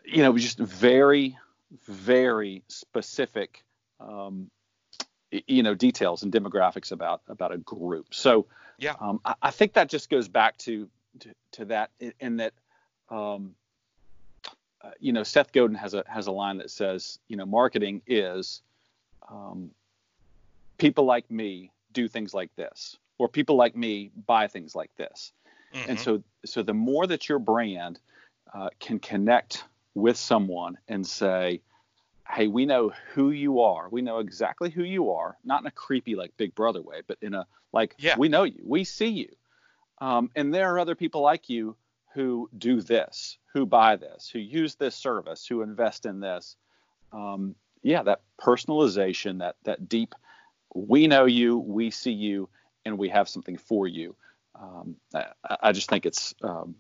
you 0.03 0.23
know, 0.23 0.35
just 0.35 0.57
very, 0.57 1.37
very 1.87 2.63
specific, 2.67 3.63
um, 3.99 4.49
you 5.29 5.61
know, 5.61 5.75
details 5.75 6.23
and 6.23 6.33
demographics 6.33 6.91
about 6.91 7.21
about 7.27 7.53
a 7.53 7.59
group. 7.59 8.07
So, 8.15 8.47
yeah, 8.79 8.95
um, 8.99 9.21
I, 9.23 9.35
I, 9.39 9.51
think 9.51 9.73
that 9.73 9.87
just 9.87 10.09
goes 10.09 10.27
back 10.27 10.57
to 10.59 10.89
to, 11.19 11.29
to 11.51 11.65
that 11.65 11.91
in 12.19 12.37
that. 12.37 12.53
Um, 13.09 13.53
you 14.99 15.13
know, 15.13 15.23
Seth 15.23 15.51
Godin 15.51 15.75
has 15.75 15.93
a 15.93 16.03
has 16.07 16.27
a 16.27 16.31
line 16.31 16.57
that 16.57 16.71
says, 16.71 17.19
you 17.27 17.37
know, 17.37 17.45
marketing 17.45 18.01
is 18.07 18.61
um, 19.29 19.71
people 20.77 21.05
like 21.05 21.29
me 21.29 21.71
do 21.93 22.07
things 22.07 22.33
like 22.33 22.55
this, 22.55 22.97
or 23.17 23.27
people 23.27 23.55
like 23.55 23.75
me 23.75 24.11
buy 24.25 24.47
things 24.47 24.75
like 24.75 24.95
this. 24.97 25.31
Mm-hmm. 25.73 25.89
And 25.89 25.99
so, 25.99 26.23
so 26.45 26.63
the 26.63 26.73
more 26.73 27.07
that 27.07 27.27
your 27.27 27.39
brand 27.39 27.99
uh, 28.53 28.69
can 28.79 28.99
connect 28.99 29.63
with 29.93 30.17
someone 30.17 30.77
and 30.87 31.05
say, 31.05 31.61
hey, 32.29 32.47
we 32.47 32.65
know 32.65 32.91
who 33.13 33.31
you 33.31 33.61
are. 33.61 33.87
We 33.89 34.01
know 34.01 34.19
exactly 34.19 34.69
who 34.69 34.83
you 34.83 35.11
are, 35.11 35.37
not 35.43 35.61
in 35.61 35.67
a 35.67 35.71
creepy 35.71 36.15
like 36.15 36.35
Big 36.37 36.55
Brother 36.55 36.81
way, 36.81 37.01
but 37.07 37.17
in 37.21 37.33
a 37.33 37.45
like, 37.71 37.95
yeah. 37.97 38.15
we 38.17 38.29
know 38.29 38.43
you, 38.43 38.61
we 38.65 38.83
see 38.83 39.07
you. 39.07 39.29
Um, 39.99 40.29
and 40.35 40.53
there 40.53 40.73
are 40.73 40.79
other 40.79 40.95
people 40.95 41.21
like 41.21 41.49
you 41.49 41.75
who 42.15 42.49
do 42.57 42.81
this, 42.81 43.37
who 43.53 43.65
buy 43.65 43.97
this, 43.97 44.29
who 44.31 44.39
use 44.39 44.75
this 44.75 44.95
service, 44.95 45.45
who 45.45 45.61
invest 45.61 46.05
in 46.05 46.21
this. 46.21 46.55
Um, 47.11 47.55
yeah, 47.83 48.01
that 48.03 48.21
personalization, 48.41 49.39
that 49.39 49.57
that 49.65 49.89
deep, 49.89 50.15
we 50.73 51.07
know 51.07 51.25
you, 51.25 51.57
we 51.57 51.91
see 51.91 52.13
you, 52.13 52.49
and 52.85 52.97
we 52.97 53.09
have 53.09 53.27
something 53.27 53.57
for 53.57 53.85
you. 53.87 54.15
Um, 54.59 54.95
I, 55.13 55.25
I, 55.61 55.71
just 55.73 55.89
think 55.89 56.05
it's 56.05 56.33
um, 56.41 56.75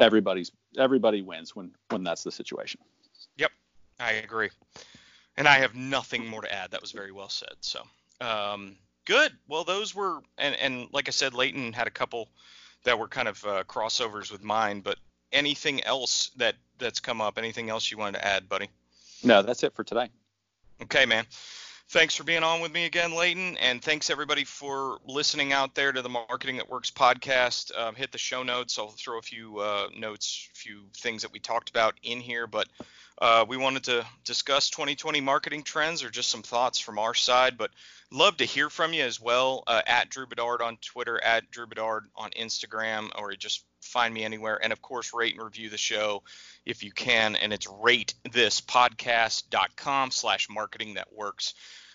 everybody's 0.00 0.50
everybody 0.78 1.20
wins 1.20 1.54
when 1.54 1.70
when 1.90 2.02
that's 2.02 2.24
the 2.24 2.32
situation. 2.32 2.80
Yep, 3.36 3.52
I 4.00 4.12
agree, 4.12 4.48
and 5.36 5.46
I 5.46 5.58
have 5.58 5.74
nothing 5.74 6.26
more 6.26 6.40
to 6.40 6.52
add. 6.52 6.70
That 6.70 6.80
was 6.80 6.92
very 6.92 7.12
well 7.12 7.28
said. 7.28 7.54
So 7.60 7.82
um, 8.22 8.76
good. 9.04 9.32
Well, 9.46 9.64
those 9.64 9.94
were 9.94 10.20
and 10.38 10.54
and 10.56 10.88
like 10.90 11.06
I 11.08 11.12
said, 11.12 11.34
Leighton 11.34 11.74
had 11.74 11.86
a 11.86 11.90
couple 11.90 12.30
that 12.84 12.98
were 12.98 13.08
kind 13.08 13.28
of 13.28 13.44
uh, 13.44 13.64
crossovers 13.64 14.30
with 14.30 14.42
mine. 14.42 14.80
But 14.80 14.98
anything 15.32 15.82
else 15.84 16.30
that 16.36 16.54
that's 16.78 17.00
come 17.00 17.20
up? 17.20 17.38
Anything 17.38 17.70
else 17.70 17.90
you 17.90 17.98
wanted 17.98 18.18
to 18.18 18.26
add, 18.26 18.48
buddy? 18.48 18.68
No, 19.22 19.42
that's 19.42 19.62
it 19.62 19.74
for 19.74 19.84
today. 19.84 20.10
Okay, 20.82 21.06
man. 21.06 21.26
Thanks 21.90 22.14
for 22.14 22.24
being 22.24 22.42
on 22.42 22.60
with 22.60 22.72
me 22.72 22.86
again, 22.86 23.14
Leighton, 23.14 23.58
and 23.58 23.82
thanks 23.82 24.08
everybody 24.08 24.44
for 24.44 24.98
listening 25.06 25.52
out 25.52 25.74
there 25.74 25.92
to 25.92 26.00
the 26.00 26.08
Marketing 26.08 26.56
That 26.56 26.70
Works 26.70 26.90
podcast. 26.90 27.76
Um, 27.78 27.94
hit 27.94 28.10
the 28.10 28.18
show 28.18 28.42
notes. 28.42 28.78
I'll 28.78 28.88
throw 28.88 29.18
a 29.18 29.22
few 29.22 29.58
uh, 29.58 29.88
notes, 29.94 30.48
a 30.52 30.56
few 30.56 30.84
things 30.96 31.22
that 31.22 31.32
we 31.32 31.40
talked 31.40 31.68
about 31.68 31.94
in 32.02 32.20
here, 32.20 32.46
but 32.46 32.68
uh, 33.20 33.44
we 33.48 33.56
wanted 33.56 33.84
to 33.84 34.04
discuss 34.24 34.70
2020 34.70 35.20
marketing 35.20 35.62
trends 35.62 36.02
or 36.02 36.10
just 36.10 36.30
some 36.30 36.42
thoughts 36.42 36.78
from 36.78 36.98
our 36.98 37.14
side. 37.14 37.56
But 37.56 37.70
love 38.10 38.36
to 38.38 38.44
hear 38.44 38.68
from 38.68 38.92
you 38.92 39.04
as 39.04 39.20
well 39.20 39.62
uh, 39.66 39.82
at 39.86 40.10
Drew 40.10 40.26
Bedard 40.26 40.62
on 40.62 40.76
Twitter, 40.78 41.22
at 41.22 41.50
Drew 41.50 41.66
Bedard 41.66 42.06
on 42.16 42.30
Instagram, 42.30 43.10
or 43.16 43.32
just 43.34 43.64
find 43.82 44.12
me 44.12 44.24
anywhere. 44.24 44.58
And 44.62 44.72
of 44.72 44.82
course, 44.82 45.14
rate 45.14 45.34
and 45.34 45.44
review 45.44 45.70
the 45.70 45.78
show 45.78 46.24
if 46.66 46.82
you 46.82 46.90
can. 46.90 47.36
And 47.36 47.52
it's 47.52 47.66
ratethispodcast.com 47.66 50.10
slash 50.10 50.48
marketing 50.50 50.94
that 50.94 51.12
works. 51.12 51.54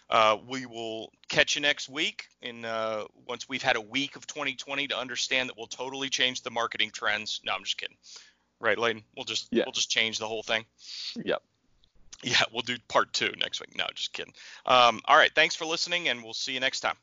Uh, 0.10 0.38
we 0.48 0.66
will 0.66 1.12
catch 1.28 1.56
you 1.56 1.62
next 1.62 1.88
week 1.88 2.26
And 2.42 2.66
uh, 2.66 3.06
once 3.28 3.48
we've 3.48 3.62
had 3.62 3.76
a 3.76 3.82
week 3.82 4.16
of 4.16 4.26
2020 4.26 4.88
to 4.88 4.98
understand 4.98 5.50
that 5.50 5.58
we'll 5.58 5.68
totally 5.68 6.10
change 6.10 6.42
the 6.42 6.50
marketing 6.50 6.90
trends. 6.92 7.42
No, 7.46 7.54
I'm 7.54 7.64
just 7.64 7.78
kidding. 7.78 7.98
Right, 8.60 8.78
Leighton? 8.78 9.04
We'll 9.16 9.26
just 9.26 9.48
yeah. 9.52 9.64
we'll 9.66 9.74
just 9.74 9.90
change 9.90 10.20
the 10.20 10.28
whole 10.28 10.44
thing. 10.44 10.66
Yep. 11.24 11.42
Yeah, 12.22 12.44
we'll 12.52 12.64
do 12.64 12.76
part 12.90 13.14
two 13.14 13.34
next 13.38 13.62
week. 13.62 13.78
No, 13.78 13.86
just 13.96 14.12
kidding. 14.12 14.34
Um, 14.66 15.00
all 15.06 15.16
right, 15.16 15.32
thanks 15.34 15.56
for 15.56 15.66
listening, 15.66 16.10
and 16.10 16.22
we'll 16.22 16.34
see 16.34 16.54
you 16.54 16.60
next 16.60 16.82
time. 16.82 16.98